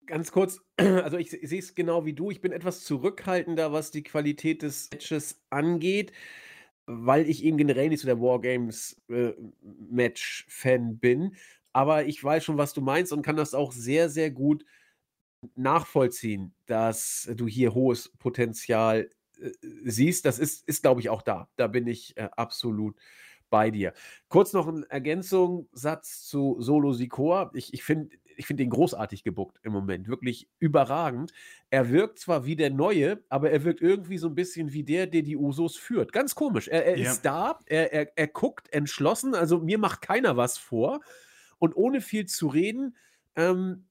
[0.05, 2.31] Ganz kurz, also ich, ich sehe es genau wie du.
[2.31, 6.11] Ich bin etwas zurückhaltender, was die Qualität des Matches angeht,
[6.85, 11.35] weil ich eben generell nicht so der Wargames-Match-Fan äh, bin.
[11.73, 14.65] Aber ich weiß schon, was du meinst und kann das auch sehr, sehr gut
[15.55, 19.09] nachvollziehen, dass du hier hohes Potenzial
[19.39, 19.51] äh,
[19.83, 20.25] siehst.
[20.25, 21.49] Das ist, ist glaube ich, auch da.
[21.55, 22.95] Da bin ich äh, absolut
[23.49, 23.93] bei dir.
[24.29, 27.51] Kurz noch ein Ergänzungssatz zu Solo Sikoa.
[27.53, 31.33] Ich, ich finde ich find den großartig gebuckt im Moment, wirklich überragend.
[31.71, 35.07] Er wirkt zwar wie der Neue, aber er wirkt irgendwie so ein bisschen wie der,
[35.07, 36.13] der die Usos führt.
[36.13, 36.67] Ganz komisch.
[36.67, 37.11] Er, er ja.
[37.11, 41.01] ist da, er, er, er guckt entschlossen, also mir macht keiner was vor.
[41.57, 42.95] Und ohne viel zu reden,
[43.35, 43.87] ähm,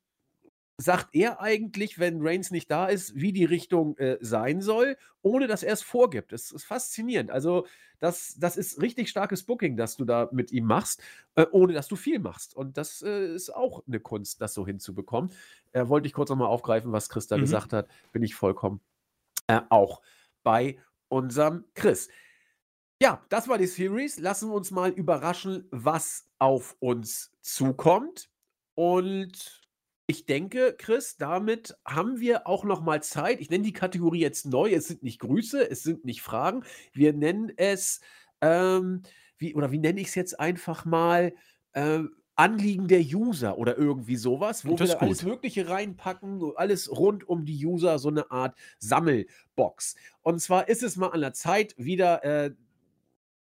[0.78, 5.46] sagt er eigentlich, wenn Reigns nicht da ist, wie die Richtung äh, sein soll, ohne
[5.46, 6.32] dass er es vorgibt.
[6.32, 7.30] Das ist faszinierend.
[7.30, 7.66] Also,
[7.98, 11.02] das, das ist richtig starkes Booking, das du da mit ihm machst,
[11.34, 12.54] äh, ohne dass du viel machst.
[12.54, 15.30] Und das äh, ist auch eine Kunst, das so hinzubekommen.
[15.72, 17.42] Äh, wollte ich kurz nochmal aufgreifen, was Chris da mhm.
[17.42, 17.88] gesagt hat.
[18.12, 18.80] Bin ich vollkommen
[19.46, 20.02] äh, auch
[20.42, 20.78] bei
[21.08, 22.08] unserem Chris.
[23.00, 24.18] Ja, das war die Series.
[24.18, 28.28] Lassen wir uns mal überraschen, was auf uns zukommt.
[28.74, 29.65] Und
[30.06, 33.40] ich denke, Chris, damit haben wir auch noch mal Zeit.
[33.40, 34.72] Ich nenne die Kategorie jetzt neu.
[34.72, 36.64] Es sind nicht Grüße, es sind nicht Fragen.
[36.92, 38.00] Wir nennen es,
[38.40, 39.02] ähm,
[39.36, 41.34] wie, oder wie nenne ich es jetzt einfach mal?
[41.72, 42.04] Äh,
[42.38, 47.64] Anliegen der User oder irgendwie sowas, wo wir alles Mögliche reinpacken, alles rund um die
[47.64, 49.96] User, so eine Art Sammelbox.
[50.20, 52.54] Und zwar ist es mal an der Zeit, wieder äh,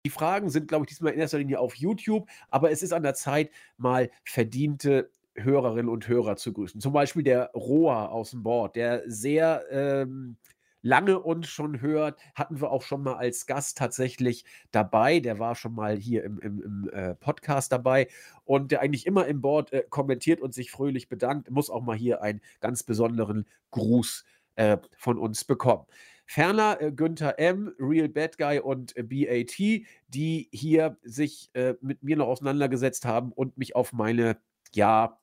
[0.04, 3.04] die Fragen sind, glaube ich, diesmal in erster Linie auf YouTube, aber es ist an
[3.04, 6.82] der Zeit, mal verdiente Hörerinnen und Hörer zu grüßen.
[6.82, 10.38] Zum Beispiel der Roa aus dem Board, der sehr ähm,
[10.82, 15.20] lange uns schon hört, hatten wir auch schon mal als Gast tatsächlich dabei.
[15.20, 18.08] Der war schon mal hier im, im, im äh, Podcast dabei
[18.46, 21.50] und der eigentlich immer im Board äh, kommentiert und sich fröhlich bedankt.
[21.52, 24.26] Muss auch mal hier einen ganz besonderen Gruß
[24.56, 25.86] äh, von uns bekommen.
[26.26, 32.04] Ferner äh, Günther M., Real Bad Guy und äh, BAT, die hier sich äh, mit
[32.04, 34.38] mir noch auseinandergesetzt haben und mich auf meine
[34.74, 35.20] ja,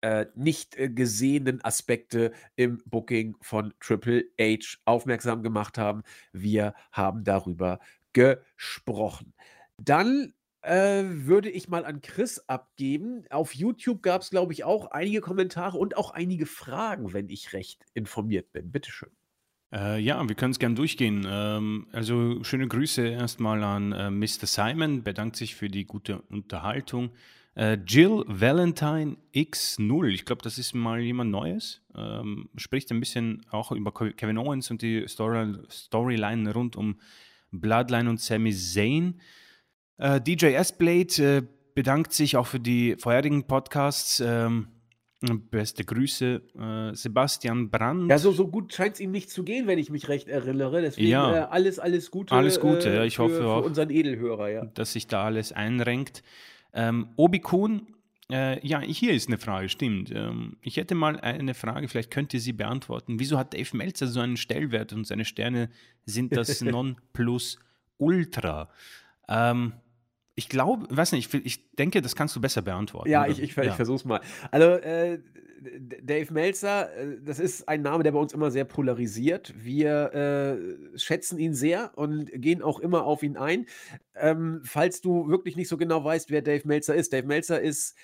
[0.00, 6.02] äh, nicht äh, gesehenen Aspekte im Booking von Triple H aufmerksam gemacht haben.
[6.32, 7.80] Wir haben darüber
[8.12, 9.34] gesprochen.
[9.76, 13.24] Dann äh, würde ich mal an Chris abgeben.
[13.30, 17.52] Auf YouTube gab es, glaube ich, auch einige Kommentare und auch einige Fragen, wenn ich
[17.52, 18.70] recht informiert bin.
[18.70, 19.10] Bitteschön.
[19.72, 21.26] Äh, ja, wir können es gerne durchgehen.
[21.28, 24.46] Ähm, also schöne Grüße erstmal an äh, Mr.
[24.46, 27.10] Simon, bedankt sich für die gute Unterhaltung.
[27.54, 31.82] Äh, Jill Valentine X0, ich glaube, das ist mal jemand Neues.
[31.96, 37.00] Ähm, spricht ein bisschen auch über Kevin Owens und die Story Storyline rund um
[37.50, 39.20] Bloodline und Sami Zayn.
[39.96, 41.42] Äh, DJ S-Blade äh,
[41.74, 44.20] bedankt sich auch für die vorherigen Podcasts.
[44.20, 44.68] Ähm,
[45.50, 48.08] beste Grüße, äh, Sebastian Brandt.
[48.10, 50.80] Ja, so, so gut scheint es ihm nicht zu gehen, wenn ich mich recht erinnere.
[50.80, 51.34] Deswegen ja.
[51.34, 52.34] Äh, alles, alles Gute.
[52.34, 53.04] Alles Gute, ja.
[53.04, 54.64] Ich für, hoffe auch, für unseren Edelhörer, ja.
[54.66, 56.22] dass sich da alles einrenkt.
[56.72, 57.86] Ähm, Obi Kuhn,
[58.30, 60.10] äh, ja, hier ist eine Frage, stimmt.
[60.14, 63.18] Ähm, ich hätte mal eine Frage, vielleicht könnt ihr sie beantworten.
[63.18, 65.70] Wieso hat Dave Meltzer so einen Stellwert und seine Sterne
[66.04, 66.60] sind das
[67.96, 68.68] Nonplusultra?
[69.28, 69.72] Ähm,
[70.38, 73.10] ich glaube, weiß nicht, ich, ich, denke, das kannst du besser beantworten.
[73.10, 73.64] Ja, ich, ich, ja.
[73.64, 74.20] ich versuch's mal.
[74.52, 75.18] Also, äh,
[75.60, 79.52] Dave Meltzer, äh, das ist ein Name, der bei uns immer sehr polarisiert.
[79.58, 83.66] Wir äh, schätzen ihn sehr und gehen auch immer auf ihn ein.
[84.14, 87.12] Ähm, falls du wirklich nicht so genau weißt, wer Dave Meltzer ist.
[87.12, 87.96] Dave Meltzer ist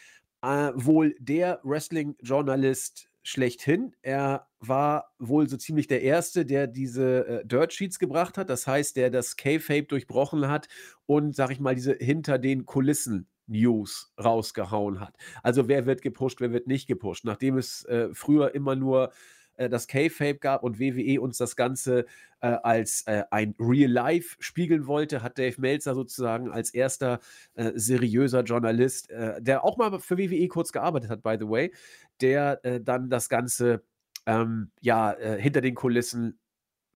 [0.42, 3.96] äh, wohl der Wrestling-Journalist schlechthin.
[4.02, 8.50] Er war wohl so ziemlich der Erste, der diese äh, Dirt Sheets gebracht hat.
[8.50, 10.68] Das heißt, der das K-Fape durchbrochen hat
[11.06, 15.16] und, sag ich mal, diese hinter den Kulissen News rausgehauen hat.
[15.42, 17.24] Also wer wird gepusht, wer wird nicht gepusht.
[17.24, 19.12] Nachdem es äh, früher immer nur
[19.56, 22.06] äh, das K-Fape gab und WWE uns das Ganze
[22.40, 27.20] äh, als äh, ein Real Life spiegeln wollte, hat Dave Meltzer sozusagen als erster
[27.54, 31.72] äh, seriöser Journalist, äh, der auch mal für WWE kurz gearbeitet hat, by the way,
[32.20, 33.82] der dann das Ganze
[34.26, 36.38] ähm, ja hinter den Kulissen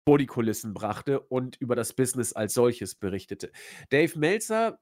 [0.07, 3.51] vor die Kulissen brachte und über das Business als solches berichtete.
[3.91, 4.79] Dave Meltzer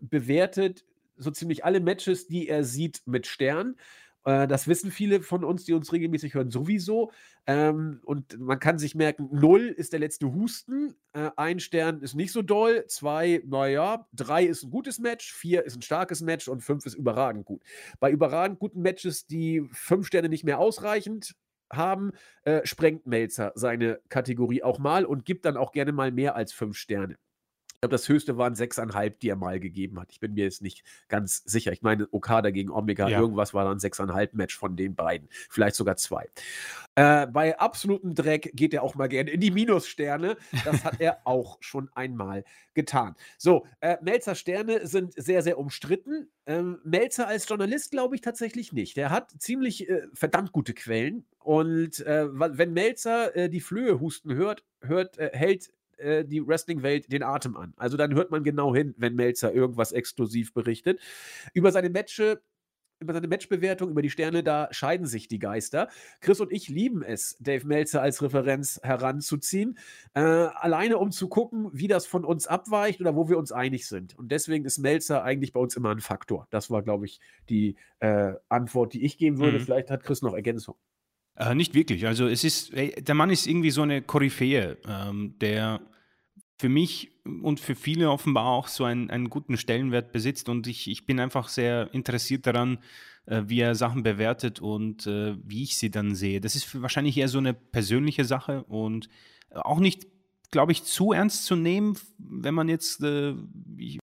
[0.00, 0.84] bewertet
[1.16, 3.76] so ziemlich alle Matches, die er sieht, mit Stern.
[4.24, 7.10] Äh, das wissen viele von uns, die uns regelmäßig hören, sowieso.
[7.46, 12.14] Ähm, und man kann sich merken, 0 ist der letzte Husten, äh, ein Stern ist
[12.14, 16.48] nicht so doll, zwei, naja, drei ist ein gutes Match, vier ist ein starkes Match
[16.48, 17.62] und fünf ist überragend gut.
[18.00, 21.34] Bei überragend guten Matches, die fünf Sterne nicht mehr ausreichend
[21.72, 22.12] haben,
[22.44, 26.52] äh, sprengt Melzer seine Kategorie auch mal und gibt dann auch gerne mal mehr als
[26.52, 27.16] fünf Sterne.
[27.82, 30.12] Ich glaube, das höchste waren sechseinhalb, die er mal gegeben hat.
[30.12, 31.72] Ich bin mir jetzt nicht ganz sicher.
[31.72, 33.18] Ich meine, Okada gegen Omega, ja.
[33.18, 35.28] irgendwas war dann sechseinhalb Match von den beiden.
[35.50, 36.30] Vielleicht sogar zwei.
[36.94, 40.36] Äh, bei absolutem Dreck geht er auch mal gerne in die Minussterne.
[40.64, 42.44] Das hat er auch schon einmal
[42.74, 43.16] getan.
[43.36, 46.30] So, äh, Melzer Sterne sind sehr, sehr umstritten.
[46.46, 48.96] Ähm, Melzer als Journalist glaube ich tatsächlich nicht.
[48.96, 51.26] Er hat ziemlich äh, verdammt gute Quellen.
[51.40, 55.72] Und äh, wenn Melzer äh, die Flöhe husten hört, hört äh, hält
[56.02, 57.72] äh, die Wrestling-Welt den Atem an.
[57.76, 61.00] Also dann hört man genau hin, wenn Melzer irgendwas exklusiv berichtet.
[61.54, 62.38] Über seine Matches
[63.02, 65.88] über seine Matchbewertung, über die Sterne, da scheiden sich die Geister.
[66.20, 69.76] Chris und ich lieben es, Dave Meltzer als Referenz heranzuziehen,
[70.14, 73.86] äh, alleine um zu gucken, wie das von uns abweicht oder wo wir uns einig
[73.86, 74.16] sind.
[74.16, 76.46] Und deswegen ist Meltzer eigentlich bei uns immer ein Faktor.
[76.50, 77.20] Das war, glaube ich,
[77.50, 79.58] die äh, Antwort, die ich geben würde.
[79.58, 79.62] Mhm.
[79.62, 80.76] Vielleicht hat Chris noch Ergänzung.
[81.36, 82.06] Äh, nicht wirklich.
[82.06, 85.80] Also es ist, der Mann ist irgendwie so eine Koryphäe, ähm, der
[86.62, 90.48] für mich und für viele offenbar auch so einen, einen guten Stellenwert besitzt.
[90.48, 92.78] Und ich, ich bin einfach sehr interessiert daran,
[93.26, 96.40] äh, wie er Sachen bewertet und äh, wie ich sie dann sehe.
[96.40, 99.08] Das ist wahrscheinlich eher so eine persönliche Sache und
[99.50, 100.06] auch nicht,
[100.52, 103.34] glaube ich, zu ernst zu nehmen, wenn man jetzt äh,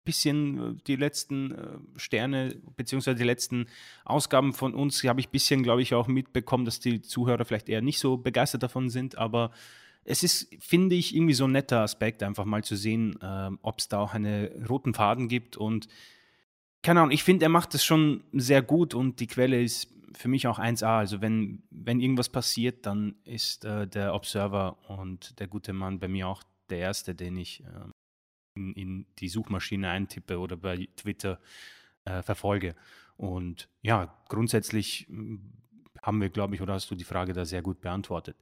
[0.08, 3.66] bisschen äh, die letzten äh, Sterne beziehungsweise die letzten
[4.06, 7.68] Ausgaben von uns habe ich ein bisschen, glaube ich, auch mitbekommen, dass die Zuhörer vielleicht
[7.68, 9.50] eher nicht so begeistert davon sind, aber
[10.08, 13.78] es ist, finde ich, irgendwie so ein netter Aspekt, einfach mal zu sehen, äh, ob
[13.78, 15.88] es da auch einen roten Faden gibt und
[16.82, 20.28] keine Ahnung, ich finde, er macht es schon sehr gut und die Quelle ist für
[20.28, 20.98] mich auch 1A.
[20.98, 26.08] Also wenn, wenn irgendwas passiert, dann ist äh, der Observer und der gute Mann bei
[26.08, 27.66] mir auch der erste, den ich äh,
[28.54, 31.40] in, in die Suchmaschine eintippe oder bei Twitter
[32.04, 32.74] äh, verfolge.
[33.16, 35.08] Und ja, grundsätzlich
[36.02, 38.36] haben wir, glaube ich, oder hast du die Frage da sehr gut beantwortet.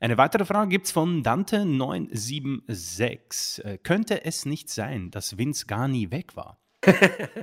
[0.00, 3.64] Eine weitere Frage gibt es von Dante976.
[3.64, 6.58] Äh, könnte es nicht sein, dass Vince gar nie weg war?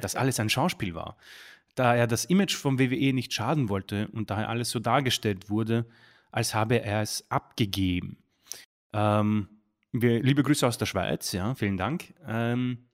[0.02, 1.18] dass alles ein Schauspiel war?
[1.76, 5.86] Da er das Image vom WWE nicht schaden wollte und daher alles so dargestellt wurde,
[6.32, 8.18] als habe er es abgegeben.
[8.94, 9.50] Ähm,
[9.92, 12.14] wir, liebe Grüße aus der Schweiz, ja, vielen Dank.
[12.28, 12.85] Ähm,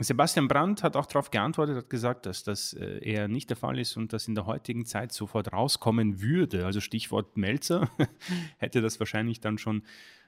[0.00, 3.78] Sebastian Brandt hat auch darauf geantwortet, hat gesagt, dass das äh, eher nicht der Fall
[3.80, 6.64] ist und dass in der heutigen Zeit sofort rauskommen würde.
[6.66, 7.90] Also Stichwort Melzer
[8.58, 9.82] hätte das wahrscheinlich dann schon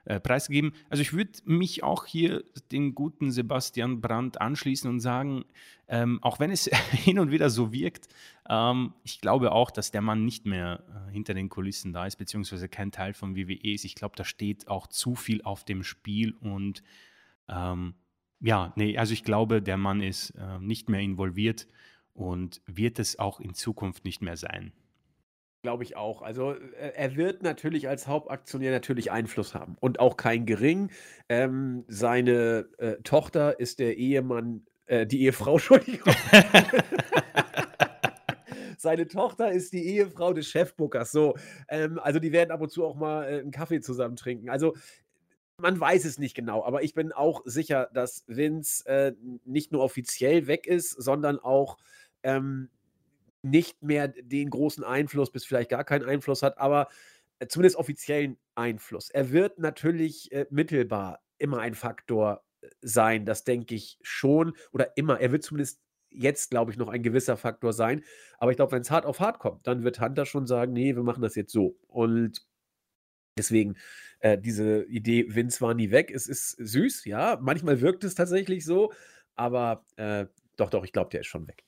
[0.07, 0.73] äh, preisgegeben.
[0.89, 2.43] Also ich würde mich auch hier
[2.73, 5.45] den guten Sebastian Brandt anschließen und sagen,
[5.87, 8.09] ähm, auch wenn es hin und wieder so wirkt,
[8.49, 12.17] ähm, ich glaube auch, dass der Mann nicht mehr äh, hinter den Kulissen da ist,
[12.17, 13.85] beziehungsweise kein Teil von WWE ist.
[13.85, 16.83] Ich glaube, da steht auch zu viel auf dem Spiel und
[17.49, 17.95] ähm,
[18.41, 21.67] ja, nee, also ich glaube, der Mann ist äh, nicht mehr involviert
[22.15, 24.73] und wird es auch in Zukunft nicht mehr sein.
[25.63, 26.23] Glaube ich auch.
[26.23, 30.91] Also äh, er wird natürlich als Hauptaktionär natürlich Einfluss haben und auch kein gering.
[31.29, 36.15] Ähm, seine äh, Tochter ist der Ehemann, äh, die Ehefrau, Entschuldigung.
[38.79, 41.13] Seine Tochter ist die Ehefrau des Chefbookers.
[41.13, 41.35] So,
[41.69, 44.49] ähm, also die werden ab und zu auch mal äh, einen Kaffee zusammen trinken.
[44.49, 44.75] Also
[45.61, 49.13] man weiß es nicht genau, aber ich bin auch sicher, dass Vince äh,
[49.45, 51.79] nicht nur offiziell weg ist, sondern auch
[52.23, 52.71] ähm,
[53.43, 56.89] nicht mehr den großen Einfluss, bis vielleicht gar keinen Einfluss hat, aber
[57.39, 59.11] äh, zumindest offiziellen Einfluss.
[59.11, 64.55] Er wird natürlich äh, mittelbar immer ein Faktor äh, sein, das denke ich schon.
[64.73, 65.81] Oder immer, er wird zumindest
[66.11, 68.05] jetzt, glaube ich, noch ein gewisser Faktor sein.
[68.39, 70.95] Aber ich glaube, wenn es hart auf hart kommt, dann wird Hunter schon sagen, nee,
[70.95, 71.77] wir machen das jetzt so.
[71.87, 72.47] Und
[73.39, 73.77] deswegen,
[74.21, 76.11] äh, diese Idee, Vince war nie weg.
[76.15, 77.39] Es ist süß, ja.
[77.41, 78.93] Manchmal wirkt es tatsächlich so,
[79.35, 80.27] aber äh,
[80.57, 81.65] doch, doch, ich glaube, der ist schon weg.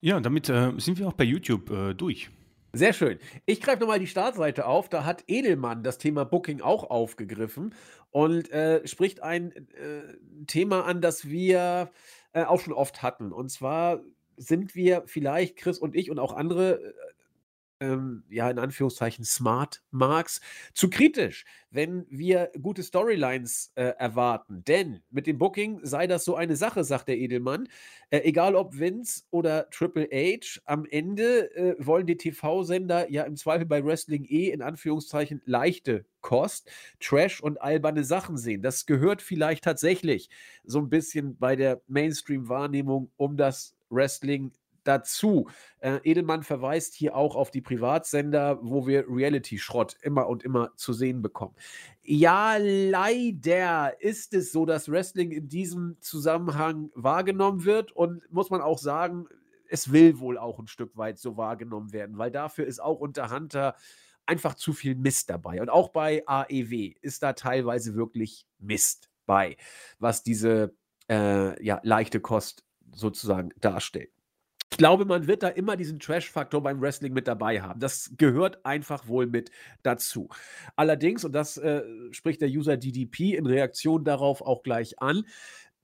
[0.00, 2.30] Ja, damit äh, sind wir auch bei YouTube äh, durch.
[2.74, 3.18] Sehr schön.
[3.46, 4.90] Ich greife nochmal die Startseite auf.
[4.90, 7.74] Da hat Edelmann das Thema Booking auch aufgegriffen
[8.10, 10.02] und äh, spricht ein äh,
[10.46, 11.90] Thema an, das wir
[12.34, 13.32] auch schon oft hatten.
[13.32, 14.02] Und zwar
[14.36, 16.94] sind wir vielleicht, Chris und ich und auch andere,
[17.80, 20.40] ähm, ja, in Anführungszeichen Smart Marks
[20.74, 24.64] zu kritisch, wenn wir gute Storylines äh, erwarten.
[24.64, 27.68] Denn mit dem Booking sei das so eine Sache, sagt der Edelmann.
[28.10, 33.36] Äh, egal ob Vince oder Triple H, am Ende äh, wollen die TV-Sender ja im
[33.36, 38.62] Zweifel bei Wrestling eh in Anführungszeichen leichte Kost, Trash und alberne Sachen sehen.
[38.62, 40.30] Das gehört vielleicht tatsächlich
[40.64, 44.52] so ein bisschen bei der Mainstream-Wahrnehmung um das Wrestling
[44.88, 45.48] dazu.
[45.80, 50.92] Äh, Edelmann verweist hier auch auf die Privatsender, wo wir Reality-Schrott immer und immer zu
[50.92, 51.54] sehen bekommen.
[52.02, 58.62] Ja, leider ist es so, dass Wrestling in diesem Zusammenhang wahrgenommen wird und muss man
[58.62, 59.26] auch sagen,
[59.68, 63.30] es will wohl auch ein Stück weit so wahrgenommen werden, weil dafür ist auch unter
[63.30, 63.74] Hunter
[64.24, 65.60] einfach zu viel Mist dabei.
[65.60, 69.56] Und auch bei AEW ist da teilweise wirklich Mist bei,
[69.98, 70.74] was diese
[71.10, 74.10] äh, ja, leichte Kost sozusagen darstellt.
[74.70, 77.80] Ich glaube, man wird da immer diesen Trash-Faktor beim Wrestling mit dabei haben.
[77.80, 79.50] Das gehört einfach wohl mit
[79.82, 80.28] dazu.
[80.76, 81.82] Allerdings, und das äh,
[82.12, 85.24] spricht der User DDP in Reaktion darauf auch gleich an,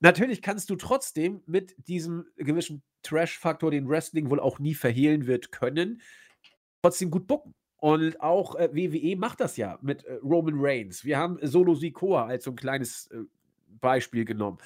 [0.00, 5.50] natürlich kannst du trotzdem mit diesem gewissen Trash-Faktor, den Wrestling wohl auch nie verhehlen wird
[5.50, 6.00] können,
[6.82, 7.54] trotzdem gut bucken.
[7.76, 11.04] Und auch äh, WWE macht das ja mit äh, Roman Reigns.
[11.04, 13.24] Wir haben Solo Sikoa als so ein kleines äh,
[13.80, 14.58] Beispiel genommen.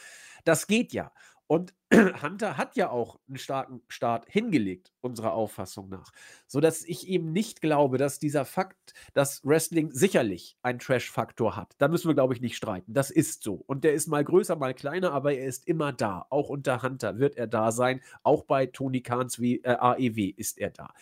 [0.45, 1.13] Das geht ja.
[1.49, 1.75] Und
[2.23, 6.13] Hunter hat ja auch einen starken Start hingelegt, unserer Auffassung nach.
[6.47, 11.75] Sodass ich eben nicht glaube, dass dieser Fakt, dass Wrestling sicherlich einen Trash-Faktor hat.
[11.79, 12.93] Da müssen wir, glaube ich, nicht streiten.
[12.93, 13.65] Das ist so.
[13.67, 16.27] Und der ist mal größer, mal kleiner, aber er ist immer da.
[16.29, 18.03] Auch unter Hunter wird er da sein.
[18.23, 20.93] Auch bei Tony Kahns wie, äh, AEW ist er da.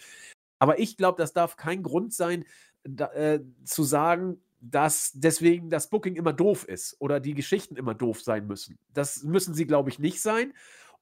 [0.60, 2.44] Aber ich glaube, das darf kein Grund sein,
[2.84, 7.94] da, äh, zu sagen, dass deswegen das Booking immer doof ist oder die Geschichten immer
[7.94, 8.78] doof sein müssen.
[8.92, 10.52] Das müssen sie, glaube ich, nicht sein.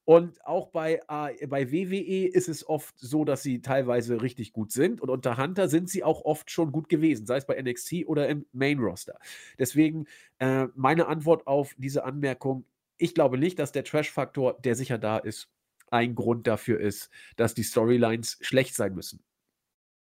[0.07, 4.71] Und auch bei, äh, bei WWE ist es oft so, dass sie teilweise richtig gut
[4.71, 5.01] sind.
[5.01, 8.29] Und unter Hunter sind sie auch oft schon gut gewesen, sei es bei NXT oder
[8.29, 9.19] im Main Roster.
[9.59, 10.07] Deswegen
[10.41, 12.67] äh, meine Antwort auf diese Anmerkung:
[12.99, 15.49] Ich glaube nicht, dass der Trash-Faktor, der sicher da ist,
[15.91, 19.23] ein Grund dafür ist, dass die Storylines schlecht sein müssen.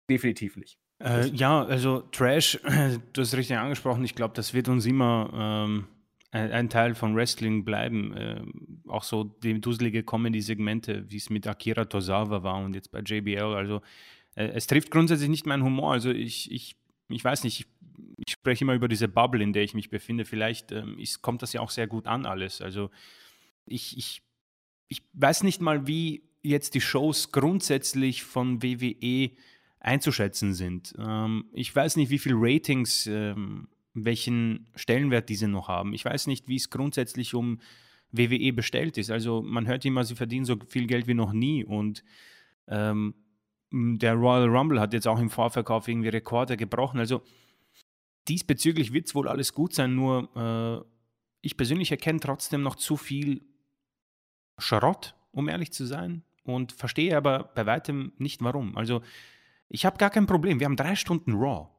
[0.10, 0.78] Definitiv nicht.
[1.00, 2.60] Äh, ja, also Trash,
[3.14, 5.88] du hast richtig angesprochen, ich glaube, das wird uns immer ähm,
[6.32, 8.14] ein, ein, Teil von Wrestling bleiben.
[8.14, 8.42] Äh,
[8.90, 13.56] auch so die dusselige Comedy-Segmente, wie es mit Akira Tozawa war und jetzt bei JBL.
[13.56, 13.82] Also
[14.36, 15.94] äh, es trifft grundsätzlich nicht meinen Humor.
[15.94, 16.76] Also ich, ich,
[17.08, 17.68] ich weiß nicht, ich,
[18.26, 20.26] ich, spreche immer über diese Bubble, in der ich mich befinde.
[20.26, 22.62] Vielleicht ähm, ist, kommt das ja auch sehr gut an alles.
[22.62, 22.92] Also
[23.66, 24.22] ich, ich,
[24.90, 29.32] ich weiß nicht mal, wie jetzt die Shows grundsätzlich von WWE
[29.80, 30.94] einzuschätzen sind.
[30.98, 35.94] Ähm, ich weiß nicht, wie viele Ratings, ähm, welchen Stellenwert diese noch haben.
[35.94, 37.60] Ich weiß nicht, wie es grundsätzlich um
[38.12, 39.12] WWE bestellt ist.
[39.12, 42.04] Also man hört immer, sie verdienen so viel Geld wie noch nie und
[42.68, 43.14] ähm,
[43.72, 47.00] der Royal Rumble hat jetzt auch im Vorverkauf irgendwie Rekorde gebrochen.
[47.00, 47.22] Also
[48.28, 50.86] diesbezüglich wird es wohl alles gut sein, nur äh,
[51.42, 53.44] ich persönlich erkenne trotzdem noch zu viel
[54.58, 58.76] Schrott, um ehrlich zu sein, und verstehe aber bei weitem nicht warum.
[58.76, 59.02] Also
[59.70, 60.60] ich habe gar kein Problem.
[60.60, 61.70] Wir haben drei Stunden Raw.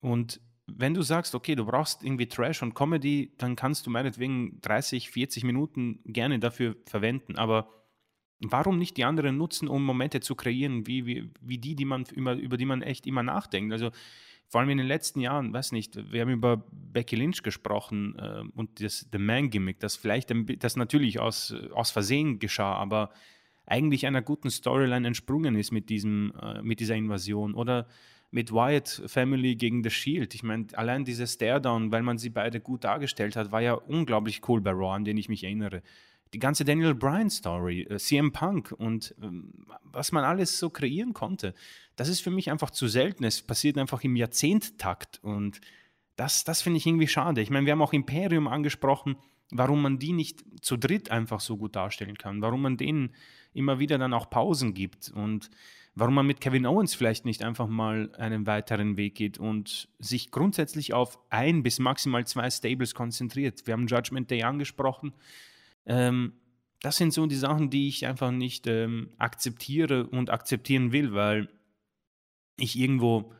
[0.00, 4.60] Und wenn du sagst, okay, du brauchst irgendwie Trash und Comedy, dann kannst du meinetwegen
[4.60, 7.36] 30, 40 Minuten gerne dafür verwenden.
[7.36, 7.68] Aber
[8.40, 12.04] warum nicht die anderen nutzen, um Momente zu kreieren, wie, wie, wie die, die man,
[12.12, 13.72] über, über die man echt immer nachdenkt?
[13.72, 13.90] Also
[14.48, 18.42] vor allem in den letzten Jahren, weiß nicht, wir haben über Becky Lynch gesprochen äh,
[18.54, 23.10] und das The Man-Gimmick, das vielleicht, das natürlich aus, aus Versehen geschah, aber
[23.70, 27.54] eigentlich einer guten Storyline entsprungen ist mit, diesem, äh, mit dieser Invasion.
[27.54, 27.86] Oder
[28.30, 30.34] mit Wyatt Family gegen The Shield.
[30.34, 34.48] Ich meine, allein dieser Stare-Down, weil man sie beide gut dargestellt hat, war ja unglaublich
[34.48, 35.82] cool bei Raw, an den ich mich erinnere.
[36.32, 41.54] Die ganze Daniel Bryan-Story, äh, CM Punk und ähm, was man alles so kreieren konnte,
[41.96, 43.24] das ist für mich einfach zu selten.
[43.24, 45.60] Es passiert einfach im Jahrzehnttakt und
[46.14, 47.40] das, das finde ich irgendwie schade.
[47.40, 49.16] Ich meine, wir haben auch Imperium angesprochen,
[49.50, 53.12] warum man die nicht zu dritt einfach so gut darstellen kann, warum man denen
[53.52, 55.50] immer wieder dann auch Pausen gibt und
[55.94, 60.30] warum man mit Kevin Owens vielleicht nicht einfach mal einen weiteren Weg geht und sich
[60.30, 63.66] grundsätzlich auf ein bis maximal zwei Stables konzentriert.
[63.66, 65.12] Wir haben Judgment Day angesprochen.
[65.86, 66.32] Ähm,
[66.80, 71.48] das sind so die Sachen, die ich einfach nicht ähm, akzeptiere und akzeptieren will, weil
[72.56, 73.32] ich irgendwo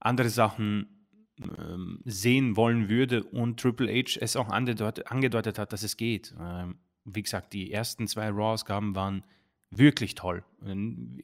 [0.00, 1.06] andere Sachen
[1.40, 6.34] ähm, sehen wollen würde und Triple H es auch angedeutet, angedeutet hat, dass es geht.
[6.40, 9.24] Ähm, wie gesagt, die ersten zwei Raw-Ausgaben waren
[9.70, 10.44] wirklich toll.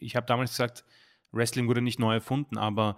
[0.00, 0.84] Ich habe damals gesagt,
[1.32, 2.96] Wrestling wurde nicht neu erfunden, aber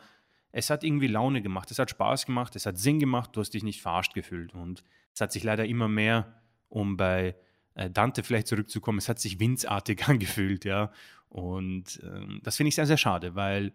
[0.53, 3.51] es hat irgendwie Laune gemacht, es hat Spaß gemacht, es hat Sinn gemacht, du hast
[3.51, 4.55] dich nicht verarscht gefühlt.
[4.55, 4.83] Und
[5.13, 7.37] es hat sich leider immer mehr, um bei
[7.75, 10.91] äh, Dante vielleicht zurückzukommen, es hat sich winzartig angefühlt, ja.
[11.29, 13.73] Und äh, das finde ich sehr, sehr schade, weil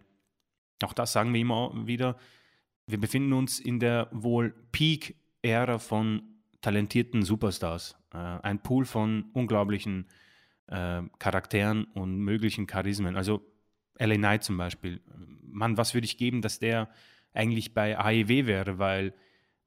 [0.83, 2.17] auch das sagen wir immer wieder,
[2.87, 6.23] wir befinden uns in der wohl Peak-Ära von
[6.61, 7.95] talentierten Superstars.
[8.13, 10.30] Äh, ein Pool von unglaublichen äh,
[10.71, 13.17] Charakteren und möglichen Charismen.
[13.17, 13.45] Also
[13.99, 15.01] LA Knight zum Beispiel.
[15.41, 16.89] Mann, was würde ich geben, dass der
[17.33, 19.13] eigentlich bei AEW wäre, weil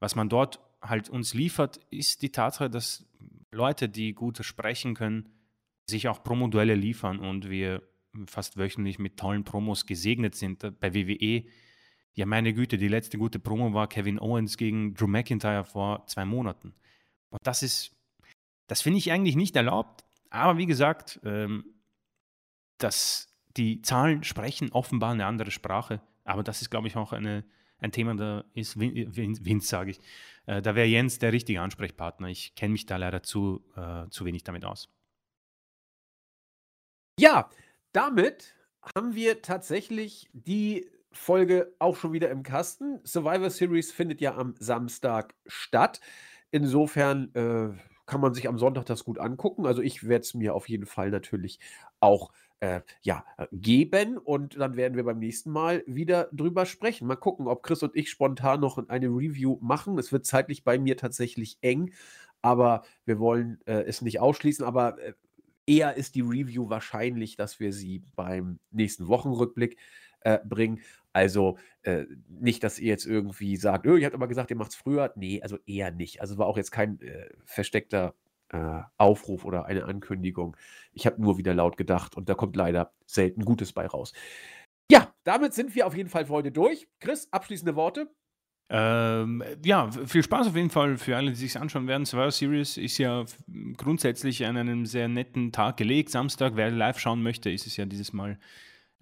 [0.01, 3.07] was man dort halt uns liefert, ist die Tatsache, dass
[3.51, 5.29] Leute, die gut sprechen können,
[5.87, 7.83] sich auch Promoduelle liefern und wir
[8.27, 10.81] fast wöchentlich mit tollen Promos gesegnet sind.
[10.81, 11.45] Bei WWE,
[12.15, 16.25] ja meine Güte, die letzte gute Promo war Kevin Owens gegen Drew McIntyre vor zwei
[16.25, 16.75] Monaten.
[17.31, 17.95] Und das ist,
[18.67, 20.04] das finde ich eigentlich nicht erlaubt.
[20.35, 21.65] Aber wie gesagt, ähm,
[22.79, 26.01] dass die Zahlen sprechen offenbar eine andere Sprache.
[26.25, 27.45] Aber das ist, glaube ich, auch eine,
[27.79, 30.01] ein Thema, da ist Vince, sage ich.
[30.47, 32.27] Äh, da wäre Jens der richtige Ansprechpartner.
[32.29, 34.93] Ich kenne mich da leider zu, äh, zu wenig damit aus.
[37.21, 37.49] Ja,
[37.93, 38.57] damit
[38.97, 42.99] haben wir tatsächlich die Folge auch schon wieder im Kasten.
[43.05, 46.01] Survivor Series findet ja am Samstag statt.
[46.51, 49.67] Insofern äh, kann man sich am Sonntag das gut angucken.
[49.67, 51.59] Also ich werde es mir auf jeden Fall natürlich
[52.01, 57.07] auch äh, ja, äh, geben und dann werden wir beim nächsten Mal wieder drüber sprechen.
[57.07, 59.99] Mal gucken, ob Chris und ich spontan noch eine Review machen.
[59.99, 61.93] Es wird zeitlich bei mir tatsächlich eng,
[62.43, 64.65] aber wir wollen äh, es nicht ausschließen.
[64.65, 65.15] Aber äh,
[65.67, 69.79] eher ist die Review wahrscheinlich, dass wir sie beim nächsten Wochenrückblick
[70.25, 70.81] äh, bringen.
[71.13, 74.73] Also äh, nicht, dass ihr jetzt irgendwie sagt, oh, ihr habt aber gesagt, ihr macht
[74.73, 75.13] es früher.
[75.15, 76.21] Nee, also eher nicht.
[76.21, 78.15] Also war auch jetzt kein äh, versteckter
[78.49, 80.57] äh, Aufruf oder eine Ankündigung.
[80.93, 84.13] Ich habe nur wieder laut gedacht und da kommt leider selten Gutes bei raus.
[84.91, 86.89] Ja, damit sind wir auf jeden Fall für heute durch.
[87.01, 88.11] Chris, abschließende Worte?
[88.71, 92.07] Ähm, ja, viel Spaß auf jeden Fall für alle, die sich anschauen werden.
[92.07, 93.25] Survivor Series ist ja
[93.77, 96.11] grundsätzlich an einem sehr netten Tag gelegt.
[96.11, 98.39] Samstag, wer live schauen möchte, ist es ja dieses Mal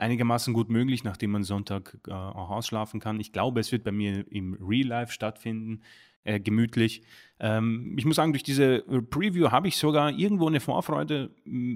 [0.03, 3.21] einigermaßen gut möglich, nachdem man Sonntag äh, auch ausschlafen kann.
[3.21, 5.81] Ich glaube, es wird bei mir im Real Life stattfinden,
[6.25, 7.03] äh, gemütlich.
[7.41, 8.81] Ähm, ich muss sagen, durch diese
[9.11, 11.31] Preview habe ich sogar irgendwo eine Vorfreude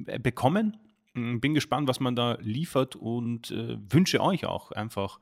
[0.06, 0.76] äh, bekommen.
[1.14, 5.18] Hm, bin gespannt, was man da liefert und äh, wünsche euch auch einfach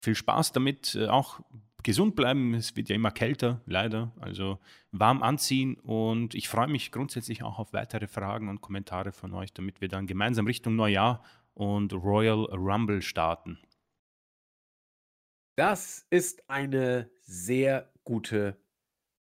[0.00, 0.94] viel Spaß damit.
[0.94, 1.40] Äh, auch
[1.82, 2.54] gesund bleiben.
[2.54, 4.12] Es wird ja immer kälter, leider.
[4.20, 4.58] Also
[4.92, 9.52] warm anziehen und ich freue mich grundsätzlich auch auf weitere Fragen und Kommentare von euch,
[9.52, 11.22] damit wir dann gemeinsam Richtung Neujahr
[11.54, 13.58] und Royal Rumble starten.
[15.56, 18.56] Das ist eine sehr gute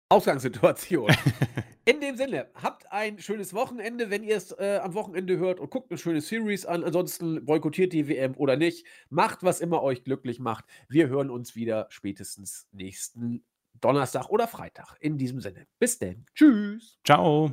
[0.10, 1.12] Ausgangssituation.
[1.86, 5.70] In dem Sinne, habt ein schönes Wochenende, wenn ihr es äh, am Wochenende hört und
[5.70, 6.84] guckt eine schöne Series an.
[6.84, 8.88] Ansonsten boykottiert die WM oder nicht.
[9.10, 10.66] Macht, was immer euch glücklich macht.
[10.88, 13.44] Wir hören uns wieder spätestens nächsten
[13.74, 14.96] Donnerstag oder Freitag.
[15.02, 16.26] In diesem Sinne, bis denn.
[16.36, 17.00] Tschüss.
[17.04, 17.52] Ciao.